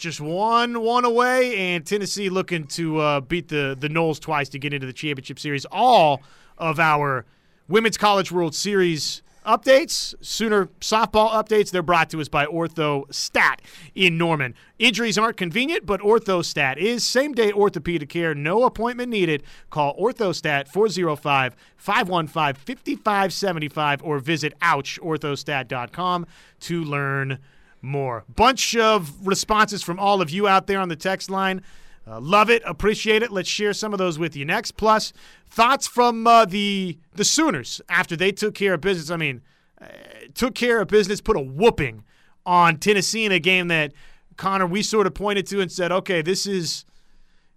just 0.00 0.20
one 0.20 0.80
one 0.80 1.04
away, 1.04 1.56
and 1.56 1.86
Tennessee 1.86 2.28
looking 2.30 2.66
to 2.68 2.98
uh, 2.98 3.20
beat 3.20 3.48
the 3.48 3.76
the 3.78 3.88
Noles 3.88 4.18
twice 4.18 4.48
to 4.50 4.58
get 4.58 4.74
into 4.74 4.86
the 4.86 4.92
championship 4.92 5.38
series. 5.38 5.64
All 5.66 6.22
of 6.58 6.80
our 6.80 7.24
women's 7.68 7.96
college 7.96 8.32
World 8.32 8.54
Series 8.54 9.22
updates, 9.46 10.14
Sooner 10.20 10.66
softball 10.80 11.30
updates, 11.30 11.70
they're 11.70 11.82
brought 11.82 12.10
to 12.10 12.20
us 12.20 12.28
by 12.28 12.46
Ortho 12.46 13.12
Stat 13.12 13.62
in 13.94 14.18
Norman. 14.18 14.54
Injuries 14.78 15.18
aren't 15.18 15.36
convenient, 15.36 15.86
but 15.86 16.00
Ortho 16.00 16.44
Stat 16.44 16.78
is 16.78 17.04
same 17.04 17.32
day 17.32 17.52
orthopedic 17.52 18.08
care, 18.08 18.34
no 18.34 18.64
appointment 18.64 19.10
needed. 19.10 19.42
Call 19.70 19.96
Orthostat 19.96 20.68
405 20.68 21.56
515 21.76 22.96
5575 22.96 24.02
or 24.02 24.18
visit 24.18 24.58
ouchorthostat.com 24.60 26.26
to 26.60 26.84
learn 26.84 27.38
more. 27.82 28.24
Bunch 28.34 28.76
of 28.76 29.26
responses 29.26 29.82
from 29.82 29.98
all 29.98 30.20
of 30.20 30.30
you 30.30 30.46
out 30.46 30.66
there 30.66 30.80
on 30.80 30.88
the 30.88 30.96
text 30.96 31.30
line. 31.30 31.62
Uh, 32.06 32.20
love 32.20 32.50
it, 32.50 32.62
appreciate 32.64 33.22
it. 33.22 33.30
Let's 33.30 33.48
share 33.48 33.72
some 33.72 33.92
of 33.92 33.98
those 33.98 34.18
with 34.18 34.34
you 34.34 34.44
next. 34.44 34.72
Plus, 34.72 35.12
thoughts 35.48 35.86
from 35.86 36.26
uh, 36.26 36.44
the 36.44 36.98
the 37.14 37.24
Sooners 37.24 37.80
after 37.88 38.16
they 38.16 38.32
took 38.32 38.54
care 38.54 38.74
of 38.74 38.80
business. 38.80 39.10
I 39.10 39.16
mean, 39.16 39.42
uh, 39.80 39.86
took 40.34 40.54
care 40.54 40.80
of 40.80 40.88
business, 40.88 41.20
put 41.20 41.36
a 41.36 41.40
whooping 41.40 42.04
on 42.46 42.78
Tennessee 42.78 43.24
in 43.24 43.32
a 43.32 43.38
game 43.38 43.68
that 43.68 43.92
Connor 44.36 44.66
we 44.66 44.82
sort 44.82 45.06
of 45.06 45.14
pointed 45.14 45.46
to 45.48 45.60
and 45.60 45.70
said, 45.70 45.92
okay, 45.92 46.22
this 46.22 46.46
is 46.46 46.84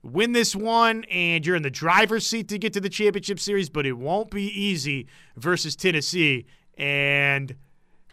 win 0.03 0.34
this 0.34 0.53
one 0.55 1.05
and 1.05 1.45
you're 1.45 1.55
in 1.55 1.63
the 1.63 1.71
driver's 1.71 2.28
seat 2.28 2.49
to 2.49 2.59
get 2.59 2.74
to 2.74 2.82
the 2.82 2.89
championship 2.89 3.39
series, 3.39 3.69
but 3.69 3.86
it 3.86 3.93
won't 3.93 4.30
be 4.30 4.47
easy 4.47 5.07
versus 5.38 5.76
Tennessee. 5.76 6.45
And 6.78 7.55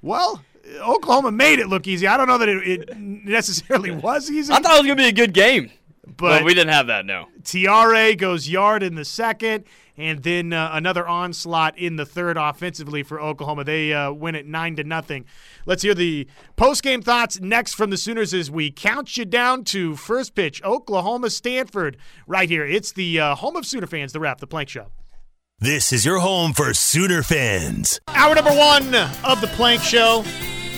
well, 0.01 0.43
Oklahoma 0.79 1.33
made 1.33 1.59
it 1.59 1.69
look 1.69 1.87
easy. 1.87 2.07
I 2.07 2.17
don't 2.17 2.29
know 2.29 2.39
that 2.39 2.49
it, 2.49 2.67
it 2.67 2.97
necessarily 2.99 3.91
was 3.91 4.31
easy. 4.31 4.53
I 4.53 4.61
thought 4.61 4.75
it 4.75 4.83
was 4.83 4.87
gonna 4.87 4.97
be 4.97 5.09
a 5.09 5.13
good 5.13 5.35
game. 5.35 5.71
But 6.17 6.45
we 6.45 6.55
didn't 6.55 6.73
have 6.73 6.89
that. 6.89 7.07
No. 7.07 7.27
Tiare 7.43 8.17
goes 8.17 8.49
yard 8.49 8.83
in 8.83 8.95
the 8.95 9.05
second, 9.05 9.65
and 9.97 10.23
then 10.23 10.53
uh, 10.53 10.71
another 10.73 11.07
onslaught 11.07 11.79
in 11.79 11.97
the 11.97 12.05
third 12.05 12.37
offensively 12.37 13.03
for 13.03 13.21
Oklahoma. 13.21 13.65
They 13.65 13.93
uh, 13.93 14.13
win 14.13 14.35
it 14.35 14.47
nine 14.47 14.77
to 14.77 14.85
nothing. 14.85 15.25
Let's 15.67 15.83
hear 15.83 15.95
the 15.95 16.27
post 16.57 16.83
game 16.83 17.01
thoughts 17.01 17.41
next 17.41 17.75
from 17.75 17.91
the 17.91 17.97
Sooners 17.97 18.35
as 18.35 18.51
we 18.51 18.71
count 18.71 19.17
you 19.17 19.25
down 19.25 19.65
to 19.65 19.97
first 19.97 20.35
pitch, 20.35 20.63
Oklahoma 20.63 21.31
Stanford. 21.31 21.97
Right 22.27 22.49
here, 22.49 22.67
it's 22.67 22.93
the 22.93 23.21
uh, 23.21 23.35
home 23.37 23.57
of 23.57 23.65
Sooner 23.65 23.87
fans, 23.87 24.13
the 24.13 24.21
Ref, 24.21 24.39
the 24.39 24.47
Plank 24.47 24.69
Show. 24.69 24.87
This 25.59 25.93
is 25.93 26.05
your 26.05 26.21
home 26.21 26.55
for 26.55 26.73
Sooner 26.73 27.23
fans. 27.23 28.01
Hour 28.09 28.35
number 28.35 28.53
one 28.53 28.95
of 29.25 29.41
the 29.41 29.51
Plank 29.55 29.83
Show. 29.83 30.25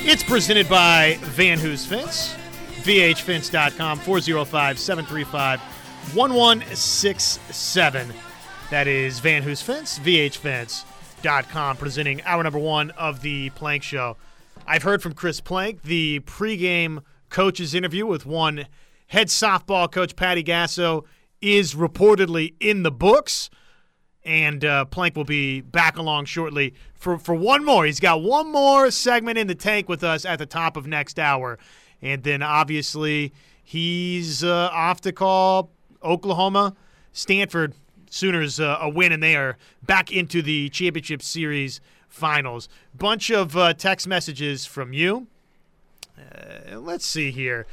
It's 0.05 0.21
presented 0.21 0.67
by 0.67 1.17
Van 1.21 1.57
Hoos 1.57 1.85
Fence, 1.85 2.35
vhfence.com, 2.81 3.99
405 3.99 4.77
735 4.77 5.61
1167. 6.13 8.13
That 8.69 8.89
is 8.89 9.21
Van 9.21 9.43
Hoos 9.43 9.61
Fence, 9.61 9.99
vhfence.com, 9.99 11.77
presenting 11.77 12.21
hour 12.23 12.43
number 12.43 12.59
one 12.59 12.91
of 12.91 13.21
the 13.21 13.51
Plank 13.51 13.81
Show. 13.81 14.17
I've 14.67 14.83
heard 14.83 15.01
from 15.01 15.13
Chris 15.13 15.39
Plank, 15.39 15.83
the 15.83 16.19
pregame 16.25 17.01
coach's 17.29 17.73
interview 17.73 18.05
with 18.05 18.25
one 18.25 18.67
head 19.07 19.27
softball 19.27 19.89
coach, 19.89 20.17
Patty 20.17 20.43
Gasso, 20.43 21.05
is 21.41 21.75
reportedly 21.75 22.55
in 22.59 22.83
the 22.83 22.91
books 22.91 23.49
and 24.25 24.63
uh, 24.63 24.85
Plank 24.85 25.15
will 25.15 25.23
be 25.25 25.61
back 25.61 25.97
along 25.97 26.25
shortly 26.25 26.73
for, 26.95 27.17
for 27.17 27.35
one 27.35 27.65
more. 27.65 27.85
He's 27.85 27.99
got 27.99 28.21
one 28.21 28.51
more 28.51 28.89
segment 28.91 29.37
in 29.37 29.47
the 29.47 29.55
tank 29.55 29.89
with 29.89 30.03
us 30.03 30.25
at 30.25 30.39
the 30.39 30.45
top 30.45 30.77
of 30.77 30.87
next 30.87 31.19
hour. 31.19 31.59
And 32.01 32.23
then 32.23 32.41
obviously 32.41 33.33
he's 33.63 34.43
uh, 34.43 34.69
off 34.71 35.01
to 35.01 35.11
call 35.11 35.69
Oklahoma, 36.03 36.75
Stanford 37.11 37.73
Sooners 38.09 38.59
uh, 38.59 38.77
a 38.79 38.89
win, 38.89 39.11
and 39.11 39.23
they 39.23 39.35
are 39.35 39.57
back 39.81 40.11
into 40.11 40.43
the 40.43 40.69
championship 40.69 41.23
series 41.23 41.81
finals. 42.07 42.69
Bunch 42.95 43.31
of 43.31 43.57
uh, 43.57 43.73
text 43.73 44.07
messages 44.07 44.67
from 44.67 44.93
you. 44.93 45.27
Uh, 46.15 46.77
let's 46.77 47.05
see 47.05 47.31
here. 47.31 47.65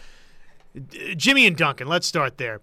Jimmy 1.16 1.46
and 1.46 1.56
Duncan, 1.56 1.88
let's 1.88 2.06
start 2.06 2.38
there. 2.38 2.60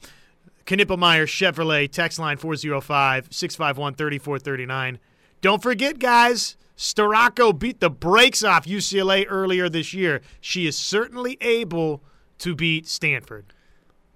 Knippelmeyer 0.67 1.25
Chevrolet, 1.25 1.89
text 1.89 2.19
line 2.19 2.37
405 2.37 3.27
651 3.31 3.95
3439. 3.95 4.99
Don't 5.39 5.63
forget, 5.63 5.97
guys, 5.97 6.57
Storako 6.77 7.57
beat 7.57 7.79
the 7.79 7.89
brakes 7.89 8.43
off 8.43 8.65
UCLA 8.65 9.25
earlier 9.27 9.69
this 9.69 9.93
year. 9.93 10.21
She 10.41 10.67
is 10.67 10.77
certainly 10.77 11.37
able 11.41 12.03
to 12.39 12.53
beat 12.55 12.87
Stanford. 12.87 13.53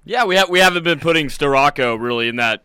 Yeah, 0.03 0.25
we 0.25 0.35
have 0.35 0.49
we 0.49 0.59
haven't 0.59 0.83
been 0.83 0.99
putting 0.99 1.27
Storako 1.27 1.99
really 1.99 2.27
in 2.27 2.35
that 2.35 2.63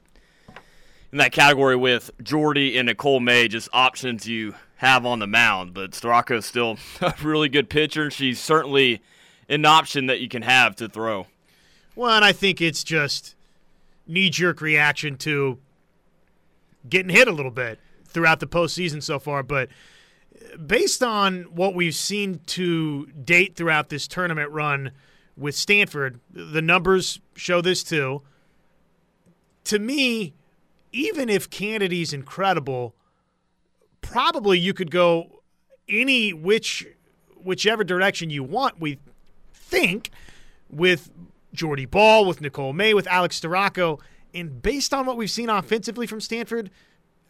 in 1.12 1.18
that 1.18 1.32
category 1.32 1.76
with 1.76 2.11
Jordy 2.22 2.76
and 2.76 2.87
Nicole 2.87 3.20
May, 3.20 3.47
just 3.47 3.68
options 3.72 4.26
you 4.26 4.55
have 4.76 5.07
on 5.07 5.20
the 5.20 5.26
mound. 5.26 5.74
But 5.74 5.93
Storako 5.93 6.39
is 6.39 6.47
still 6.47 6.78
a 7.01 7.14
really 7.22 7.49
good 7.49 7.70
pitcher, 7.70 8.05
and 8.05 8.12
she's 8.12 8.41
certainly 8.41 9.01
an 9.49 9.64
option 9.64 10.07
that 10.07 10.20
you 10.20 10.28
can 10.28 10.43
have 10.43 10.74
to 10.76 10.89
throw. 10.89 11.28
Well, 11.95 12.11
and 12.11 12.24
I 12.24 12.32
think 12.32 12.61
it's 12.61 12.82
just 12.82 13.36
knee 14.07 14.31
jerk 14.31 14.61
reaction 14.61 15.17
to 15.19 15.59
getting 16.89 17.11
hit 17.11 17.29
a 17.29 17.33
little 17.33 17.51
bit 17.51 17.81
throughout 18.07 18.41
the 18.41 18.47
postseason 18.47 19.03
so 19.03 19.19
far. 19.19 19.43
But 19.43 19.69
based 20.65 21.03
on 21.03 21.43
what 21.45 21.75
we've 21.75 21.95
seen 21.95 22.41
to 22.47 23.07
date 23.07 23.57
throughout 23.57 23.89
this 23.89 24.07
tournament 24.07 24.51
run 24.51 24.93
with 25.37 25.55
Stanford, 25.55 26.21
the 26.33 26.63
numbers 26.63 27.21
show 27.35 27.61
this 27.61 27.83
too. 27.83 28.23
To 29.65 29.79
me, 29.79 30.35
even 30.93 31.29
if 31.29 31.51
Canady's 31.51 32.13
incredible, 32.13 32.95
probably 34.01 34.59
you 34.59 34.73
could 34.73 34.91
go 34.91 35.43
any 35.89 36.33
which 36.33 36.87
whichever 37.43 37.85
direction 37.85 38.31
you 38.31 38.43
want. 38.43 38.81
We 38.81 38.99
think 39.53 40.11
with 40.71 41.11
Jordy 41.57 41.87
Bahl, 41.87 42.25
with 42.25 42.41
Nicole 42.41 42.73
May, 42.73 42.95
with 42.95 43.07
Alex 43.07 43.41
Storako. 43.41 44.01
And 44.33 44.63
based 44.63 44.95
on 44.95 45.07
what 45.07 45.17
we've 45.17 45.31
seen 45.31 45.49
offensively 45.49 46.07
from 46.07 46.21
Stanford, 46.21 46.71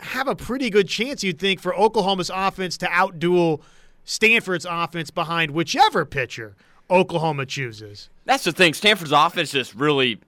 have 0.01 0.29
a 0.29 0.37
pretty 0.37 0.71
good 0.71 0.89
chance, 0.89 1.25
you'd 1.25 1.39
think, 1.39 1.61
for 1.61 1.75
Oklahoma's 1.75 2.31
offense 2.33 2.77
to 2.79 2.87
outduel 2.87 3.63
Stanford's 4.05 4.67
offense 4.69 5.11
behind 5.11 5.53
whichever 5.53 6.05
pitcher 6.05 6.55
Oklahoma 6.91 7.47
chooses. 7.47 8.11
That's 8.25 8.45
the 8.45 8.53
thing. 8.53 8.75
Stanford's 8.75 9.13
offense 9.13 9.53
just 9.53 9.75
really 9.75 10.21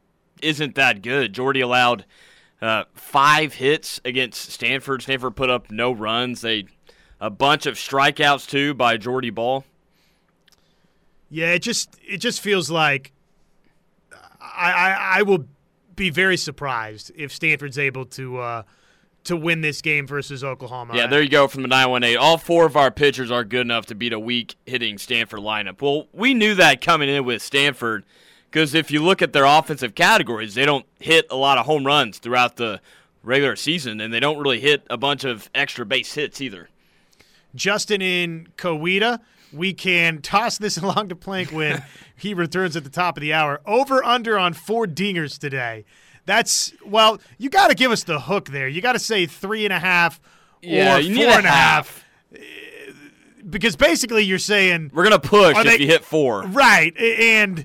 isn't 0.42 0.74
that 0.74 1.02
good. 1.02 1.32
Jordy 1.32 1.60
allowed 1.60 2.04
uh, 2.60 2.84
five 2.94 3.54
hits 3.54 4.00
against 4.04 4.50
Stanford. 4.50 5.02
Stanford 5.02 5.36
put 5.36 5.50
up 5.50 5.70
no 5.70 5.92
runs. 5.92 6.40
They 6.40 6.66
a 7.20 7.30
bunch 7.30 7.66
of 7.66 7.74
strikeouts 7.74 8.48
too 8.48 8.74
by 8.74 8.96
Jordy 8.96 9.30
Bahl. 9.30 9.64
Yeah, 11.30 11.52
it 11.52 11.60
just 11.60 11.96
it 12.06 12.18
just 12.18 12.40
feels 12.40 12.70
like 12.70 13.12
I, 14.54 14.72
I, 14.72 15.18
I 15.18 15.22
will 15.22 15.46
be 15.96 16.10
very 16.10 16.36
surprised 16.36 17.10
if 17.16 17.32
Stanford's 17.32 17.78
able 17.78 18.06
to 18.06 18.38
uh, 18.38 18.62
to 19.24 19.36
win 19.36 19.60
this 19.60 19.82
game 19.82 20.06
versus 20.06 20.42
Oklahoma. 20.42 20.96
Yeah, 20.96 21.06
there 21.06 21.20
you 21.20 21.28
go 21.28 21.48
from 21.48 21.62
the 21.62 21.68
918. 21.68 22.16
All 22.16 22.38
four 22.38 22.66
of 22.66 22.76
our 22.76 22.90
pitchers 22.90 23.30
are 23.30 23.44
good 23.44 23.62
enough 23.62 23.86
to 23.86 23.94
beat 23.94 24.12
a 24.12 24.18
weak 24.20 24.56
hitting 24.64 24.96
Stanford 24.96 25.40
lineup. 25.40 25.82
Well, 25.82 26.06
we 26.12 26.34
knew 26.34 26.54
that 26.54 26.80
coming 26.80 27.08
in 27.08 27.24
with 27.24 27.42
Stanford 27.42 28.04
because 28.50 28.74
if 28.74 28.90
you 28.90 29.02
look 29.02 29.20
at 29.20 29.32
their 29.32 29.44
offensive 29.44 29.94
categories, 29.94 30.54
they 30.54 30.64
don't 30.64 30.86
hit 30.98 31.26
a 31.30 31.36
lot 31.36 31.58
of 31.58 31.66
home 31.66 31.84
runs 31.84 32.18
throughout 32.18 32.56
the 32.56 32.80
regular 33.22 33.56
season, 33.56 34.00
and 34.00 34.12
they 34.12 34.20
don't 34.20 34.38
really 34.38 34.60
hit 34.60 34.86
a 34.88 34.96
bunch 34.96 35.24
of 35.24 35.50
extra 35.54 35.84
base 35.84 36.14
hits 36.14 36.40
either. 36.40 36.68
Justin 37.54 38.00
in 38.00 38.48
Coweta 38.56 39.20
we 39.52 39.72
can 39.72 40.20
toss 40.20 40.58
this 40.58 40.76
along 40.82 41.08
to 41.08 41.16
Plank 41.16 41.50
when 41.50 41.82
he 42.16 42.34
returns 42.34 42.76
at 42.76 42.84
the 42.84 42.90
top 42.90 43.16
of 43.16 43.20
the 43.20 43.32
hour. 43.32 43.60
Over 43.66 44.04
under 44.04 44.38
on 44.38 44.52
four 44.52 44.86
dingers 44.86 45.38
today. 45.38 45.84
That's 46.26 46.72
well, 46.84 47.20
you 47.38 47.48
got 47.48 47.68
to 47.68 47.74
give 47.74 47.90
us 47.90 48.04
the 48.04 48.20
hook 48.20 48.48
there. 48.48 48.68
You 48.68 48.82
got 48.82 48.92
to 48.92 48.98
say 48.98 49.24
three 49.26 49.64
and 49.64 49.72
a 49.72 49.78
half 49.78 50.20
yeah, 50.60 50.98
or 50.98 51.02
four 51.02 51.10
and 51.10 51.46
a 51.46 51.50
half. 51.50 52.04
half. 52.04 52.04
Because 53.48 53.76
basically, 53.76 54.24
you're 54.24 54.38
saying 54.38 54.90
we're 54.92 55.04
gonna 55.04 55.18
push 55.18 55.56
if 55.56 55.64
they, 55.64 55.78
you 55.78 55.86
hit 55.86 56.04
four, 56.04 56.42
right? 56.42 56.94
And 56.98 57.64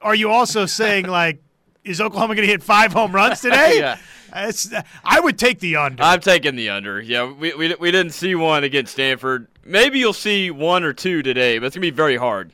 are 0.00 0.14
you 0.14 0.30
also 0.30 0.64
saying 0.64 1.06
like, 1.06 1.42
is 1.84 2.00
Oklahoma 2.00 2.34
going 2.34 2.46
to 2.46 2.52
hit 2.52 2.62
five 2.62 2.92
home 2.92 3.12
runs 3.14 3.40
today? 3.40 3.78
yeah. 3.78 3.98
It's, 4.34 4.72
I 5.04 5.20
would 5.20 5.38
take 5.38 5.60
the 5.60 5.76
under. 5.76 6.02
I'm 6.02 6.20
taking 6.20 6.56
the 6.56 6.70
under. 6.70 7.00
Yeah, 7.00 7.32
we, 7.32 7.54
we, 7.54 7.74
we 7.74 7.90
didn't 7.90 8.12
see 8.12 8.34
one 8.34 8.64
against 8.64 8.92
Stanford. 8.92 9.48
Maybe 9.64 9.98
you'll 9.98 10.12
see 10.12 10.50
one 10.50 10.84
or 10.84 10.92
two 10.92 11.22
today, 11.22 11.58
but 11.58 11.66
it's 11.66 11.76
going 11.76 11.82
to 11.82 11.90
be 11.92 11.94
very 11.96 12.16
hard. 12.16 12.52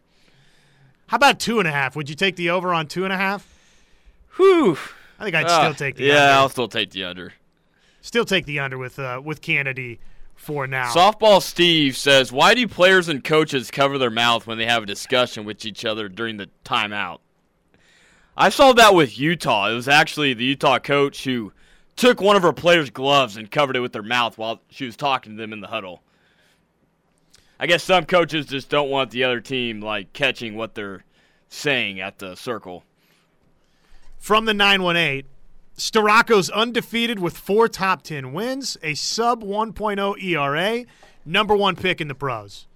How 1.07 1.17
about 1.17 1.39
two 1.39 1.59
and 1.59 1.69
a 1.69 1.73
half? 1.73 1.95
Would 1.97 2.09
you 2.09 2.17
take 2.17 2.37
the 2.37 2.51
over 2.51 2.75
on 2.75 2.89
two 2.89 3.05
and 3.05 3.13
a 3.13 3.17
half? 3.17 3.47
Whew. 4.37 4.77
I 5.19 5.25
think 5.25 5.37
I'd 5.37 5.47
uh, 5.47 5.61
still 5.61 5.75
take 5.75 5.97
the 5.97 6.05
yeah, 6.05 6.13
under. 6.13 6.25
Yeah, 6.25 6.39
I'll 6.39 6.49
still 6.49 6.69
take 6.69 6.91
the 6.91 7.05
under. 7.05 7.33
Still 8.01 8.25
take 8.25 8.47
the 8.47 8.59
under 8.59 8.79
with 8.79 8.99
uh, 8.99 9.21
with 9.25 9.41
Canady 9.41 9.99
for 10.35 10.67
now. 10.67 10.93
Softball 10.93 11.41
Steve 11.41 11.97
says, 11.97 12.31
"Why 12.33 12.55
do 12.55 12.69
players 12.69 13.09
and 13.09 13.25
coaches 13.25 13.71
cover 13.71 13.99
their 13.99 14.11
mouth 14.11 14.47
when 14.47 14.59
they 14.59 14.67
have 14.67 14.83
a 14.83 14.87
discussion 14.87 15.45
with 15.45 15.65
each 15.65 15.85
other 15.85 16.09
during 16.09 16.37
the 16.37 16.49
timeout?" 16.65 17.19
I 18.37 18.51
saw 18.51 18.73
that 18.75 18.95
with 18.95 19.19
Utah. 19.19 19.71
It 19.71 19.75
was 19.75 19.89
actually 19.89 20.35
the 20.35 20.45
Utah 20.45 20.79
coach 20.79 21.25
who 21.25 21.53
took 21.97 22.21
one 22.21 22.37
of 22.37 22.43
her 22.43 22.53
players' 22.53 22.91
gloves 22.91 23.37
and 23.37 23.51
covered 23.51 23.77
it 23.77 23.81
with 23.81 23.95
her 23.95 24.03
mouth 24.03 24.39
while 24.39 24.61
she 24.71 24.85
was 24.85 24.97
talking 24.97 25.33
to 25.33 25.39
them 25.39 25.53
in 25.53 25.61
the 25.61 25.69
huddle. 25.69 26.03
I 27.59 27.67
guess 27.67 27.83
some 27.83 28.05
coaches 28.05 28.47
just 28.47 28.69
don't 28.69 28.91
want 28.91 29.11
the 29.11 29.25
other 29.25 29.41
team 29.41 29.81
like 29.81 30.13
catching 30.13 30.57
what 30.57 30.75
they're 30.75 31.05
saying 31.49 32.01
at 32.01 32.19
the 32.19 32.35
circle. 32.35 32.85
From 34.19 34.45
the 34.45 34.53
918, 34.53 35.25
Storako's 35.77 36.51
undefeated 36.51 37.19
with 37.19 37.37
four 37.37 37.69
top 37.69 38.03
10 38.03 38.33
wins, 38.33 38.77
a 38.83 38.95
sub 38.95 39.43
1.0 39.43 40.23
ERA, 40.23 40.85
number 41.25 41.57
one 41.57 41.77
pick 41.77 42.01
in 42.01 42.09
the 42.09 42.15
pros. 42.15 42.67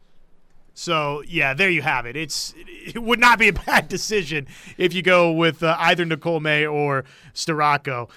So 0.75 1.23
yeah, 1.27 1.53
there 1.53 1.69
you 1.69 1.83
have 1.83 2.07
it. 2.07 2.17
It's 2.17 2.55
it 2.67 3.03
would 3.03 3.21
not 3.21 3.39
be 3.39 3.49
a 3.49 3.53
bad 3.53 3.89
decision 3.91 4.47
if 4.79 4.95
you 4.95 5.03
go 5.03 5.31
with 5.31 5.63
uh, 5.63 5.77
either 5.79 6.05
Nicole 6.05 6.41
May 6.41 6.67
or 6.67 7.05
Storako. 7.35 8.09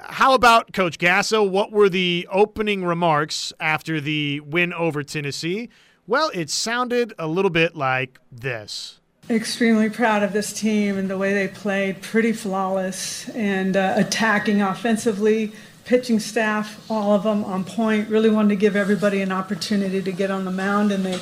How 0.00 0.34
about 0.34 0.72
Coach 0.72 0.98
Gasso? 0.98 1.48
What 1.48 1.70
were 1.70 1.88
the 1.88 2.26
opening 2.30 2.84
remarks 2.84 3.52
after 3.60 4.00
the 4.00 4.40
win 4.40 4.72
over 4.72 5.02
Tennessee? 5.02 5.68
Well, 6.06 6.30
it 6.34 6.50
sounded 6.50 7.12
a 7.18 7.26
little 7.26 7.50
bit 7.50 7.76
like 7.76 8.18
this. 8.30 9.00
Extremely 9.30 9.90
proud 9.90 10.22
of 10.22 10.32
this 10.32 10.52
team 10.52 10.98
and 10.98 11.10
the 11.10 11.18
way 11.18 11.34
they 11.34 11.48
played, 11.48 12.00
pretty 12.02 12.32
flawless 12.32 13.28
and 13.30 13.76
uh, 13.76 13.94
attacking 13.96 14.62
offensively, 14.62 15.52
pitching 15.84 16.20
staff, 16.20 16.84
all 16.90 17.12
of 17.12 17.24
them 17.24 17.44
on 17.44 17.64
point. 17.64 18.08
Really 18.08 18.30
wanted 18.30 18.50
to 18.50 18.56
give 18.56 18.76
everybody 18.76 19.22
an 19.22 19.32
opportunity 19.32 20.00
to 20.02 20.12
get 20.12 20.30
on 20.30 20.44
the 20.44 20.52
mound, 20.52 20.92
and 20.92 21.04
they 21.04 21.18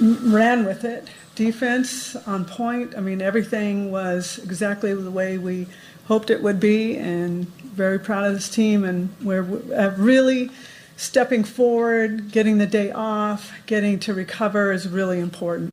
ran 0.00 0.64
with 0.64 0.84
it. 0.84 1.08
defense 1.38 2.16
on 2.26 2.44
point. 2.44 2.94
I 2.96 3.00
mean, 3.00 3.22
everything 3.22 3.92
was 3.92 4.38
exactly 4.42 4.92
the 4.92 5.10
way 5.10 5.38
we 5.38 5.66
hoped 6.06 6.30
it 6.30 6.42
would 6.42 6.58
be, 6.58 6.96
and 6.96 7.46
very 7.78 7.98
proud 7.98 8.24
of 8.24 8.34
this 8.34 8.50
team. 8.50 8.84
And 8.84 9.14
we're 9.22 9.46
uh, 9.74 9.94
really 9.96 10.50
stepping 10.96 11.44
forward, 11.44 12.30
getting 12.30 12.58
the 12.58 12.66
day 12.66 12.90
off, 12.90 13.52
getting 13.64 13.98
to 14.00 14.12
recover 14.12 14.72
is 14.72 14.86
really 14.86 15.20
important. 15.20 15.72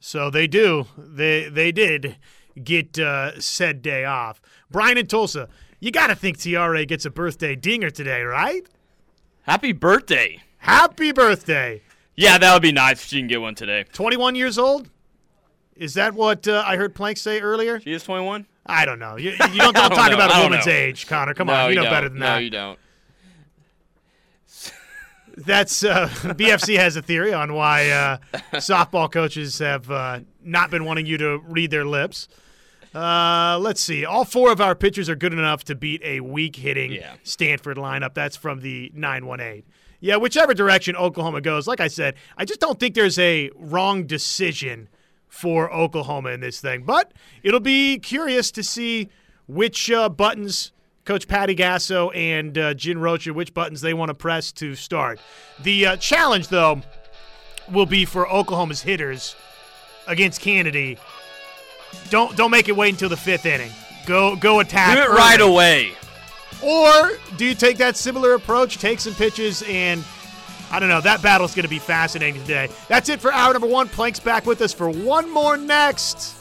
So 0.00 0.30
they 0.30 0.46
do. 0.46 0.86
They 0.96 1.48
they 1.48 1.70
did 1.70 2.16
get 2.62 2.98
uh, 2.98 3.38
said 3.40 3.82
day 3.82 4.04
off. 4.04 4.40
Brian 4.70 4.98
in 4.98 5.06
Tulsa, 5.06 5.48
you 5.78 5.90
got 5.90 6.08
to 6.08 6.14
think 6.14 6.38
TRA 6.38 6.84
gets 6.86 7.04
a 7.04 7.10
birthday 7.10 7.54
dinger 7.54 7.90
today, 7.90 8.22
right? 8.22 8.66
Happy 9.42 9.72
birthday. 9.72 10.40
Happy 10.58 11.12
birthday. 11.12 11.82
Yeah, 12.16 12.38
that 12.38 12.52
would 12.52 12.62
be 12.62 12.72
nice 12.72 13.02
if 13.02 13.08
she 13.08 13.18
can 13.18 13.28
get 13.28 13.40
one 13.40 13.54
today. 13.54 13.84
21 13.92 14.34
years 14.34 14.58
old? 14.58 14.88
Is 15.76 15.94
that 15.94 16.14
what 16.14 16.48
uh, 16.48 16.64
I 16.66 16.76
heard 16.76 16.94
Plank 16.94 17.18
say 17.18 17.40
earlier? 17.40 17.78
She 17.80 17.92
is 17.92 18.02
21? 18.02 18.46
I 18.68 18.84
don't 18.84 18.98
know. 18.98 19.16
You, 19.16 19.30
you 19.30 19.36
don't, 19.38 19.56
don't, 19.56 19.74
don't 19.74 19.90
talk 19.90 20.10
know. 20.10 20.16
about 20.16 20.38
a 20.38 20.42
woman's 20.42 20.66
know. 20.66 20.72
age, 20.72 21.06
Connor. 21.06 21.34
Come 21.34 21.46
no, 21.48 21.54
on, 21.54 21.70
you 21.70 21.76
know 21.76 21.84
don't. 21.84 21.92
better 21.92 22.08
than 22.08 22.18
No, 22.18 22.26
that. 22.26 22.34
No, 22.34 22.38
you 22.40 22.50
don't. 22.50 22.78
That's 25.36 25.84
uh, 25.84 26.08
BFC 26.22 26.76
has 26.78 26.96
a 26.96 27.02
theory 27.02 27.32
on 27.34 27.52
why 27.52 27.90
uh, 27.90 28.18
softball 28.54 29.10
coaches 29.10 29.58
have 29.58 29.90
uh, 29.90 30.20
not 30.42 30.70
been 30.70 30.84
wanting 30.84 31.06
you 31.06 31.18
to 31.18 31.38
read 31.46 31.70
their 31.70 31.84
lips. 31.84 32.28
Uh, 32.94 33.58
let's 33.60 33.82
see. 33.82 34.06
All 34.06 34.24
four 34.24 34.50
of 34.50 34.60
our 34.62 34.74
pitchers 34.74 35.10
are 35.10 35.16
good 35.16 35.34
enough 35.34 35.64
to 35.64 35.74
beat 35.74 36.00
a 36.02 36.20
weak 36.20 36.56
hitting 36.56 36.92
Yeah. 36.92 37.14
Stanford 37.24 37.76
lineup. 37.76 38.14
That's 38.14 38.36
from 38.36 38.60
the 38.60 38.90
918. 38.94 39.64
Yeah, 40.00 40.16
whichever 40.16 40.54
direction 40.54 40.96
Oklahoma 40.96 41.42
goes, 41.42 41.66
like 41.66 41.80
I 41.80 41.88
said, 41.88 42.14
I 42.38 42.46
just 42.46 42.60
don't 42.60 42.80
think 42.80 42.94
there's 42.94 43.18
a 43.18 43.50
wrong 43.54 44.06
decision 44.06 44.88
for 45.36 45.72
Oklahoma 45.72 46.30
in 46.30 46.40
this 46.40 46.60
thing. 46.60 46.82
But 46.82 47.12
it'll 47.42 47.60
be 47.60 47.98
curious 47.98 48.50
to 48.52 48.62
see 48.62 49.10
which 49.46 49.90
uh, 49.90 50.08
buttons 50.08 50.72
Coach 51.04 51.28
Patty 51.28 51.54
Gasso 51.54 52.10
and 52.16 52.56
uh, 52.58 52.74
Jen 52.74 52.98
Rocha, 52.98 53.32
which 53.32 53.54
buttons 53.54 53.80
they 53.80 53.94
want 53.94 54.08
to 54.08 54.14
press 54.14 54.50
to 54.52 54.74
start. 54.74 55.20
The 55.62 55.86
uh, 55.86 55.96
challenge, 55.98 56.48
though, 56.48 56.82
will 57.70 57.86
be 57.86 58.04
for 58.04 58.28
Oklahoma's 58.28 58.82
hitters 58.82 59.36
against 60.08 60.40
Canady. 60.40 60.98
Don't 62.10 62.36
don't 62.36 62.50
make 62.50 62.68
it 62.68 62.76
wait 62.76 62.90
until 62.90 63.08
the 63.08 63.16
fifth 63.16 63.46
inning. 63.46 63.70
Go 64.06 64.36
go 64.36 64.60
attack. 64.60 64.96
Do 64.96 65.02
it 65.02 65.06
early. 65.06 65.16
right 65.16 65.40
away. 65.40 65.92
Or 66.62 67.12
do 67.36 67.44
you 67.44 67.54
take 67.54 67.76
that 67.78 67.96
similar 67.96 68.34
approach, 68.34 68.78
take 68.78 68.98
some 68.98 69.14
pitches, 69.14 69.62
and 69.68 70.02
I 70.70 70.80
don't 70.80 70.88
know. 70.88 71.00
That 71.00 71.22
battle's 71.22 71.54
going 71.54 71.64
to 71.64 71.68
be 71.68 71.78
fascinating 71.78 72.40
today. 72.42 72.68
That's 72.88 73.08
it 73.08 73.20
for 73.20 73.32
hour 73.32 73.52
number 73.52 73.68
one. 73.68 73.88
Plank's 73.88 74.20
back 74.20 74.46
with 74.46 74.60
us 74.60 74.72
for 74.72 74.90
one 74.90 75.30
more 75.30 75.56
next. 75.56 76.35